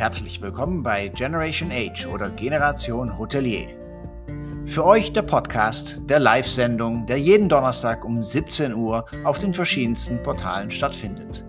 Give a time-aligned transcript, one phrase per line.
[0.00, 3.68] Herzlich willkommen bei Generation Age oder Generation Hotelier.
[4.64, 10.22] Für euch der Podcast der Live-Sendung, der jeden Donnerstag um 17 Uhr auf den verschiedensten
[10.22, 11.44] Portalen stattfindet.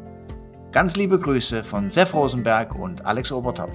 [0.73, 3.71] Ganz liebe Grüße von Sef Rosenberg und Alex Obertop.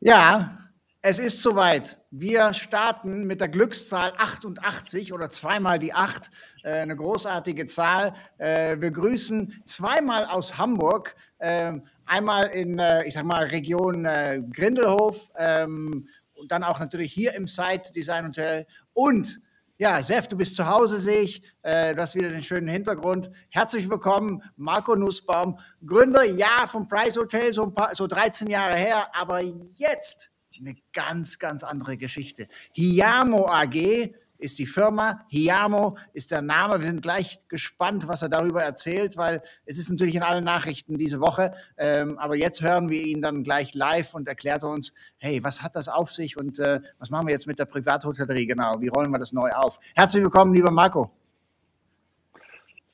[0.00, 0.58] Ja,
[1.00, 1.97] es ist soweit.
[2.10, 6.30] Wir starten mit der Glückszahl 88 oder zweimal die 8.
[6.62, 8.14] Äh, eine großartige Zahl.
[8.38, 11.14] Äh, wir grüßen zweimal aus Hamburg.
[11.36, 11.74] Äh,
[12.06, 14.08] einmal in, äh, ich sag mal, Region
[14.50, 18.66] Grindelhof ähm, und dann auch natürlich hier im Site Design Hotel.
[18.94, 19.38] Und
[19.76, 21.42] ja, Sef, du bist zu Hause, sehe ich.
[21.60, 23.30] Äh, du hast wieder den schönen Hintergrund.
[23.50, 29.08] Herzlich willkommen, Marco Nussbaum, Gründer, ja, vom Price Hotel, so, paar, so 13 Jahre her,
[29.14, 32.48] aber jetzt eine ganz, ganz andere Geschichte.
[32.72, 36.80] Hiamo AG ist die Firma, Hiamo ist der Name.
[36.80, 40.96] Wir sind gleich gespannt, was er darüber erzählt, weil es ist natürlich in allen Nachrichten
[40.96, 41.52] diese Woche.
[41.76, 45.74] Ähm, aber jetzt hören wir ihn dann gleich live und erklärt uns, hey, was hat
[45.74, 48.80] das auf sich und äh, was machen wir jetzt mit der Privathotellerie genau?
[48.80, 49.80] Wie rollen wir das neu auf?
[49.94, 51.10] Herzlich willkommen, lieber Marco.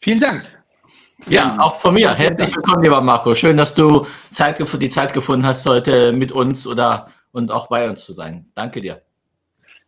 [0.01, 0.47] Vielen Dank.
[1.27, 2.13] Ja, auch von mir.
[2.13, 3.35] Herzlich willkommen, lieber Marco.
[3.35, 7.89] Schön, dass du Zeit, die Zeit gefunden hast, heute mit uns oder und auch bei
[7.89, 8.47] uns zu sein.
[8.55, 9.03] Danke dir.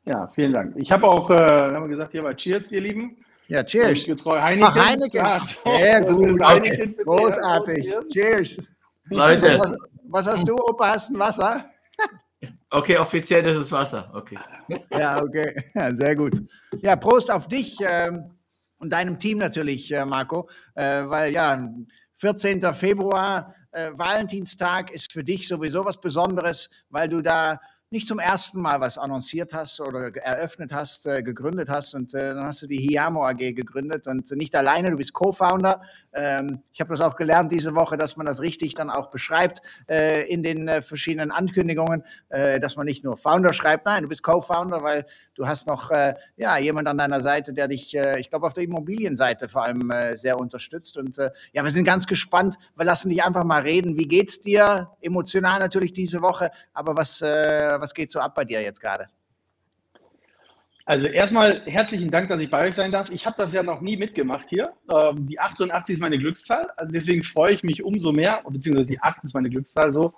[0.05, 0.75] Ja, vielen Dank.
[0.77, 3.25] Ich habe auch, äh, haben wir gesagt, hier mal Cheers, ihr Lieben.
[3.49, 4.05] Ja, Cheers.
[4.05, 4.65] Getreu Heineken.
[4.67, 5.21] Ach, Heineken.
[5.25, 6.45] Ach, Sehr gut.
[6.45, 7.95] Heineken Großartig.
[8.13, 8.59] Cheers.
[9.05, 9.43] Leute.
[9.43, 9.77] Was hast,
[10.09, 10.89] was hast, du, Opa?
[10.89, 11.65] Hast du ein Wasser?
[12.69, 14.11] Okay, offiziell ist es Wasser.
[14.13, 14.39] Okay.
[14.91, 15.55] Ja, okay.
[15.75, 16.43] Ja, sehr gut.
[16.83, 18.31] Ja, Prost auf dich ähm,
[18.79, 20.49] und deinem Team natürlich, äh, Marco.
[20.75, 21.69] Äh, weil ja,
[22.17, 22.61] 14.
[22.75, 27.61] Februar, äh, Valentinstag ist für dich sowieso was Besonderes, weil du da
[27.91, 32.35] nicht zum ersten Mal was annonciert hast oder eröffnet hast, äh, gegründet hast und äh,
[32.35, 35.83] dann hast du die Hiamo AG gegründet und nicht alleine, du bist Co-Founder.
[36.17, 39.61] Ähm, ich habe das auch gelernt diese Woche, dass man das richtig dann auch beschreibt
[39.89, 44.09] äh, in den äh, verschiedenen Ankündigungen, äh, dass man nicht nur Founder schreibt, nein, du
[44.09, 48.31] bist Co-Founder, weil du hast noch äh, ja, jemand an deiner Seite, der dich, ich
[48.31, 51.17] glaube, auf der Immobilienseite vor allem sehr unterstützt und
[51.53, 52.57] ja, wir sind ganz gespannt.
[52.77, 53.99] Wir lassen dich einfach mal reden.
[53.99, 54.91] Wie geht's dir?
[55.01, 59.09] Emotional natürlich diese Woche, aber was was geht so ab bei dir jetzt gerade?
[60.89, 63.11] Also erstmal herzlichen Dank, dass ich bei euch sein darf.
[63.11, 64.73] Ich habe das ja noch nie mitgemacht hier.
[64.89, 69.03] Ähm, die 88 ist meine Glückszahl, also deswegen freue ich mich umso mehr, beziehungsweise die
[69.03, 70.15] 8 ist meine Glückszahl so.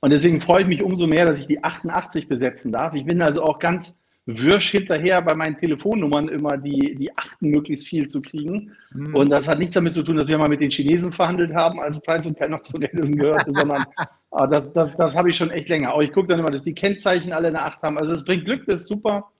[0.00, 2.94] Und deswegen freue ich mich umso mehr, dass ich die 88 besetzen darf.
[2.94, 7.88] Ich bin also auch ganz wirsch hinterher bei meinen Telefonnummern immer die, die Achten möglichst
[7.88, 8.70] viel zu kriegen.
[8.92, 9.16] Mhm.
[9.16, 11.80] Und das hat nichts damit zu tun, dass wir mal mit den Chinesen verhandelt haben,
[11.80, 13.84] als Preis und noch zu Edison gehörte, sondern
[14.30, 15.92] ah, das, das, das habe ich schon echt länger.
[15.92, 17.98] Aber ich gucke dann immer, dass die Kennzeichen alle eine Acht haben.
[17.98, 19.32] Also es bringt Glück, das ist super.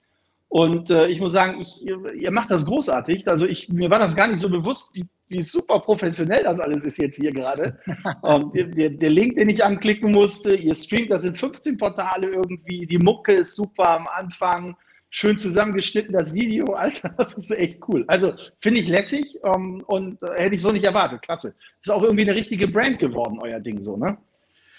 [0.53, 3.27] Und äh, ich muss sagen, ich, ihr, ihr, macht das großartig.
[3.27, 6.85] Also ich, mir war das gar nicht so bewusst, wie, wie super professionell das alles
[6.85, 7.81] ist jetzt hier gerade.
[8.21, 12.87] um, der, der, Link, den ich anklicken musste, ihr streamt, das sind 15 Portale irgendwie.
[12.87, 14.77] Die Mucke ist super am Anfang.
[15.09, 18.05] Schön zusammengeschnitten, das Video, Alter, das ist echt cool.
[18.07, 21.23] Also finde ich lässig um, und äh, hätte ich so nicht erwartet.
[21.23, 21.55] Klasse.
[21.81, 24.19] Ist auch irgendwie eine richtige Brand geworden, euer Ding so, ne?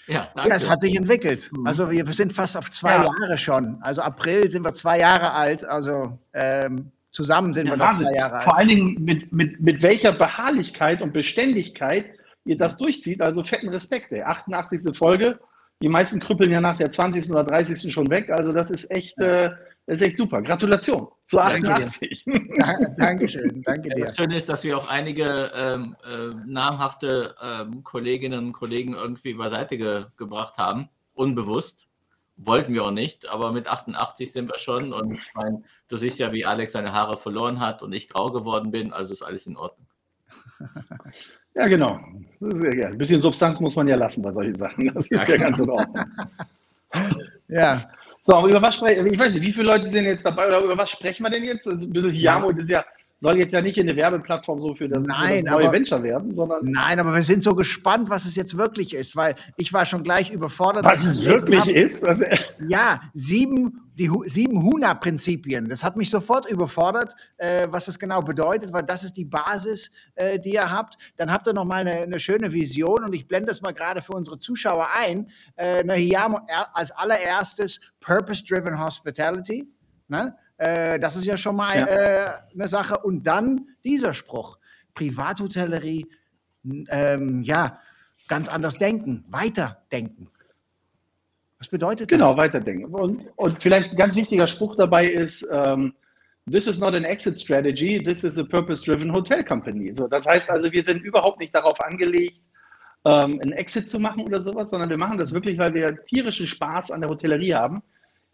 [0.06, 0.50] Ja, danke.
[0.50, 1.50] ja, es hat sich entwickelt.
[1.52, 1.66] Mhm.
[1.66, 3.04] Also wir sind fast auf zwei ja.
[3.04, 3.78] Jahre schon.
[3.80, 5.64] Also April sind wir zwei Jahre alt.
[5.64, 8.44] Also ähm, zusammen sind ja, wir da zwei Jahre alt.
[8.44, 12.06] Vor allen Dingen mit, mit, mit welcher Beharrlichkeit und Beständigkeit
[12.44, 13.20] ihr das durchzieht.
[13.22, 14.12] Also fetten Respekt.
[14.12, 14.22] Ey.
[14.22, 14.96] 88.
[14.96, 15.38] Folge.
[15.82, 17.30] Die meisten krüppeln ja nach der 20.
[17.30, 17.92] oder 30.
[17.92, 18.30] schon weg.
[18.30, 19.50] Also das ist echt, äh,
[19.86, 20.42] das ist echt super.
[20.42, 22.24] Gratulation zu 88.
[22.56, 24.06] Danke Dankeschön, danke dir.
[24.06, 29.34] Das Schöne ist, dass wir auch einige ähm, äh, namhafte ähm, Kolleginnen und Kollegen irgendwie
[29.34, 31.88] beiseite ge gebracht haben, unbewusst.
[32.36, 34.92] Wollten wir auch nicht, aber mit 88 sind wir schon.
[34.92, 38.32] Und ich meine, du siehst ja, wie Alex seine Haare verloren hat und ich grau
[38.32, 39.86] geworden bin, also ist alles in Ordnung.
[41.56, 42.00] Ja, genau.
[42.40, 44.92] Ein bisschen Substanz muss man ja lassen bei solchen Sachen.
[44.92, 46.04] Das ist ja, ja ganz in Ordnung.
[47.48, 47.80] ja.
[48.26, 50.60] So, aber über was sprechen Ich weiß nicht, wie viele Leute sind jetzt dabei oder
[50.60, 51.68] über was sprechen wir denn jetzt?
[51.68, 52.84] Also ein bisschen Hiamo, das ist ja
[53.20, 55.72] soll jetzt ja nicht in eine Werbeplattform so für das, nein, für das neue aber,
[55.72, 56.60] Venture werden, sondern.
[56.64, 60.02] Nein, aber wir sind so gespannt, was es jetzt wirklich ist, weil ich war schon
[60.02, 60.84] gleich überfordert.
[60.84, 62.04] Was es wirklich hab, ist?
[62.04, 62.24] Also,
[62.66, 65.68] ja, sieben, die sieben HUNA-Prinzipien.
[65.68, 69.90] Das hat mich sofort überfordert, äh, was das genau bedeutet, weil das ist die Basis,
[70.16, 70.98] äh, die ihr habt.
[71.16, 74.02] Dann habt ihr noch mal eine, eine, schöne Vision und ich blende das mal gerade
[74.02, 75.30] für unsere Zuschauer ein.
[75.56, 76.36] Äh, hier haben
[76.74, 79.66] als allererstes Purpose-Driven Hospitality.
[80.08, 80.36] Ne?
[80.56, 81.86] Äh, das ist ja schon mal ja.
[81.86, 82.98] Äh, eine Sache.
[82.98, 84.58] Und dann dieser Spruch:
[84.94, 86.06] Privathotellerie,
[86.88, 87.80] ähm, ja,
[88.28, 90.30] ganz anders denken, weiterdenken.
[91.58, 92.32] Was bedeutet genau, das?
[92.32, 92.84] Genau, weiterdenken.
[92.94, 95.94] Und, und vielleicht ein ganz wichtiger Spruch dabei ist, ähm,
[96.50, 99.92] this is not an exit strategy, this is a purpose-driven hotel company.
[99.92, 102.40] So, das heißt also, wir sind überhaupt nicht darauf angelegt,
[103.04, 106.46] ähm, einen Exit zu machen oder sowas, sondern wir machen das wirklich, weil wir tierischen
[106.46, 107.82] Spaß an der Hotellerie haben.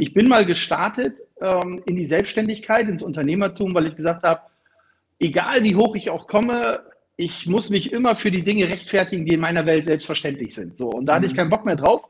[0.01, 4.41] Ich bin mal gestartet ähm, in die Selbstständigkeit, ins Unternehmertum, weil ich gesagt habe,
[5.19, 6.81] egal wie hoch ich auch komme,
[7.17, 10.79] ich muss mich immer für die Dinge rechtfertigen, die in meiner Welt selbstverständlich sind.
[10.79, 11.37] So, und da hatte ich mhm.
[11.37, 12.03] keinen Bock mehr drauf.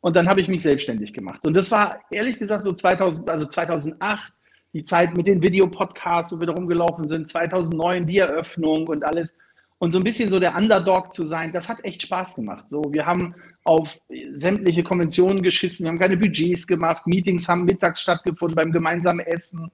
[0.00, 1.44] Und dann habe ich mich selbstständig gemacht.
[1.46, 4.32] Und das war ehrlich gesagt so 2000, also 2008,
[4.72, 9.38] die Zeit mit den Videopodcasts, wo wir da rumgelaufen sind, 2009 die Eröffnung und alles.
[9.78, 12.68] Und so ein bisschen so der Underdog zu sein, das hat echt Spaß gemacht.
[12.68, 13.34] So, wir haben
[13.64, 13.98] auf
[14.34, 19.70] sämtliche Konventionen geschissen, wir haben keine Budgets gemacht, Meetings haben mittags stattgefunden beim gemeinsamen Essen.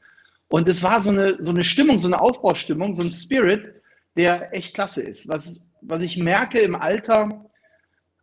[0.49, 3.75] Und es war so eine, so eine Stimmung, so eine Aufbaustimmung, so ein Spirit,
[4.17, 5.29] der echt klasse ist.
[5.29, 7.51] Was, was ich merke im Alter,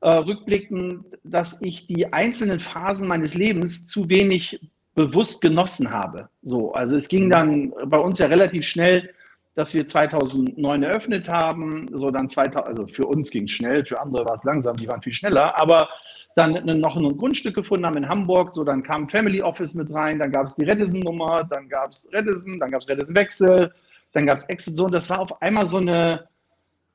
[0.02, 4.60] äh, rückblickend, dass ich die einzelnen Phasen meines Lebens zu wenig
[4.96, 6.30] bewusst genossen habe.
[6.42, 9.14] So, also es ging dann bei uns ja relativ schnell,
[9.57, 11.89] dass wir 2009 eröffnet haben.
[11.92, 14.88] So dann 2000, also für uns ging es schnell, für andere war es langsam, die
[14.88, 15.59] waren viel schneller.
[15.59, 15.89] Aber
[16.36, 18.54] dann noch ein Grundstück gefunden haben in Hamburg.
[18.54, 22.07] So dann kam Family Office mit rein, dann gab es die Redison-Nummer, dann gab es
[22.13, 23.74] Redison, dann gab es Redison-Wechsel,
[24.13, 26.27] dann gab es Exit so und das war auf einmal so eine,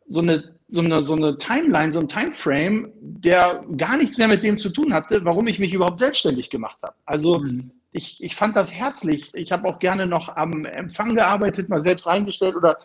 [0.07, 4.45] so eine, so eine, so eine Timeline, so ein Timeframe, der gar nichts mehr mit
[4.45, 6.95] dem zu tun hatte, warum ich mich überhaupt selbstständig gemacht habe.
[7.07, 7.73] Also mhm.
[7.93, 9.31] Ich, ich fand das herzlich.
[9.35, 12.79] Ich habe auch gerne noch am Empfang gearbeitet, mal selbst reingestellt oder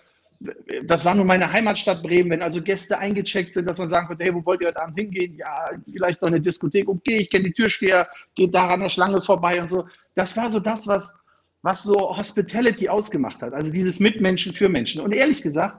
[0.83, 4.24] das war nur meine Heimatstadt Bremen, wenn also Gäste eingecheckt sind, dass man sagen konnte,
[4.24, 5.36] hey, wo wollt ihr heute Abend hingehen?
[5.36, 6.88] Ja, vielleicht noch eine Diskothek.
[6.88, 9.88] Okay, ich kenne die Türsteher, geht da an der Schlange vorbei und so.
[10.13, 11.15] Das war so das, was,
[11.63, 15.01] was so Hospitality ausgemacht hat, also dieses Mitmenschen für Menschen.
[15.01, 15.77] Und ehrlich gesagt,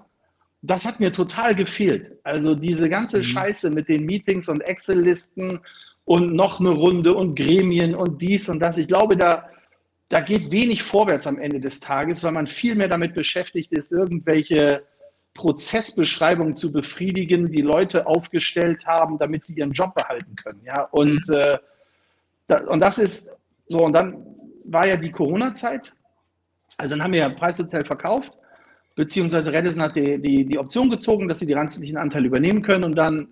[0.60, 2.18] das hat mir total gefehlt.
[2.24, 3.24] Also diese ganze mhm.
[3.24, 5.60] Scheiße mit den Meetings und Excel-Listen
[6.08, 8.78] und noch eine Runde und Gremien und dies und das.
[8.78, 9.50] Ich glaube, da,
[10.08, 13.92] da geht wenig vorwärts am Ende des Tages, weil man viel mehr damit beschäftigt ist,
[13.92, 14.84] irgendwelche
[15.34, 20.62] Prozessbeschreibungen zu befriedigen, die Leute aufgestellt haben, damit sie ihren Job behalten können.
[20.64, 21.34] Ja, und, mhm.
[21.34, 21.58] äh,
[22.46, 23.36] da, und das ist
[23.68, 24.24] so, und dann
[24.64, 25.92] war ja die Corona-Zeit.
[26.78, 28.32] Also dann haben wir ja Preishotel verkauft,
[28.96, 32.84] beziehungsweise Redison hat die, die, die Option gezogen, dass sie die restlichen Anteile übernehmen können.
[32.84, 33.28] Und dann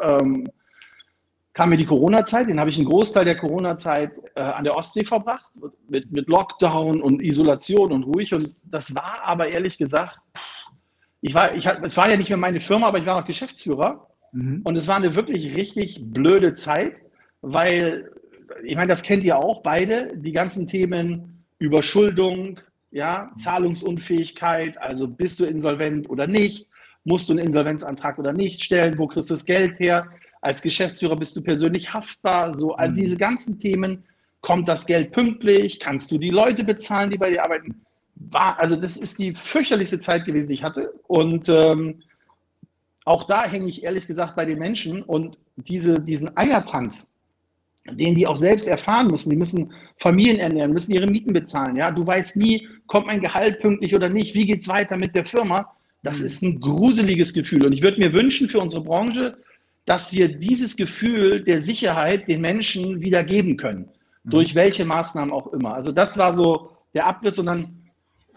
[0.00, 0.46] ähm,
[1.52, 5.04] kam mir die Corona-Zeit, den habe ich einen Großteil der Corona-Zeit äh, an der Ostsee
[5.04, 5.50] verbracht,
[5.88, 8.32] mit, mit Lockdown und Isolation und ruhig.
[8.32, 10.18] Und das war aber ehrlich gesagt,
[11.20, 14.06] ich war, ich, es war ja nicht mehr meine Firma, aber ich war noch Geschäftsführer.
[14.32, 14.62] Mhm.
[14.64, 16.94] Und es war eine wirklich richtig blöde Zeit,
[17.42, 18.10] weil
[18.64, 22.60] ich meine, das kennt ihr auch beide, die ganzen Themen Überschuldung,
[22.90, 26.68] ja, Zahlungsunfähigkeit, also bist du insolvent oder nicht,
[27.04, 30.10] musst du einen Insolvenzantrag oder nicht stellen, wo kriegst du das Geld her,
[30.40, 33.02] als Geschäftsführer bist du persönlich haftbar, so, also mhm.
[33.02, 34.04] diese ganzen Themen,
[34.40, 37.82] kommt das Geld pünktlich, kannst du die Leute bezahlen, die bei dir arbeiten,
[38.14, 42.02] war, also das ist die fürchterlichste Zeit gewesen, die ich hatte und ähm,
[43.04, 47.12] auch da hänge ich ehrlich gesagt bei den Menschen und diese, diesen Eiertanz,
[47.90, 49.30] den die auch selbst erfahren müssen.
[49.30, 51.76] Die müssen Familien ernähren, müssen ihre Mieten bezahlen.
[51.76, 55.16] Ja, du weißt nie, kommt mein Gehalt pünktlich oder nicht, wie geht es weiter mit
[55.16, 55.72] der Firma.
[56.02, 56.26] Das mhm.
[56.26, 57.64] ist ein gruseliges Gefühl.
[57.64, 59.36] Und ich würde mir wünschen für unsere Branche,
[59.86, 63.88] dass wir dieses Gefühl der Sicherheit den Menschen wieder geben können.
[64.24, 64.30] Mhm.
[64.30, 65.74] Durch welche Maßnahmen auch immer.
[65.74, 67.90] Also das war so der Abriss und dann,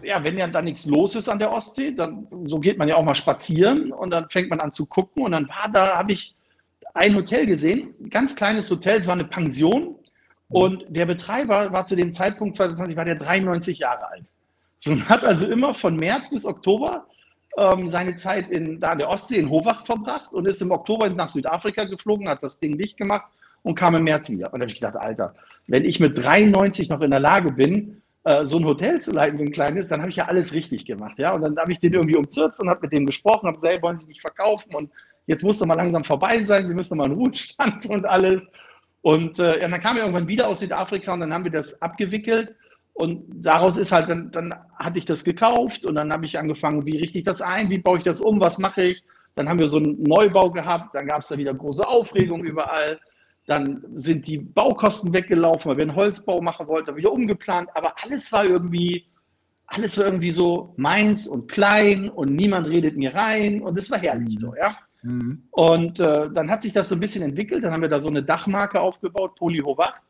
[0.04, 2.96] ja, wenn ja dann nichts los ist an der Ostsee, dann so geht man ja
[2.96, 6.14] auch mal spazieren und dann fängt man an zu gucken und dann war da, habe
[6.14, 6.36] ich
[6.94, 9.96] ein Hotel gesehen, ein ganz kleines Hotel, es war eine Pension
[10.50, 14.26] und der Betreiber war zu dem Zeitpunkt 2020, war der 93 Jahre alt.
[14.80, 17.08] So, hat also immer von März bis Oktober
[17.58, 21.10] ähm, seine Zeit in, da an der Ostsee in Hovach verbracht und ist im Oktober
[21.10, 23.26] nach Südafrika geflogen, hat das Ding dicht gemacht
[23.62, 24.54] und kam im März wieder.
[24.54, 25.36] Und da habe ich gedacht, Alter,
[25.68, 29.38] wenn ich mit 93 noch in der Lage bin, äh, so ein Hotel zu leiten,
[29.38, 31.20] so ein kleines, dann habe ich ja alles richtig gemacht.
[31.20, 31.34] Ja?
[31.34, 33.82] Und dann habe ich den irgendwie umzürzt und habe mit dem gesprochen, habe gesagt, hey,
[33.82, 34.74] wollen Sie mich verkaufen?
[34.76, 34.92] Und
[35.26, 38.48] jetzt muss doch mal langsam vorbei sein, sie müssen mal einen Ruhestand und alles.
[39.02, 41.82] Und äh, ja, dann kam er irgendwann wieder aus Südafrika und dann haben wir das
[41.82, 42.56] abgewickelt.
[42.94, 46.86] Und daraus ist halt, dann, dann hatte ich das gekauft und dann habe ich angefangen,
[46.86, 49.04] wie richte ich das ein, wie baue ich das um, was mache ich.
[49.36, 53.00] Dann haben wir so einen Neubau gehabt, dann gab es da wieder große Aufregung überall.
[53.48, 57.70] Dann sind die Baukosten weggelaufen, weil wir einen Holzbau machen wollten, dann wieder umgeplant.
[57.74, 59.06] Aber alles war irgendwie,
[59.66, 64.00] alles war irgendwie so meins und klein und niemand redet mir rein und es war
[64.00, 64.72] herrlich so, ja.
[65.02, 65.44] Mhm.
[65.52, 67.64] Und äh, dann hat sich das so ein bisschen entwickelt.
[67.64, 70.04] Dann haben wir da so eine Dachmarke aufgebaut, Polyhovacht,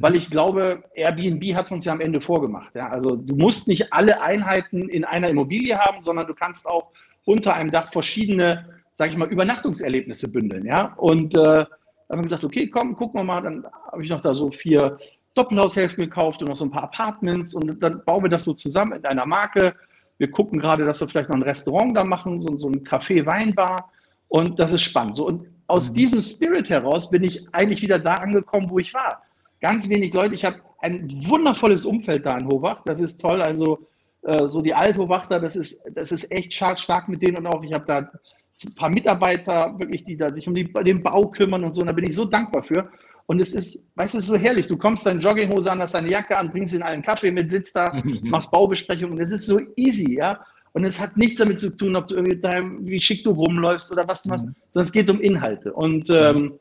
[0.00, 2.74] weil ich glaube, Airbnb hat es uns ja am Ende vorgemacht.
[2.74, 2.88] Ja?
[2.88, 6.90] Also du musst nicht alle Einheiten in einer Immobilie haben, sondern du kannst auch
[7.26, 8.64] unter einem Dach verschiedene,
[8.94, 10.64] sage ich mal, Übernachtungserlebnisse bündeln.
[10.64, 10.94] Ja?
[10.96, 11.66] Und äh, dann
[12.10, 13.42] haben wir gesagt, okay, komm, gucken wir mal.
[13.42, 14.98] Dann habe ich noch da so vier
[15.34, 18.92] Doppelhaushälften gekauft und noch so ein paar Apartments und dann bauen wir das so zusammen
[18.92, 19.74] in einer Marke.
[20.16, 23.24] Wir gucken gerade, dass wir vielleicht noch ein Restaurant da machen, so, so ein Café,
[23.26, 23.90] Weinbar
[24.28, 25.14] und das ist spannend.
[25.14, 25.94] So, und aus mhm.
[25.94, 29.22] diesem Spirit heraus bin ich eigentlich wieder da angekommen, wo ich war.
[29.60, 30.34] Ganz wenig Leute.
[30.34, 32.82] Ich habe ein wundervolles Umfeld da in Hobach.
[32.84, 33.42] Das ist toll.
[33.42, 33.86] Also
[34.22, 37.72] äh, so die Althobachter, das ist, das ist echt stark, mit denen und auch ich
[37.72, 38.10] habe da
[38.64, 41.80] ein paar Mitarbeiter wirklich, die da sich um die, den Bau kümmern und so.
[41.80, 42.90] Und da bin ich so dankbar für.
[43.26, 44.66] Und es ist, weißt du, es ist so herrlich.
[44.66, 47.76] Du kommst deine Jogginghose an, hast deine Jacke an, bringst in allen Kaffee mit, sitzt
[47.76, 49.18] da, machst Baubesprechungen.
[49.20, 50.40] Es ist so easy, ja.
[50.72, 53.90] Und es hat nichts damit zu tun, ob du irgendwie deinem, wie schick du rumläufst
[53.92, 54.54] oder was du machst, mhm.
[54.70, 55.72] sondern es geht um Inhalte.
[55.72, 56.58] Und ähm,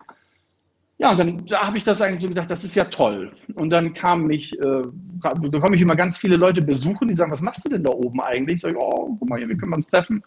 [1.00, 3.32] ja, und dann da habe ich das eigentlich so gedacht, das ist ja toll.
[3.56, 4.84] Und dann kam mich, äh,
[5.22, 7.92] da komme ich immer ganz viele Leute besuchen, die sagen, was machst du denn da
[7.92, 8.56] oben eigentlich?
[8.56, 10.22] Ich sage, oh, guck mal hier, wir können uns treffen.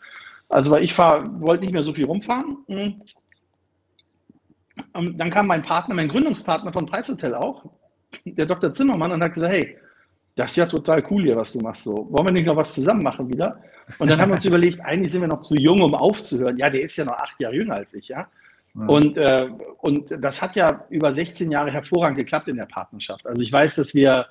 [0.48, 2.56] Also, weil ich wollte nicht mehr so viel rumfahren.
[2.68, 3.02] Mhm.
[4.94, 7.66] Und dann kam mein Partner, mein Gründungspartner von Preishotel auch,
[8.24, 8.72] der Dr.
[8.72, 9.76] Zimmermann, und hat gesagt, hey,
[10.36, 11.84] das ist ja total cool hier, was du machst.
[11.84, 13.60] So, wollen wir nicht noch was zusammen machen wieder?
[13.98, 16.56] Und dann haben wir uns überlegt, eigentlich sind wir noch zu jung, um aufzuhören.
[16.56, 18.26] Ja, der ist ja noch acht Jahre jünger als ich, ja.
[18.74, 18.86] Ja.
[18.86, 19.48] Und, äh,
[19.80, 23.26] und das hat ja über 16 Jahre hervorragend geklappt in der Partnerschaft.
[23.26, 24.26] Also ich weiß, dass wir,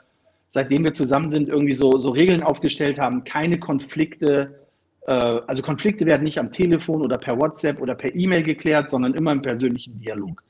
[0.49, 4.59] seitdem wir zusammen sind, irgendwie so, so Regeln aufgestellt haben, keine Konflikte,
[5.05, 9.13] äh, also Konflikte werden nicht am Telefon oder per WhatsApp oder per E-Mail geklärt, sondern
[9.13, 10.41] immer im persönlichen Dialog.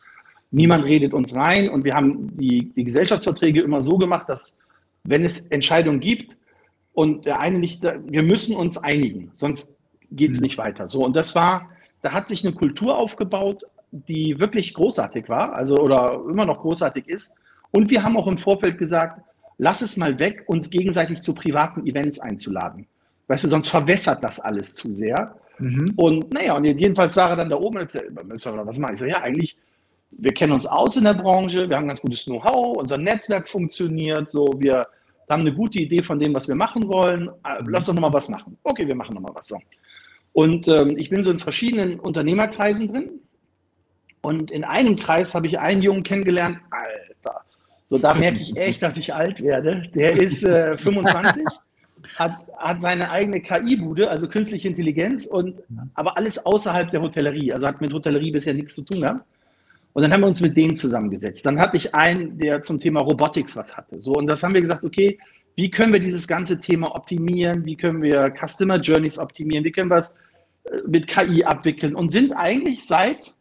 [0.52, 4.56] Niemand redet uns rein und wir haben die, die Gesellschaftsverträge immer so gemacht, dass
[5.04, 6.38] wenn es Entscheidungen gibt
[6.94, 9.78] und der eine nicht, wir müssen uns einigen, sonst
[10.12, 10.44] geht es mhm.
[10.44, 10.88] nicht weiter.
[10.88, 11.70] So, und das war,
[12.02, 17.08] da hat sich eine Kultur aufgebaut, die wirklich großartig war, also oder immer noch großartig
[17.08, 17.32] ist.
[17.72, 19.22] Und wir haben auch im Vorfeld gesagt,
[19.58, 22.88] lass es mal weg, uns gegenseitig zu privaten Events einzuladen.
[23.28, 25.36] Weißt du, sonst verwässert das alles zu sehr.
[25.60, 25.94] Mhm.
[25.96, 29.00] Und naja, und jedenfalls war er dann da oben und sagte, was mache ich?
[29.00, 29.58] sage, ja, eigentlich
[30.12, 34.30] wir kennen uns aus in der Branche, wir haben ganz gutes Know-how, unser Netzwerk funktioniert,
[34.30, 34.86] so wir
[35.30, 37.30] haben eine gute Idee von dem, was wir machen wollen.
[37.46, 38.58] Äh, lass doch nochmal was machen.
[38.64, 39.48] Okay, wir machen nochmal was.
[39.48, 39.58] So.
[40.34, 43.10] Und ähm, ich bin so in verschiedenen Unternehmerkreisen drin.
[44.22, 46.60] Und in einem Kreis habe ich einen Jungen kennengelernt.
[46.70, 47.42] Alter,
[47.90, 49.90] so da merke ich echt, dass ich alt werde.
[49.96, 51.44] Der ist äh, 25,
[52.16, 55.56] hat, hat seine eigene KI-Bude, also künstliche Intelligenz, und
[55.96, 57.54] aber alles außerhalb der Hotellerie.
[57.54, 59.26] Also hat mit Hotellerie bisher nichts zu tun gehabt.
[59.94, 61.46] Und dann haben wir uns mit denen zusammengesetzt.
[61.46, 64.00] Dann hatte ich einen, der zum Thema Robotics was hatte.
[64.00, 65.20] So, und das haben wir gesagt, okay,
[65.56, 67.66] wie können wir dieses ganze Thema optimieren?
[67.66, 69.66] Wie können wir Customer Journeys optimieren?
[69.66, 70.18] Wie können wir es
[70.64, 71.94] äh, mit KI abwickeln?
[71.94, 73.34] Und sind eigentlich seit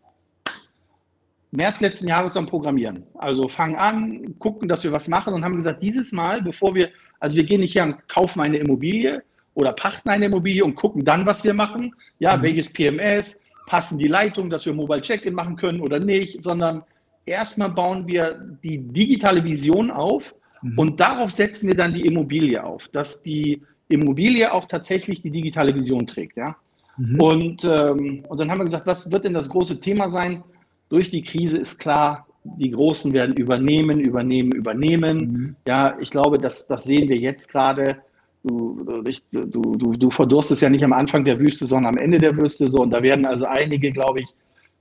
[1.52, 3.04] März letzten Jahres am Programmieren.
[3.14, 6.90] Also fangen an, gucken, dass wir was machen und haben gesagt, dieses Mal, bevor wir,
[7.18, 9.22] also wir gehen nicht her und kaufen eine Immobilie
[9.54, 11.94] oder pachten eine Immobilie und gucken dann, was wir machen.
[12.18, 12.42] Ja, mhm.
[12.42, 16.84] welches PMS, passen die Leitungen, dass wir Mobile Check-in machen können oder nicht, sondern
[17.24, 20.78] erstmal bauen wir die digitale Vision auf mhm.
[20.78, 25.74] und darauf setzen wir dann die Immobilie auf, dass die Immobilie auch tatsächlich die digitale
[25.74, 26.36] Vision trägt.
[26.36, 26.56] Ja?
[26.96, 27.20] Mhm.
[27.20, 30.42] Und, ähm, und dann haben wir gesagt, was wird denn das große Thema sein?
[30.90, 35.18] Durch die Krise ist klar, die Großen werden übernehmen, übernehmen, übernehmen.
[35.18, 35.56] Mhm.
[35.66, 38.02] Ja, ich glaube, das, das sehen wir jetzt gerade
[38.42, 42.36] du, du, du, du verdurstest ja nicht am Anfang der Wüste, sondern am Ende der
[42.36, 42.68] Wüste.
[42.68, 44.28] So, und da werden also einige, glaube ich,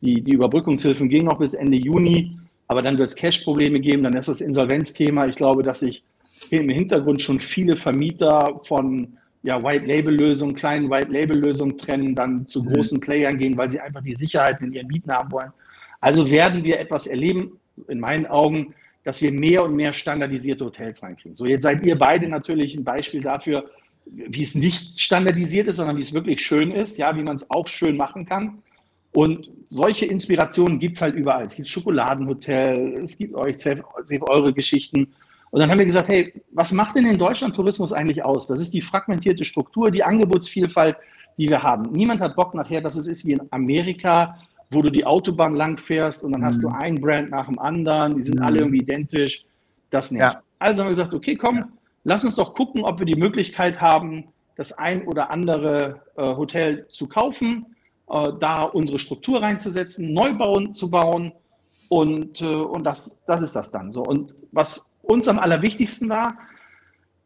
[0.02, 2.38] die, die Überbrückungshilfen gehen noch bis Ende Juni,
[2.68, 5.28] aber dann wird es Cash-Probleme geben, dann ist das Insolvenzthema.
[5.28, 6.04] Ich glaube, dass sich
[6.50, 12.74] im Hintergrund schon viele Vermieter von ja, White-Label-Lösungen, kleinen White-Label-Lösungen trennen, dann zu mhm.
[12.74, 15.52] großen Playern gehen, weil sie einfach die Sicherheit in ihren Mieten haben wollen.
[16.00, 21.02] Also werden wir etwas erleben, in meinen Augen, dass wir mehr und mehr standardisierte Hotels
[21.02, 21.36] reinkriegen.
[21.36, 23.70] So, jetzt seid ihr beide natürlich ein Beispiel dafür,
[24.06, 27.50] wie es nicht standardisiert ist, sondern wie es wirklich schön ist, ja, wie man es
[27.50, 28.62] auch schön machen kann.
[29.12, 31.46] Und solche Inspirationen gibt es halt überall.
[31.46, 33.56] Es gibt Schokoladenhotel, es gibt euch
[34.22, 35.08] eure Geschichten.
[35.52, 38.46] Und dann haben wir gesagt, hey, was macht denn in Deutschland Tourismus eigentlich aus?
[38.46, 40.96] Das ist die fragmentierte Struktur, die Angebotsvielfalt,
[41.38, 41.92] die wir haben.
[41.92, 44.38] Niemand hat Bock nachher, dass es ist wie in Amerika,
[44.72, 46.46] wo du die Autobahn lang fährst und dann mhm.
[46.46, 46.76] hast du mhm.
[46.76, 48.46] ein Brand nach dem anderen, die sind mhm.
[48.46, 49.44] alle irgendwie identisch.
[49.90, 50.22] Das nicht.
[50.22, 50.42] Ja.
[50.60, 51.70] Also haben wir gesagt, okay, komm, ja.
[52.04, 56.86] lass uns doch gucken, ob wir die Möglichkeit haben, das ein oder andere äh, Hotel
[56.90, 57.66] zu kaufen,
[58.10, 61.32] äh, da unsere Struktur reinzusetzen, Neubauen zu bauen
[61.88, 64.04] und, äh, und das, das ist das dann so.
[64.04, 66.38] Und was uns am allerwichtigsten war,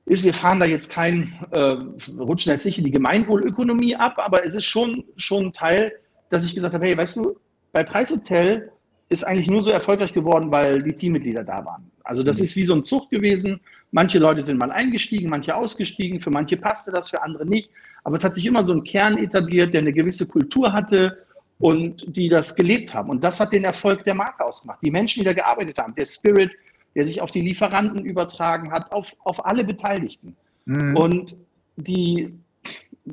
[0.05, 1.77] ist, wir fahren da jetzt kein, äh,
[2.19, 5.93] rutschen jetzt nicht in die Gemeinwohlökonomie ab, aber es ist schon, schon ein Teil
[6.33, 7.37] dass ich gesagt habe, hey, weißt du,
[7.71, 8.71] bei Preishotel
[9.09, 11.91] ist eigentlich nur so erfolgreich geworden, weil die Teammitglieder da waren.
[12.03, 12.43] Also das mhm.
[12.43, 13.61] ist wie so ein Zug gewesen.
[13.91, 16.19] Manche Leute sind mal eingestiegen, manche ausgestiegen.
[16.19, 17.69] Für manche passte das, für andere nicht.
[18.03, 21.19] Aber es hat sich immer so ein Kern etabliert, der eine gewisse Kultur hatte
[21.59, 23.11] und die das gelebt haben.
[23.11, 24.79] Und das hat den Erfolg der Marke ausgemacht.
[24.81, 26.51] Die Menschen, die da gearbeitet haben, der Spirit,
[26.95, 30.35] der sich auf die Lieferanten übertragen hat, auf, auf alle Beteiligten.
[30.65, 30.97] Mhm.
[30.97, 31.37] Und
[31.75, 32.33] die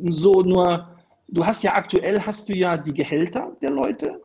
[0.09, 0.89] so nur,
[1.30, 4.20] du hast ja aktuell hast du ja die Gehälter der Leute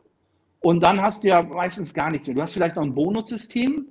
[0.60, 2.36] und dann hast du ja meistens gar nichts mehr.
[2.36, 3.86] Du hast vielleicht noch ein Bonussystem,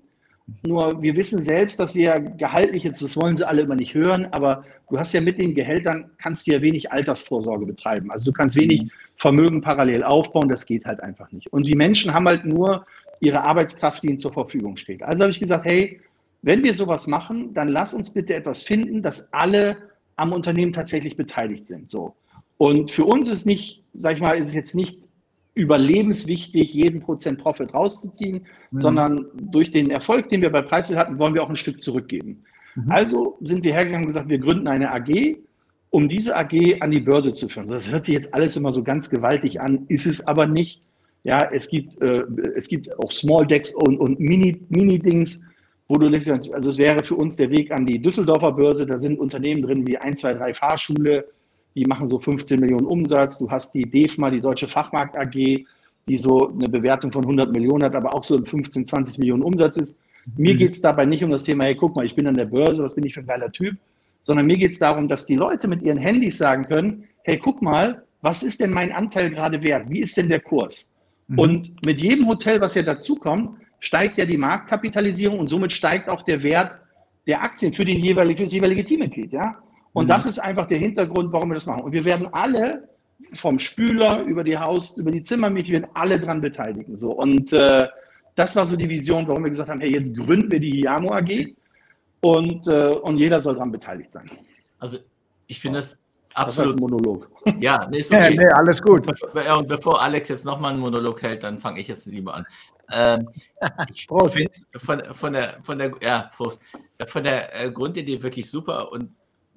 [0.63, 4.27] nur wir wissen selbst, dass wir gehaltlich jetzt, das wollen sie alle immer nicht hören,
[4.31, 8.12] aber du hast ja mit den Gehältern, kannst du ja wenig Altersvorsorge betreiben.
[8.12, 8.91] Also du kannst wenig mhm.
[9.17, 11.51] Vermögen parallel aufbauen, das geht halt einfach nicht.
[11.51, 12.86] Und die Menschen haben halt nur
[13.22, 15.01] ihre Arbeitskraft, die ihnen zur Verfügung steht.
[15.01, 16.01] Also habe ich gesagt, hey,
[16.41, 19.77] wenn wir sowas machen, dann lass uns bitte etwas finden, dass alle
[20.15, 21.89] am Unternehmen tatsächlich beteiligt sind.
[21.89, 22.13] So.
[22.58, 25.10] Und für uns ist nicht, sag ich mal, ist es jetzt nicht
[25.56, 28.82] überlebenswichtig, jeden Prozent Profit rauszuziehen, mhm.
[28.82, 32.44] sondern durch den Erfolg, den wir bei Preisel hatten, wollen wir auch ein Stück zurückgeben.
[32.76, 32.92] Mhm.
[32.92, 35.38] Also sind wir hergegangen und gesagt, wir gründen eine AG,
[35.90, 37.68] um diese AG an die Börse zu führen.
[37.68, 40.82] Das hört sich jetzt alles immer so ganz gewaltig an, ist es aber nicht.
[41.24, 42.24] Ja, es gibt, äh,
[42.56, 45.02] es gibt auch Small Decks und, und Mini-Dings, Mini
[45.88, 48.98] wo du denkst, also es wäre für uns der Weg an die Düsseldorfer Börse, da
[48.98, 51.26] sind Unternehmen drin wie 1, 2, 3 Fahrschule,
[51.75, 53.38] die machen so 15 Millionen Umsatz.
[53.38, 55.65] Du hast die DEFMA, die Deutsche Fachmarkt AG,
[56.08, 59.77] die so eine Bewertung von 100 Millionen hat, aber auch so 15, 20 Millionen Umsatz
[59.77, 60.00] ist.
[60.38, 60.58] Mir mhm.
[60.58, 62.84] geht es dabei nicht um das Thema, hey, guck mal, ich bin an der Börse,
[62.84, 63.75] was bin ich für ein geiler Typ,
[64.24, 67.62] sondern mir geht es darum, dass die Leute mit ihren Handys sagen können, hey, guck
[67.62, 69.89] mal, was ist denn mein Anteil gerade wert?
[69.89, 70.94] Wie ist denn der Kurs?
[71.27, 71.39] Mhm.
[71.39, 76.24] Und mit jedem Hotel, was ja dazukommt, steigt ja die Marktkapitalisierung und somit steigt auch
[76.24, 76.79] der Wert
[77.27, 79.34] der Aktien für, den jeweiligen, für das jeweilige Teammitglied.
[79.34, 79.58] Ja?
[79.96, 80.10] Und mhm.
[80.10, 81.84] das ist einfach der Hintergrund, warum wir das machen.
[81.84, 82.90] Und wir werden alle
[83.38, 86.98] vom Spüler über die Haus, über die Zimmermiete, wir werden alle dran beteiligen.
[86.98, 87.14] So.
[87.14, 87.88] Und äh,
[88.36, 91.14] das war so die Vision, warum wir gesagt haben, hey, jetzt gründen wir die Hiamo
[91.14, 91.56] AG
[92.20, 94.30] und, äh, und jeder soll daran beteiligt sein.
[94.80, 94.98] Also
[95.48, 95.98] ich finde das
[96.34, 96.74] absolut.
[96.74, 97.32] Das Monolog.
[97.62, 98.36] Ja, nee, ist okay.
[98.36, 99.08] Ja, nee, alles gut.
[99.34, 102.46] Und bevor Alex jetzt nochmal einen Monolog hält, dann fange ich jetzt lieber an.
[102.92, 103.30] Ähm,
[103.94, 106.60] ich finde von, von der, von der, ja, Prost,
[107.08, 109.12] von der äh, Grundidee wirklich super und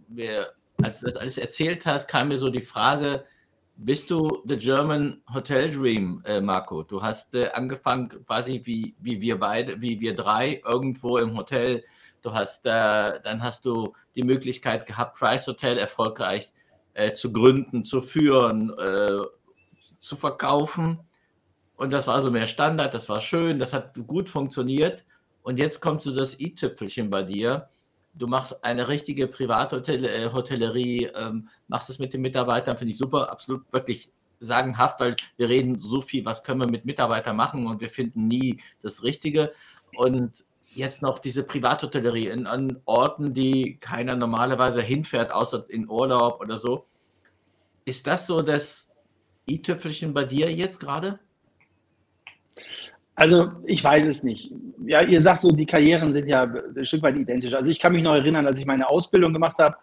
[0.08, 3.24] wir, als du das alles erzählt hast, kam mir so die Frage,
[3.76, 6.82] bist du The German Hotel Dream, äh, Marco?
[6.82, 11.84] Du hast äh, angefangen quasi wie, wie wir beide, wie wir drei irgendwo im Hotel.
[12.23, 16.52] Du hast, äh, dann hast du die Möglichkeit gehabt, Price Hotel erfolgreich
[16.94, 19.21] äh, zu gründen, zu führen, äh,
[20.00, 20.99] zu verkaufen.
[21.76, 25.04] Und das war so mehr Standard, das war schön, das hat gut funktioniert.
[25.42, 27.68] Und jetzt kommt so das i-Tüpfelchen bei dir
[28.14, 33.30] du machst eine richtige Privathotellerie, äh, ähm, machst es mit den Mitarbeitern, finde ich super,
[33.30, 37.80] absolut wirklich sagenhaft, weil wir reden so viel, was können wir mit Mitarbeitern machen und
[37.80, 39.52] wir finden nie das Richtige.
[39.97, 40.44] Und
[40.75, 46.58] jetzt noch diese Privathotellerie in, an Orten, die keiner normalerweise hinfährt, außer in Urlaub oder
[46.58, 46.86] so.
[47.84, 48.90] Ist das so das
[49.49, 51.18] i-Tüpfelchen bei dir jetzt gerade?
[53.19, 54.52] Also ich weiß es nicht.
[54.87, 57.52] Ja, ihr sagt so, die Karrieren sind ja ein Stück weit identisch.
[57.52, 59.76] Also ich kann mich noch erinnern, als ich meine Ausbildung gemacht habe,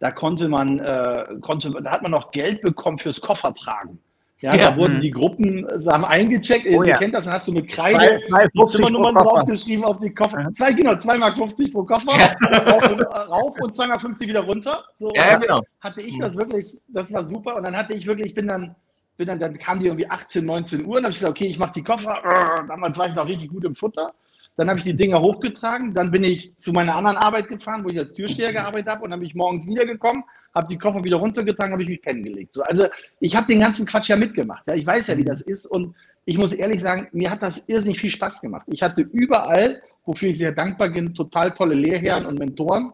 [0.00, 3.98] da konnte man, äh, konnte, da hat man noch Geld bekommen fürs Koffertragen.
[4.40, 5.00] Ja, ja, da wurden hm.
[5.00, 6.66] die Gruppen haben eingecheckt.
[6.70, 6.96] Oh, Ihr ja.
[6.96, 8.20] kennt das, dann hast du mit Kreide
[8.66, 10.40] Zimmernummern draufgeschrieben auf die Koffer.
[10.40, 10.52] Ja.
[10.52, 11.34] Zwei, genau, 2,50 Mark
[11.72, 12.12] pro Koffer,
[12.70, 14.84] rauf, und, rauf und 2,50 Mark wieder runter.
[14.96, 15.60] So, ja, genau.
[15.80, 17.56] Hatte ich das wirklich, das war super.
[17.56, 18.76] Und dann hatte ich wirklich, ich bin dann
[19.18, 21.58] bin dann, dann kam die irgendwie 18, 19 Uhr, dann habe ich gesagt, okay, ich
[21.58, 22.22] mache die Koffer,
[22.66, 24.14] damals war ich noch richtig gut im Futter.
[24.56, 27.90] Dann habe ich die Dinger hochgetragen, dann bin ich zu meiner anderen Arbeit gefahren, wo
[27.90, 31.16] ich als Türsteher gearbeitet habe und dann bin ich morgens wiedergekommen, habe die Koffer wieder
[31.16, 32.54] runtergetragen, habe ich mich pennen gelegt.
[32.54, 32.86] So, also
[33.20, 34.64] ich habe den ganzen Quatsch ja mitgemacht.
[34.66, 37.68] Ja, ich weiß ja, wie das ist und ich muss ehrlich sagen, mir hat das
[37.68, 38.66] irrsinnig viel Spaß gemacht.
[38.68, 42.92] Ich hatte überall, wofür ich sehr dankbar bin, total tolle Lehrherren und Mentoren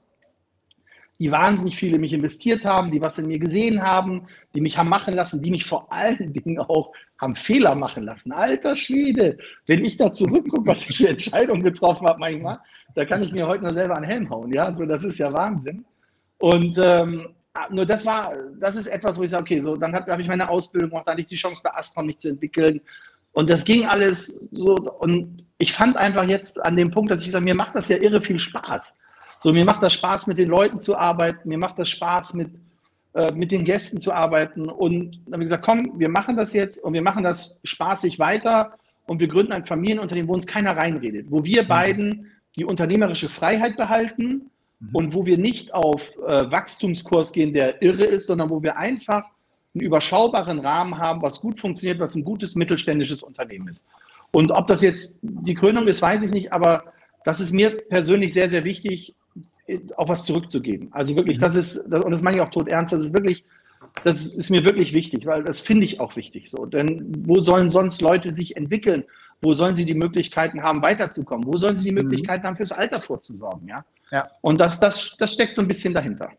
[1.19, 4.77] die wahnsinnig viel in mich investiert haben, die was in mir gesehen haben, die mich
[4.77, 8.33] haben machen lassen, die mich vor allen Dingen auch haben Fehler machen lassen.
[8.33, 12.59] Alter Schwede, wenn ich da zurückgucke, was ich für Entscheidungen getroffen habe manchmal,
[12.95, 14.53] da kann ich mir heute nur selber einen Helm hauen.
[14.53, 15.85] Ja, so das ist ja Wahnsinn.
[16.39, 17.29] Und ähm,
[17.71, 20.27] nur das war, das ist etwas, wo ich sage, okay, so dann habe hab ich
[20.27, 22.81] meine Ausbildung gemacht, dann hatte ich die Chance bei Astron mich zu entwickeln.
[23.33, 24.75] Und das ging alles so.
[24.75, 27.97] Und ich fand einfach jetzt an dem Punkt, dass ich sage, mir macht das ja
[27.97, 28.99] irre viel Spaß.
[29.45, 32.49] So, mir macht das Spaß, mit den Leuten zu arbeiten, mir macht das Spaß, mit,
[33.13, 34.71] äh, mit den Gästen zu arbeiten.
[34.71, 38.19] Und dann habe ich gesagt, komm, wir machen das jetzt und wir machen das spaßig
[38.19, 38.73] weiter
[39.05, 41.69] und wir gründen ein Familienunternehmen, wo uns keiner reinredet, wo wir mhm.
[41.69, 44.89] beiden die unternehmerische Freiheit behalten mhm.
[44.95, 49.25] und wo wir nicht auf äh, Wachstumskurs gehen, der irre ist, sondern wo wir einfach
[49.75, 53.87] einen überschaubaren Rahmen haben, was gut funktioniert, was ein gutes mittelständisches Unternehmen ist.
[54.31, 56.85] Und ob das jetzt die Krönung ist, weiß ich nicht, aber
[57.27, 59.15] das ist mir persönlich sehr, sehr wichtig,
[59.97, 60.89] auch was zurückzugeben.
[60.93, 61.43] Also wirklich, mhm.
[61.43, 63.45] das ist, und das meine ich auch tot ernst, das ist wirklich,
[64.03, 66.67] das ist mir wirklich wichtig, weil das finde ich auch wichtig so.
[66.67, 69.05] Denn wo sollen sonst Leute sich entwickeln?
[69.41, 71.47] Wo sollen sie die Möglichkeiten haben, weiterzukommen?
[71.47, 72.09] Wo sollen sie die mhm.
[72.09, 73.69] Möglichkeiten haben, fürs Alter vorzusorgen?
[73.69, 73.85] Ja.
[74.11, 74.29] ja.
[74.41, 76.31] Und das, das, das steckt so ein bisschen dahinter.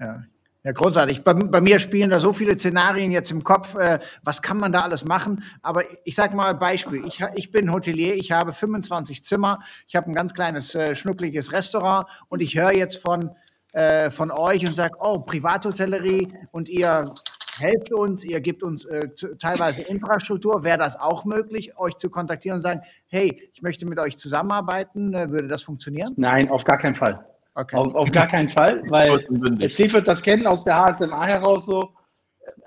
[0.00, 0.22] Ja.
[0.68, 1.24] Ja, großartig.
[1.24, 3.74] Bei, bei, mir spielen da so viele Szenarien jetzt im Kopf.
[3.74, 5.42] Äh, was kann man da alles machen?
[5.62, 7.06] Aber ich sage mal ein Beispiel.
[7.06, 11.52] Ich, ich, bin Hotelier, ich habe 25 Zimmer, ich habe ein ganz kleines, äh, schnuckliges
[11.52, 13.30] Restaurant und ich höre jetzt von,
[13.72, 17.14] äh, von euch und sage, oh, Privathotellerie und ihr
[17.58, 20.64] helft uns, ihr gebt uns äh, teilweise Infrastruktur.
[20.64, 25.14] Wäre das auch möglich, euch zu kontaktieren und sagen, hey, ich möchte mit euch zusammenarbeiten?
[25.14, 26.12] Äh, würde das funktionieren?
[26.18, 27.24] Nein, auf gar keinen Fall.
[27.58, 27.74] Okay.
[27.74, 29.26] Auf, auf, gar keinen Fall, weil
[29.68, 31.90] C wird das kennen aus der HSMA heraus so,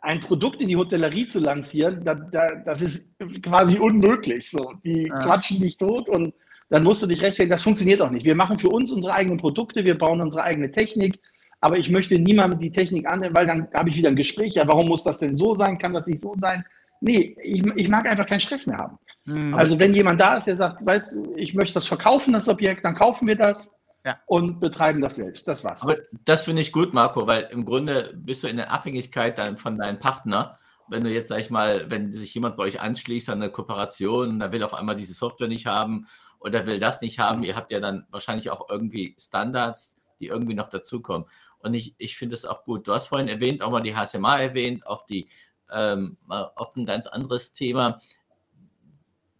[0.01, 4.49] ein Produkt in die Hotellerie zu lancieren, da, da, das ist quasi unmöglich.
[4.49, 4.73] So.
[4.83, 5.23] Die ja.
[5.23, 6.33] quatschen dich tot und
[6.69, 8.25] dann musst du dich rechtfertigen, das funktioniert auch nicht.
[8.25, 11.19] Wir machen für uns unsere eigenen Produkte, wir bauen unsere eigene Technik,
[11.61, 14.67] aber ich möchte niemandem die Technik annehmen, weil dann habe ich wieder ein Gespräch, ja,
[14.67, 16.65] warum muss das denn so sein, kann das nicht so sein?
[16.99, 18.97] Nee, ich, ich mag einfach keinen Stress mehr haben.
[19.23, 19.53] Mhm.
[19.53, 22.83] Also wenn jemand da ist, der sagt, weißt du, ich möchte das verkaufen, das Objekt,
[22.83, 23.73] dann kaufen wir das
[24.05, 24.19] ja.
[24.25, 25.47] und betreiben das selbst.
[25.47, 25.81] Das war's.
[25.81, 29.57] Aber das finde ich gut, Marco, weil im Grunde bist du in der Abhängigkeit dann
[29.57, 30.57] von deinem Partner.
[30.87, 34.39] Wenn du jetzt, sag ich mal, wenn sich jemand bei euch anschließt an eine Kooperation,
[34.39, 36.07] da will auf einmal diese Software nicht haben
[36.39, 40.55] oder will das nicht haben, ihr habt ja dann wahrscheinlich auch irgendwie Standards, die irgendwie
[40.55, 41.27] noch dazukommen.
[41.59, 42.87] Und ich, ich finde es auch gut.
[42.87, 45.29] Du hast vorhin erwähnt, auch mal die HSMA erwähnt, auch die
[45.71, 48.01] ähm, auf ein ganz anderes Thema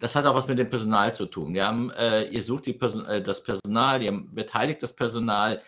[0.01, 1.53] das hat auch was mit dem Personal zu tun.
[1.53, 5.61] Wir haben, äh, ihr sucht Person äh, das Personal, ihr beteiligt das Personal.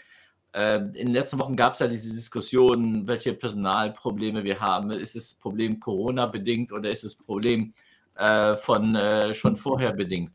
[0.54, 4.90] Äh, in den letzten Wochen gab es ja diese Diskussion, welche Personalprobleme wir haben.
[4.90, 7.74] Ist es Problem Corona bedingt oder ist es Problem
[8.16, 10.34] äh, von äh, schon vorher bedingt?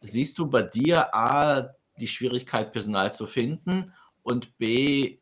[0.00, 3.92] Siehst du bei dir A, die Schwierigkeit, Personal zu finden
[4.24, 5.18] und B,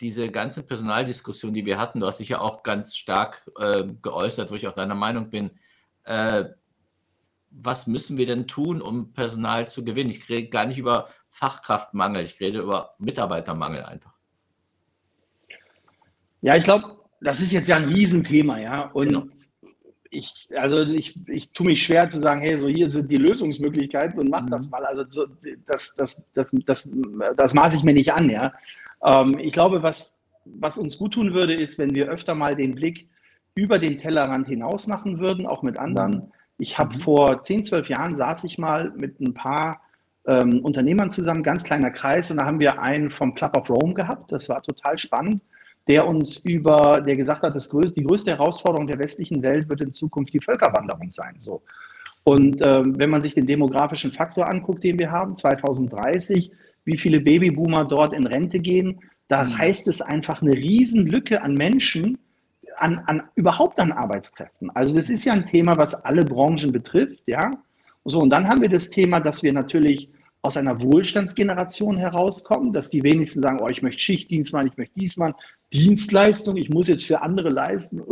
[0.00, 4.50] diese ganze Personaldiskussion, die wir hatten, du hast dich ja auch ganz stark äh, geäußert,
[4.50, 5.52] wo ich auch deiner Meinung bin,
[7.58, 10.10] was müssen wir denn tun, um Personal zu gewinnen?
[10.10, 14.12] Ich rede gar nicht über Fachkraftmangel, ich rede über Mitarbeitermangel einfach.
[16.42, 18.90] Ja, ich glaube, das ist jetzt ja ein Riesenthema, ja.
[18.90, 19.26] Und genau.
[20.10, 24.20] ich, also ich, ich tue mich schwer zu sagen, hey, so hier sind die Lösungsmöglichkeiten
[24.20, 24.50] und mach mhm.
[24.50, 24.84] das mal.
[24.84, 25.26] Also so,
[25.66, 26.94] das, das, das, das,
[27.36, 28.52] das maße ich mir nicht an, ja.
[29.02, 32.74] Ähm, ich glaube, was, was uns gut tun würde, ist, wenn wir öfter mal den
[32.74, 33.08] Blick
[33.54, 36.12] über den Tellerrand hinaus machen würden, auch mit anderen.
[36.12, 37.00] Mhm ich habe mhm.
[37.00, 39.80] vor 10, 12 Jahren saß ich mal mit ein paar
[40.26, 43.94] ähm, Unternehmern zusammen, ganz kleiner Kreis, und da haben wir einen vom Club of Rome
[43.94, 44.32] gehabt.
[44.32, 45.42] Das war total spannend,
[45.88, 49.82] der uns über, der gesagt hat, das größte, die größte Herausforderung der westlichen Welt wird
[49.82, 51.36] in Zukunft die Völkerwanderung sein.
[51.38, 51.62] So.
[52.24, 56.50] Und ähm, wenn man sich den demografischen Faktor anguckt, den wir haben, 2030,
[56.84, 59.58] wie viele Babyboomer dort in Rente gehen, da mhm.
[59.58, 62.18] heißt es einfach eine Riesenlücke an Menschen,
[62.76, 64.70] an, an, überhaupt an Arbeitskräften.
[64.70, 67.50] Also das ist ja ein Thema, was alle Branchen betrifft, ja.
[68.04, 70.10] So, und dann haben wir das Thema, dass wir natürlich
[70.42, 74.94] aus einer Wohlstandsgeneration herauskommen, dass die wenigsten sagen, oh, ich möchte Schichtdienst machen, ich möchte
[74.98, 75.34] dies machen,
[75.72, 78.02] Dienstleistung, ich muss jetzt für andere leisten, äh,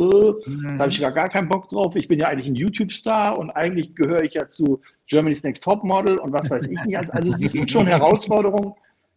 [0.51, 0.77] mhm.
[0.77, 1.95] da habe ich gar, gar keinen Bock drauf.
[1.95, 5.85] Ich bin ja eigentlich ein YouTube-Star und eigentlich gehöre ich ja zu Germany's Next Top
[5.85, 6.99] Model und was weiß ich nicht.
[6.99, 8.75] Also es sind schon Herausforderungen,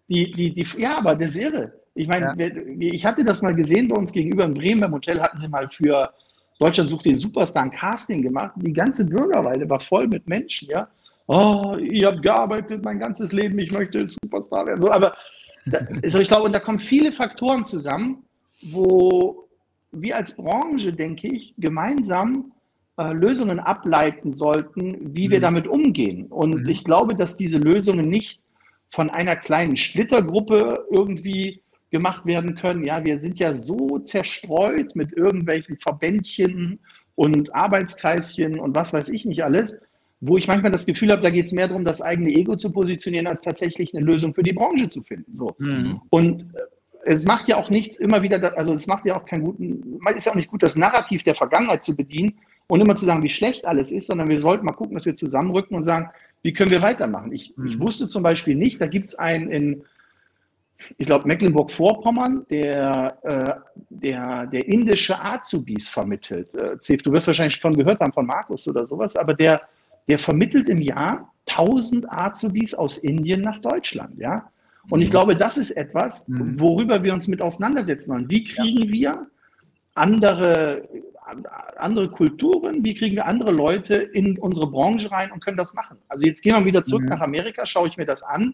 [0.07, 1.73] die, die, die, ja, aber das ist irre.
[1.97, 2.47] Ich meine, ja.
[2.79, 5.69] ich hatte das mal gesehen bei uns gegenüber in Bremen im Hotel, hatten sie mal
[5.69, 6.13] für
[6.59, 8.53] Deutschland sucht den Superstar ein Casting gemacht.
[8.55, 10.87] Die ganze Bürgerweide war voll mit Menschen, ja.
[11.27, 14.81] Oh, ich habe gearbeitet mein ganzes Leben, ich möchte Superstar werden.
[14.81, 15.15] So, aber
[15.65, 18.23] da, also ich glaube, und da kommen viele Faktoren zusammen,
[18.61, 19.47] wo
[19.91, 22.53] wir als Branche, denke ich, gemeinsam
[22.97, 25.43] äh, Lösungen ableiten sollten, wie wir mhm.
[25.43, 26.27] damit umgehen.
[26.27, 26.69] Und mhm.
[26.69, 28.39] ich glaube, dass diese Lösungen nicht
[28.89, 32.85] von einer kleinen Splittergruppe irgendwie gemacht werden können.
[32.85, 36.79] Ja, wir sind ja so zerstreut mit irgendwelchen Verbändchen
[37.15, 39.79] und Arbeitskreischen und was weiß ich nicht alles,
[40.19, 42.71] wo ich manchmal das Gefühl habe, da geht es mehr darum, das eigene Ego zu
[42.71, 45.35] positionieren, als tatsächlich eine Lösung für die Branche zu finden.
[45.35, 45.55] So.
[45.59, 46.01] Mhm.
[46.09, 46.61] Und äh,
[47.05, 50.25] es macht ja auch nichts immer wieder, also es macht ja auch keinen guten, ist
[50.25, 52.33] ja auch nicht gut, das Narrativ der Vergangenheit zu bedienen
[52.67, 55.15] und immer zu sagen, wie schlecht alles ist, sondern wir sollten mal gucken, dass wir
[55.15, 56.09] zusammenrücken und sagen,
[56.41, 57.31] wie können wir weitermachen.
[57.31, 57.67] Ich, mhm.
[57.67, 59.83] ich wusste zum Beispiel nicht, da gibt es einen in
[60.97, 63.53] ich glaube, Mecklenburg-Vorpommern, der, äh,
[63.89, 66.53] der, der indische Azubis vermittelt.
[66.55, 69.61] Äh, du wirst wahrscheinlich schon gehört haben von Markus oder sowas, aber der,
[70.07, 74.17] der vermittelt im Jahr 1000 Azubis aus Indien nach Deutschland.
[74.19, 74.49] Ja?
[74.89, 75.11] Und ich mhm.
[75.11, 76.59] glaube, das ist etwas, mhm.
[76.59, 78.29] worüber wir uns mit auseinandersetzen wollen.
[78.29, 79.27] Wie kriegen wir
[79.95, 80.87] andere,
[81.77, 85.97] andere Kulturen, wie kriegen wir andere Leute in unsere Branche rein und können das machen?
[86.07, 87.09] Also jetzt gehen wir wieder zurück mhm.
[87.09, 88.53] nach Amerika, schaue ich mir das an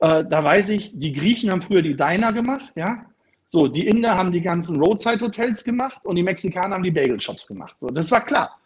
[0.00, 3.06] äh, da weiß ich, die Griechen haben früher die Diner gemacht, ja.
[3.48, 7.74] So, die Inder haben die ganzen Roadside-Hotels gemacht und die Mexikaner haben die Bagel-Shops gemacht.
[7.80, 8.56] So, das war klar.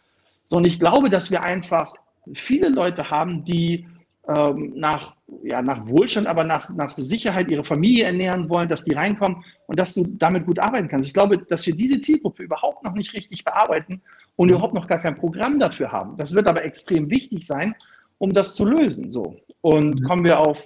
[0.45, 1.91] So, und ich glaube, dass wir einfach
[2.33, 3.87] viele Leute haben, die
[4.27, 8.93] ähm, nach, ja, nach Wohlstand, aber nach, nach Sicherheit ihre Familie ernähren wollen, dass die
[8.93, 11.07] reinkommen und dass du damit gut arbeiten kannst.
[11.07, 14.01] Ich glaube, dass wir diese Zielgruppe überhaupt noch nicht richtig bearbeiten
[14.35, 16.17] und überhaupt noch gar kein Programm dafür haben.
[16.17, 17.75] Das wird aber extrem wichtig sein,
[18.17, 19.11] um das zu lösen.
[19.11, 19.35] So.
[19.61, 20.03] Und mhm.
[20.03, 20.57] kommen wir auf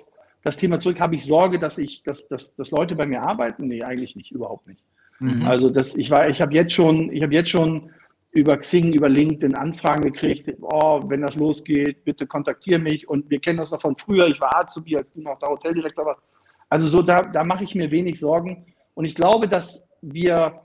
[0.43, 3.67] das Thema zurück, habe ich Sorge, dass ich, dass, dass, dass Leute bei mir arbeiten?
[3.67, 4.81] Nee, eigentlich nicht, überhaupt nicht.
[5.19, 5.45] Mhm.
[5.45, 7.91] Also das, ich war, ich habe jetzt schon, ich habe jetzt schon
[8.31, 13.09] über Xing, über LinkedIn Anfragen gekriegt, oh, wenn das losgeht, bitte kontaktiere mich.
[13.09, 16.05] Und wir kennen das noch von früher, ich war Azubi, als du noch der Hoteldirektor
[16.05, 16.21] warst.
[16.69, 18.65] Also so, da, da mache ich mir wenig Sorgen.
[18.93, 20.61] Und ich glaube, dass wir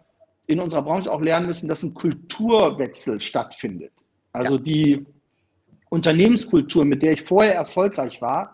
[0.46, 3.92] in unserer Branche auch lernen müssen, dass ein Kulturwechsel stattfindet.
[4.32, 4.62] Also ja.
[4.62, 5.06] die
[5.88, 8.53] Unternehmenskultur, mit der ich vorher erfolgreich war,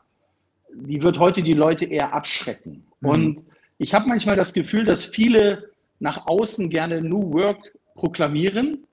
[0.75, 2.85] die wird heute die Leute eher abschrecken.
[3.01, 3.09] Mhm.
[3.09, 3.43] Und
[3.79, 8.85] ich habe manchmal das Gefühl, dass viele nach außen gerne New Work proklamieren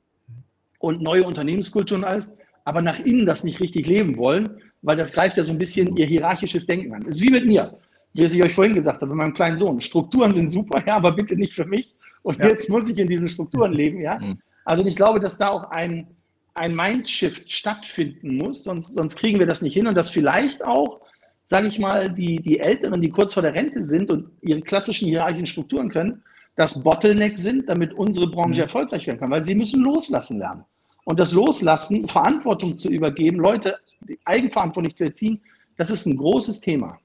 [0.80, 2.30] und neue Unternehmenskulturen alles,
[2.66, 5.96] aber nach innen das nicht richtig leben wollen, weil das greift ja so ein bisschen
[5.98, 7.04] ihr hierarchisches Denken an.
[7.06, 7.78] Das ist wie mit mir,
[8.14, 9.82] wie ich euch vorhin gesagt habe, mit meinem kleinen Sohn.
[9.82, 11.94] Strukturen sind super, ja, aber bitte nicht für mich.
[12.24, 12.48] Und ja.
[12.48, 14.20] jetzt muss ich in diesen Strukturen leben, ja.
[14.20, 14.40] Mhm.
[14.66, 16.08] Also ich glaube, dass da auch ein,
[16.54, 21.00] ein Mindshift stattfinden muss, sonst, sonst kriegen wir das nicht hin und dass vielleicht auch,
[21.48, 25.08] sage ich mal, die, die Älteren, die kurz vor der Rente sind und ihre klassischen
[25.08, 26.24] hierarchischen Strukturen können,
[26.56, 28.64] das Bottleneck sind, damit unsere Branche mhm.
[28.64, 30.66] erfolgreich werden kann, weil sie müssen loslassen lernen.
[31.06, 33.78] Und das Loslassen, Verantwortung zu übergeben, Leute
[34.26, 35.42] eigenverantwortlich zu erziehen,
[35.78, 37.00] das ist ein großes Thema.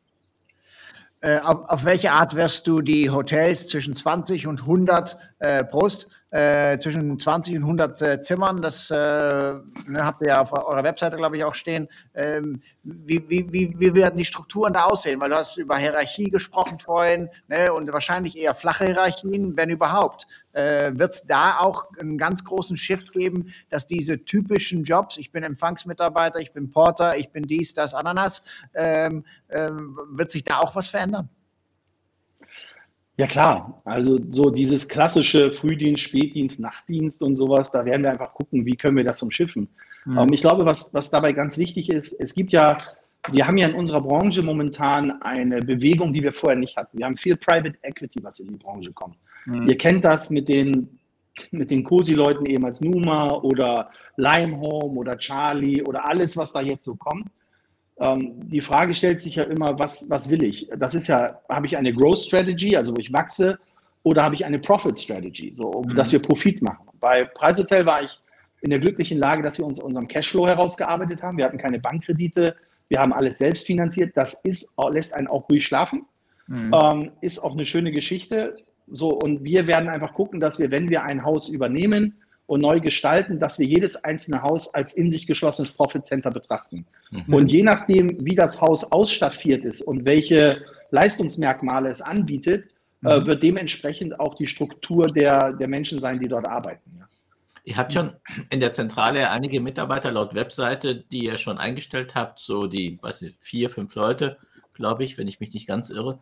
[1.20, 6.08] Äh, auf, auf, welche Art wirst du die Hotels zwischen 20 und 100 äh, Prost
[6.32, 8.60] äh, zwischen 20 und 100 äh, Zimmern.
[8.62, 9.62] Das äh, ne,
[9.98, 11.88] habt ihr ja auf eurer Webseite, glaube ich, auch stehen.
[12.14, 15.20] Ähm, wie, wie, wie, wie, werden die Strukturen da aussehen?
[15.20, 20.26] Weil du hast über Hierarchie gesprochen vorhin ne, und wahrscheinlich eher flache Hierarchien, wenn überhaupt.
[20.52, 25.32] Äh, Wird es da auch einen ganz großen Shift geben, dass diese typischen Jobs, ich
[25.32, 28.42] bin Empfangsmitarbeiter, ich bin Porter, ich bin dies, das, Ananas,
[28.74, 31.28] ähm, ähm wird sich da auch was verändern?
[33.16, 38.32] Ja klar, also so dieses klassische Frühdienst, Spätdienst, Nachtdienst und sowas, da werden wir einfach
[38.32, 39.68] gucken, wie können wir das umschiffen.
[40.06, 40.18] Mhm.
[40.18, 42.78] Ähm, ich glaube, was, was dabei ganz wichtig ist, es gibt ja,
[43.30, 46.98] wir haben ja in unserer Branche momentan eine Bewegung, die wir vorher nicht hatten.
[46.98, 49.16] Wir haben viel Private Equity, was in die Branche kommt.
[49.44, 49.68] Mhm.
[49.68, 50.98] Ihr kennt das mit den,
[51.50, 56.84] mit den COSI-Leuten eben als Numa oder Limehome oder Charlie oder alles, was da jetzt
[56.84, 57.26] so kommt.
[58.02, 60.68] Ähm, die Frage stellt sich ja immer, was, was will ich?
[60.76, 63.58] Das ist ja, habe ich eine Growth Strategy, also wo ich wachse,
[64.02, 65.94] oder habe ich eine Profit Strategy, so, mhm.
[65.94, 66.88] dass wir Profit machen?
[67.00, 68.18] Bei Preishotel war ich
[68.60, 71.38] in der glücklichen Lage, dass wir uns unserem Cashflow herausgearbeitet haben.
[71.38, 72.56] Wir hatten keine Bankkredite,
[72.88, 74.16] wir haben alles selbst finanziert.
[74.16, 76.04] Das ist, lässt einen auch ruhig schlafen.
[76.48, 76.74] Mhm.
[76.74, 78.56] Ähm, ist auch eine schöne Geschichte.
[78.88, 82.80] So, und wir werden einfach gucken, dass wir, wenn wir ein Haus übernehmen, und neu
[82.80, 86.86] gestalten, dass wir jedes einzelne Haus als in sich geschlossenes Profit Center betrachten.
[87.10, 87.34] Mhm.
[87.34, 92.72] Und je nachdem, wie das Haus ausstaffiert ist und welche Leistungsmerkmale es anbietet,
[93.04, 93.22] äh, mhm.
[93.22, 96.90] äh, wird dementsprechend auch die Struktur der, der Menschen sein, die dort arbeiten.
[96.98, 97.08] Ja.
[97.64, 98.14] Ihr habt schon
[98.50, 103.22] in der Zentrale einige Mitarbeiter laut Webseite, die ihr schon eingestellt habt, so die, weiß
[103.22, 104.36] nicht, vier, fünf Leute,
[104.74, 106.18] glaube ich, wenn ich mich nicht ganz irre.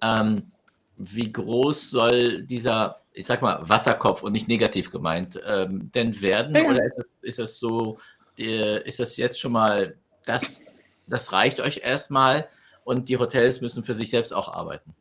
[0.00, 0.52] Ähm,
[0.96, 6.54] wie groß soll dieser ich sag mal, Wasserkopf und nicht negativ gemeint, ähm, denn werden?
[6.54, 6.68] Ja.
[6.68, 7.98] Oder ist das, ist das so,
[8.36, 8.50] die,
[8.84, 9.94] ist das jetzt schon mal,
[10.26, 10.62] das,
[11.06, 12.48] das reicht euch erstmal
[12.82, 14.94] und die Hotels müssen für sich selbst auch arbeiten?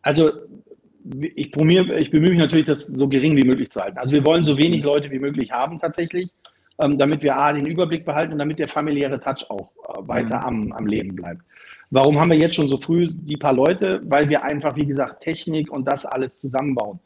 [0.00, 0.30] Also
[1.20, 3.98] ich, probiere, ich bemühe mich natürlich, das so gering wie möglich zu halten.
[3.98, 6.30] Also wir wollen so wenig Leute wie möglich haben tatsächlich,
[6.80, 10.38] ähm, damit wir A, den Überblick behalten und damit der familiäre Touch auch äh, weiter
[10.38, 10.70] mhm.
[10.70, 11.42] am, am Leben bleibt.
[11.94, 14.02] Warum haben wir jetzt schon so früh die paar Leute?
[14.04, 16.98] Weil wir einfach, wie gesagt, Technik und das alles zusammenbauen.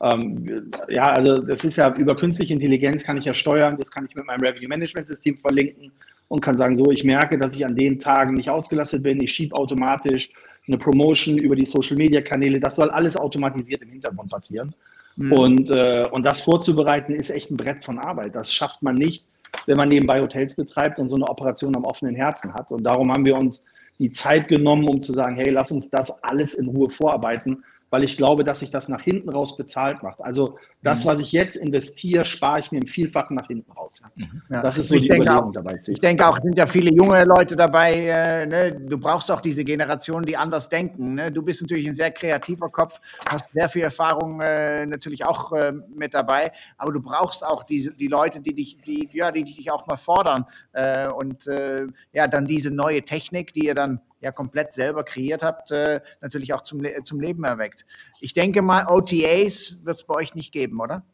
[0.00, 4.04] Ähm, ja, also das ist ja über künstliche Intelligenz kann ich ja steuern, das kann
[4.04, 5.92] ich mit meinem Revenue Management System verlinken
[6.26, 9.32] und kann sagen, so, ich merke, dass ich an den Tagen nicht ausgelastet bin, ich
[9.32, 10.30] schiebe automatisch
[10.66, 14.74] eine Promotion über die Social Media Kanäle, das soll alles automatisiert im Hintergrund passieren.
[15.14, 15.32] Mhm.
[15.34, 18.34] Und, äh, und das vorzubereiten ist echt ein Brett von Arbeit.
[18.34, 19.24] Das schafft man nicht,
[19.66, 22.72] wenn man nebenbei Hotels betreibt und so eine Operation am offenen Herzen hat.
[22.72, 23.66] Und darum haben wir uns
[24.02, 28.04] die Zeit genommen, um zu sagen, hey, lass uns das alles in Ruhe vorarbeiten weil
[28.04, 30.22] ich glaube, dass sich das nach hinten raus bezahlt macht.
[30.22, 31.10] Also das, mhm.
[31.10, 34.00] was ich jetzt investiere, spare ich mir im Vielfachen nach hinten raus.
[34.16, 34.42] Mhm.
[34.48, 34.62] Ja.
[34.62, 35.78] Das ist so ich die Überlegung auch, dabei.
[35.86, 37.92] Ich denke auch, es sind ja viele junge Leute dabei.
[37.92, 38.72] Äh, ne?
[38.72, 41.16] Du brauchst auch diese Generation, die anders denken.
[41.16, 41.30] Ne?
[41.30, 45.74] Du bist natürlich ein sehr kreativer Kopf, hast sehr viel Erfahrung äh, natürlich auch äh,
[45.94, 49.70] mit dabei, aber du brauchst auch diese, die Leute, die dich, die, ja, die dich
[49.70, 50.46] auch mal fordern.
[50.72, 55.42] Äh, und äh, ja, dann diese neue Technik, die ihr dann ja komplett selber kreiert
[55.42, 57.84] habt, äh, natürlich auch zum, Le zum Leben erweckt.
[58.20, 61.04] Ich denke mal, OTAs wird es bei euch nicht geben, oder?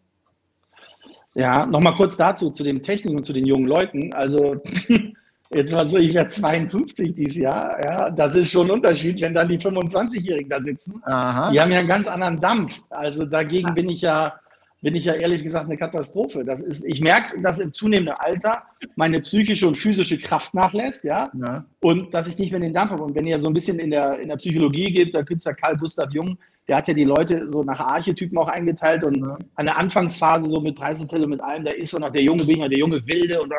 [1.35, 4.13] Ja, nochmal kurz dazu, zu den Techniken und zu den jungen Leuten.
[4.13, 4.57] Also,
[5.51, 7.79] jetzt war so, ich werde 52 dieses Jahr.
[7.85, 11.01] Ja, das ist schon ein Unterschied, wenn dann die 25-Jährigen da sitzen.
[11.05, 11.51] Aha.
[11.51, 12.83] Die haben ja einen ganz anderen Dampf.
[12.91, 14.39] Also, dagegen bin ich ja,
[14.81, 16.45] bin ich ja ehrlich gesagt eine Katastrophe.
[16.45, 18.63] Das ist, ich merke, dass im zunehmenden Alter
[18.95, 21.65] meine psychische und physische Kraft nachlässt, ja, ja.
[21.81, 23.03] und dass ich nicht mehr den Dampf habe.
[23.03, 25.77] Und wenn ihr so ein bisschen in der, in der Psychologie geht, da Künstler Karl
[25.77, 26.39] Gustav Jung,
[26.69, 29.39] der hat ja die Leute so nach Archetypen auch eingeteilt und ja.
[29.55, 32.69] an der Anfangsphase so mit Preisentelle mit allem, da ist so noch der junge Winger,
[32.69, 33.53] der junge Wilde und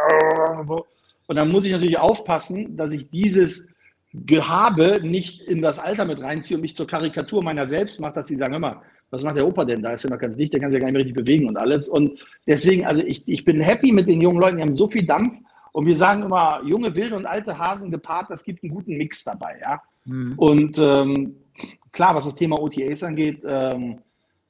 [0.68, 0.86] so.
[1.28, 3.70] Und dann muss ich natürlich aufpassen, dass ich dieses
[4.14, 8.28] Gehabe nicht in das Alter mit reinziehe und mich zur Karikatur meiner selbst mache, dass
[8.28, 9.82] sie sagen, mal, was macht der Opa denn?
[9.82, 11.48] Da ist ja noch ganz dicht, der kann sich ja gar nicht mehr richtig bewegen
[11.48, 11.90] und alles.
[11.90, 15.06] Und deswegen, also ich, ich bin happy mit den jungen Leuten, die haben so viel
[15.06, 15.38] Dampf.
[15.72, 19.24] Und wir sagen immer, junge, wilde und alte Hasen gepaart, das gibt einen guten Mix
[19.24, 19.82] dabei, ja.
[20.06, 20.34] Mhm.
[20.38, 21.36] Und ähm,
[21.92, 24.00] klar, was das Thema OTAs angeht, ähm,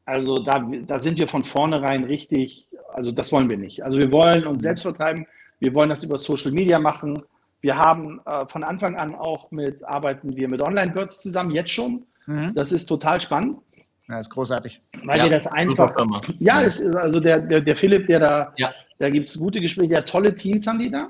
[0.06, 3.84] also da, da sind wir von vornherein richtig, also das wollen wir nicht.
[3.84, 5.28] Also wir wollen uns selbst vertreiben,
[5.60, 7.22] wir wollen das über Social Media machen.
[7.62, 12.06] Wir haben äh, von Anfang an auch mit, arbeiten wir mit Online-Birds zusammen, jetzt schon.
[12.26, 12.54] Mhm.
[12.56, 13.60] Das ist total spannend.
[14.10, 14.82] Ja, ist großartig.
[15.04, 15.96] Weil ja, wir das einfach.
[16.40, 18.74] Ja, es ist also der, der, der Philipp, der da, ja.
[18.98, 21.10] da gibt es gute Gespräche, ja, tolle Teams haben die da.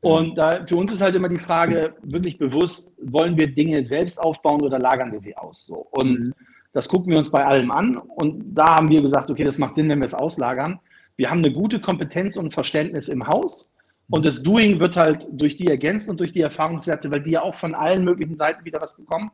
[0.00, 4.22] Und da, für uns ist halt immer die Frage, wirklich bewusst, wollen wir Dinge selbst
[4.22, 5.66] aufbauen oder lagern wir sie aus?
[5.66, 5.88] So.
[5.90, 6.34] Und mhm.
[6.72, 7.96] das gucken wir uns bei allem an.
[7.96, 10.78] Und da haben wir gesagt, okay, das macht Sinn, wenn wir es auslagern.
[11.16, 13.72] Wir haben eine gute Kompetenz und Verständnis im Haus.
[14.08, 17.42] Und das Doing wird halt durch die ergänzt und durch die Erfahrungswerte, weil die ja
[17.42, 19.32] auch von allen möglichen Seiten wieder was bekommen.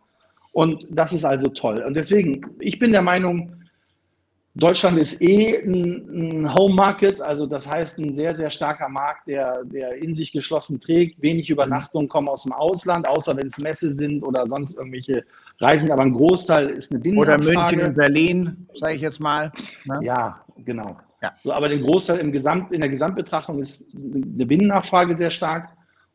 [0.53, 1.83] Und das ist also toll.
[1.87, 3.57] Und deswegen, ich bin der Meinung,
[4.55, 9.27] Deutschland ist eh ein, ein Home Market, also das heißt ein sehr, sehr starker Markt,
[9.27, 11.23] der, der in sich geschlossen trägt.
[11.23, 15.25] Wenig Übernachtungen kommen aus dem Ausland, außer wenn es Messe sind oder sonst irgendwelche
[15.59, 17.49] Reisen, aber ein Großteil ist eine Binnenanfrage.
[17.49, 19.51] Oder München und Berlin, sage ich jetzt mal.
[19.87, 20.01] Ne?
[20.03, 20.99] Ja, genau.
[21.23, 21.33] Ja.
[21.43, 25.71] So, aber den Großteil im Gesamt, in der Gesamtbetrachtung ist eine Binnennachfrage sehr stark.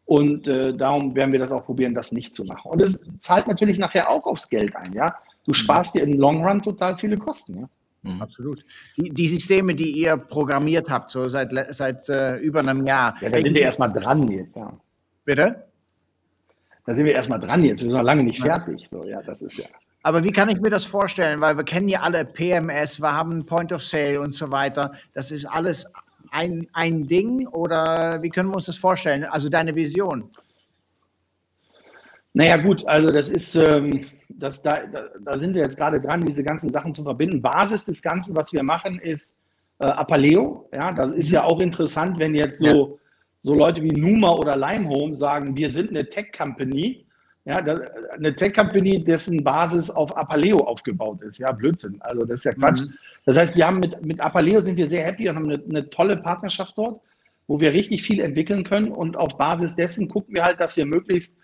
[0.07, 2.71] Und äh, darum werden wir das auch probieren, das nicht zu machen.
[2.71, 5.13] Und es zahlt natürlich nachher auch aufs Geld ein, ja.
[5.45, 7.67] Du sparst dir im Long Run total viele Kosten, ja.
[8.03, 8.21] Mhm.
[8.21, 8.63] Absolut.
[8.95, 13.15] Die, die, Systeme, die ihr programmiert habt, so seit, seit äh, über einem Jahr.
[13.21, 14.71] Ja, da sind wir erstmal dran jetzt, ja.
[15.25, 15.67] Bitte?
[16.85, 17.81] Da sind wir erstmal dran jetzt.
[17.81, 18.87] Wir sind noch lange nicht fertig.
[18.89, 19.65] So, ja, das ist ja.
[20.03, 21.41] Aber wie kann ich mir das vorstellen?
[21.41, 24.93] Weil wir kennen ja alle PMS, wir haben Point of Sale und so weiter.
[25.11, 25.85] Das ist alles
[26.31, 29.23] ein, ein Ding oder wie können wir uns das vorstellen?
[29.23, 30.29] Also deine Vision.
[32.37, 34.81] Naja, gut, also das ist, ähm, das, da,
[35.19, 37.41] da, sind wir jetzt gerade dran, diese ganzen Sachen zu verbinden.
[37.41, 39.39] Basis des Ganzen, was wir machen, ist
[39.79, 40.69] äh, Apaleo.
[40.71, 42.95] Ja, das ist ja auch interessant, wenn jetzt so, ja.
[43.41, 47.06] so Leute wie Numa oder Limehome sagen, wir sind eine Tech-Company.
[47.47, 47.63] Ja,
[48.13, 51.39] eine Tech-Company, dessen Basis auf Apaleo aufgebaut ist.
[51.39, 51.95] Ja, Blödsinn.
[52.01, 52.81] Also das ist ja Quatsch.
[52.81, 52.93] Mhm.
[53.25, 55.89] Das heißt, wir haben mit, mit Apaleo sind wir sehr happy und haben eine, eine
[55.89, 56.99] tolle Partnerschaft dort,
[57.47, 58.91] wo wir richtig viel entwickeln können.
[58.91, 61.37] Und auf Basis dessen gucken wir halt, dass wir möglichst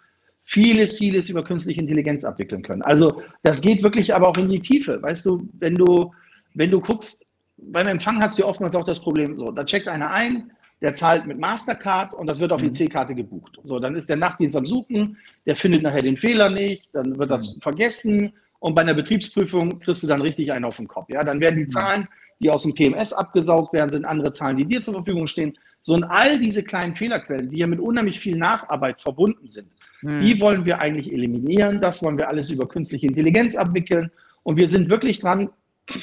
[0.44, 2.82] vieles, vieles über künstliche Intelligenz abwickeln können.
[2.82, 5.02] Also das geht wirklich aber auch in die Tiefe.
[5.02, 6.14] Weißt du, wenn du,
[6.54, 9.88] wenn du guckst, beim Empfang hast du ja oftmals auch das Problem, so, da checkt
[9.88, 10.52] einer ein,
[10.84, 12.74] der zahlt mit Mastercard und das wird auf die mhm.
[12.74, 13.58] C-Karte gebucht.
[13.64, 17.32] So, dann ist der Nachtdienst am Suchen, der findet nachher den Fehler nicht, dann wird
[17.32, 17.62] das mhm.
[17.62, 21.08] vergessen und bei einer Betriebsprüfung kriegst du dann richtig einen auf den Kopf.
[21.10, 21.70] Ja, dann werden die mhm.
[21.70, 22.08] Zahlen,
[22.42, 25.58] die aus dem PMS abgesaugt werden, sind andere Zahlen, die dir zur Verfügung stehen.
[25.84, 29.70] So und all diese kleinen Fehlerquellen, die ja mit unheimlich viel Nacharbeit verbunden sind,
[30.02, 30.22] hm.
[30.22, 31.80] die wollen wir eigentlich eliminieren.
[31.80, 34.12] Das wollen wir alles über künstliche Intelligenz abwickeln.
[34.44, 35.50] Und wir sind wirklich dran,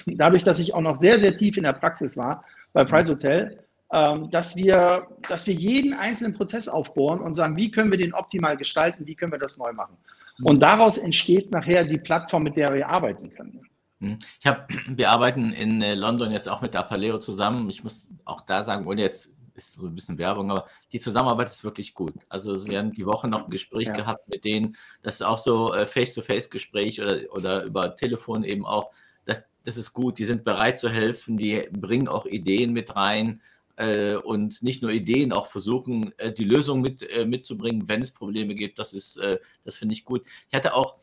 [0.07, 3.59] dadurch, dass ich auch noch sehr, sehr tief in der Praxis war bei Price Hotel,
[3.91, 8.57] dass, wir, dass wir jeden einzelnen Prozess aufbohren und sagen, wie können wir den optimal
[8.57, 9.97] gestalten, wie können wir das neu machen.
[10.37, 10.47] Hm.
[10.47, 13.69] Und daraus entsteht nachher die Plattform, mit der wir arbeiten können.
[14.01, 14.19] Hm.
[14.39, 17.69] Ich habe, wir arbeiten in äh, London jetzt auch mit der Paleo zusammen.
[17.69, 21.49] Ich muss auch da sagen, ohne jetzt ist so ein bisschen Werbung, aber die Zusammenarbeit
[21.49, 22.15] ist wirklich gut.
[22.29, 23.93] Also wir haben die Woche noch ein Gespräch ja.
[23.93, 28.91] gehabt mit denen, das ist auch so äh, Face-to-Face-Gespräch oder, oder über Telefon eben auch.
[29.25, 33.43] Das, das ist gut, die sind bereit zu helfen, die bringen auch Ideen mit rein
[33.81, 38.13] äh, und nicht nur Ideen, auch versuchen, äh, die Lösung mit, äh, mitzubringen, wenn es
[38.13, 38.79] Probleme gibt.
[38.79, 40.23] Das ist, äh, das finde ich gut.
[40.49, 40.97] Ich hatte auch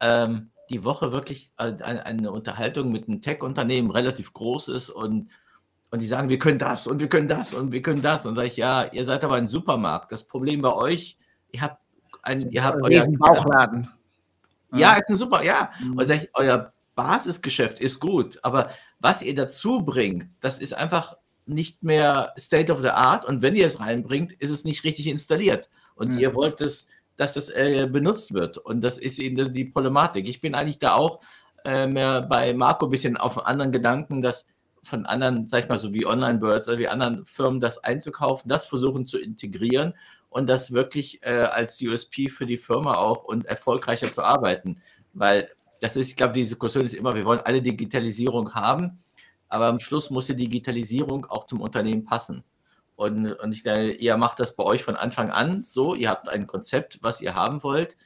[0.00, 5.32] ähm, die Woche wirklich eine, eine Unterhaltung mit einem Tech-Unternehmen, relativ großes und
[5.90, 8.26] und die sagen, wir können das und wir können das und wir können das.
[8.26, 10.12] Und sage ich, ja, ihr seid aber ein Supermarkt.
[10.12, 11.16] Das Problem bei euch,
[11.50, 11.80] ihr habt
[12.20, 13.88] ein, ihr habt euer Bauchladen.
[14.74, 15.70] Ja, ist ein super, ja.
[15.80, 15.96] Mhm.
[15.96, 18.68] Und sage ich, euer Basisgeschäft ist gut, aber
[19.00, 21.16] was ihr dazu bringt, das ist einfach
[21.48, 23.24] nicht mehr State of the Art.
[23.24, 25.70] Und wenn ihr es reinbringt, ist es nicht richtig installiert.
[25.94, 26.18] Und mhm.
[26.18, 26.86] ihr wollt es,
[27.16, 28.58] dass das äh, benutzt wird.
[28.58, 30.28] Und das ist eben die Problematik.
[30.28, 31.20] Ich bin eigentlich da auch
[31.64, 34.46] äh, mehr bei Marco ein bisschen auf anderen Gedanken, dass
[34.82, 38.66] von anderen, sag ich mal, so wie Online-Birds oder wie anderen Firmen das einzukaufen, das
[38.66, 39.94] versuchen zu integrieren
[40.30, 44.80] und das wirklich äh, als USP für die Firma auch und erfolgreicher zu arbeiten.
[45.12, 48.98] Weil das ist, ich glaube, die Diskussion ist immer, wir wollen alle Digitalisierung haben,
[49.48, 52.44] aber am Schluss muss die Digitalisierung auch zum Unternehmen passen.
[52.96, 56.28] Und, und ich denke, ihr macht das bei euch von Anfang an so, ihr habt
[56.28, 57.96] ein Konzept, was ihr haben wollt.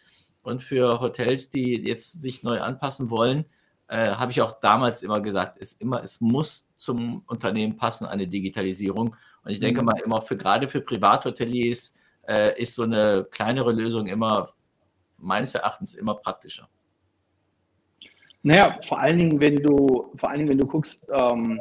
[0.43, 3.47] Und für Hotels, die jetzt sich neu anpassen wollen,
[3.88, 8.26] äh, habe ich auch damals immer gesagt, es, immer, es muss zum Unternehmen passen, eine
[8.26, 9.16] Digitalisierung.
[9.45, 9.86] Und ich denke mhm.
[9.86, 11.95] mal, immer für gerade für Privathoteliers
[12.28, 14.49] äh, ist so eine kleinere Lösung immer
[15.18, 16.68] meines Erachtens immer praktischer.
[18.43, 21.61] Naja, vor allen Dingen, wenn du, vor allen Dingen, wenn du guckst, ähm,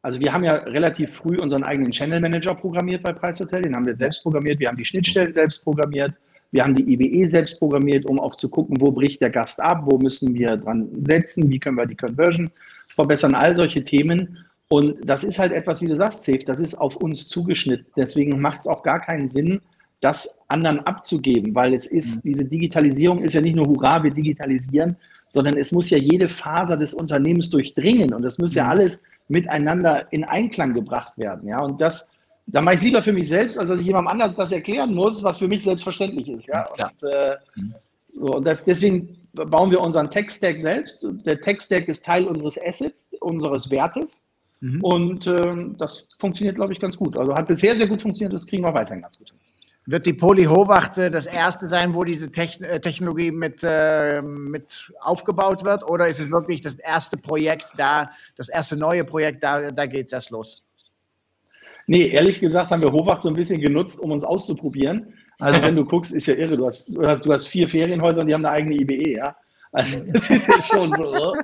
[0.00, 3.86] also wir haben ja relativ früh unseren eigenen Channel Manager programmiert bei Preishotel, den haben
[3.86, 6.14] wir selbst programmiert, wir haben die Schnittstellen selbst programmiert,
[6.50, 9.84] wir haben die IBE selbst programmiert, um auch zu gucken, wo bricht der Gast ab,
[9.86, 12.50] wo müssen wir dran setzen, wie können wir die Conversion
[12.88, 14.38] verbessern, all solche Themen.
[14.68, 17.86] Und das ist halt etwas, wie du sagst, Safe, das ist auf uns zugeschnitten.
[17.96, 19.60] Deswegen macht es auch gar keinen Sinn,
[20.00, 22.30] das anderen abzugeben, weil es ist, mhm.
[22.30, 24.96] diese Digitalisierung ist ja nicht nur Hurra, wir digitalisieren,
[25.32, 28.70] sondern es muss ja jede Faser des Unternehmens durchdringen und es muss ja mhm.
[28.70, 31.48] alles miteinander in Einklang gebracht werden.
[31.48, 32.12] Ja, und das,
[32.46, 34.94] da mache ich es lieber für mich selbst, als dass ich jemandem anders das erklären
[34.94, 36.46] muss, was für mich selbstverständlich ist.
[36.46, 37.74] Ja, und, äh, mhm.
[38.08, 41.06] so, und das, deswegen bauen wir unseren Tech-Stack selbst.
[41.24, 44.26] Der Tech-Stack ist Teil unseres Assets, unseres Wertes.
[44.60, 44.84] Mhm.
[44.84, 47.16] Und äh, das funktioniert, glaube ich, ganz gut.
[47.16, 49.38] Also hat bisher sehr gut funktioniert, das kriegen wir weiterhin ganz gut hin.
[49.84, 55.64] Wird die Poly Hovacht das erste sein, wo diese äh, Technologie mit, äh, mit aufgebaut
[55.64, 55.82] wird?
[55.88, 60.06] Oder ist es wirklich das erste Projekt da, das erste neue Projekt, da, da geht
[60.06, 60.62] es erst los?
[61.88, 65.14] Nee, ehrlich gesagt haben wir Hovacht so ein bisschen genutzt, um uns auszuprobieren.
[65.40, 66.56] Also wenn du guckst, ist ja irre.
[66.56, 69.36] Du hast, du hast, du hast vier Ferienhäuser und die haben eine eigene IBE, ja.
[69.72, 71.34] Also das ist ja schon so.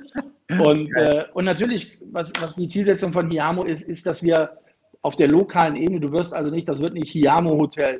[0.63, 4.57] Und, äh, und natürlich, was, was die Zielsetzung von Hiamo ist, ist, dass wir
[5.01, 7.99] auf der lokalen Ebene, du wirst also nicht, das wird nicht Hiamo Hotel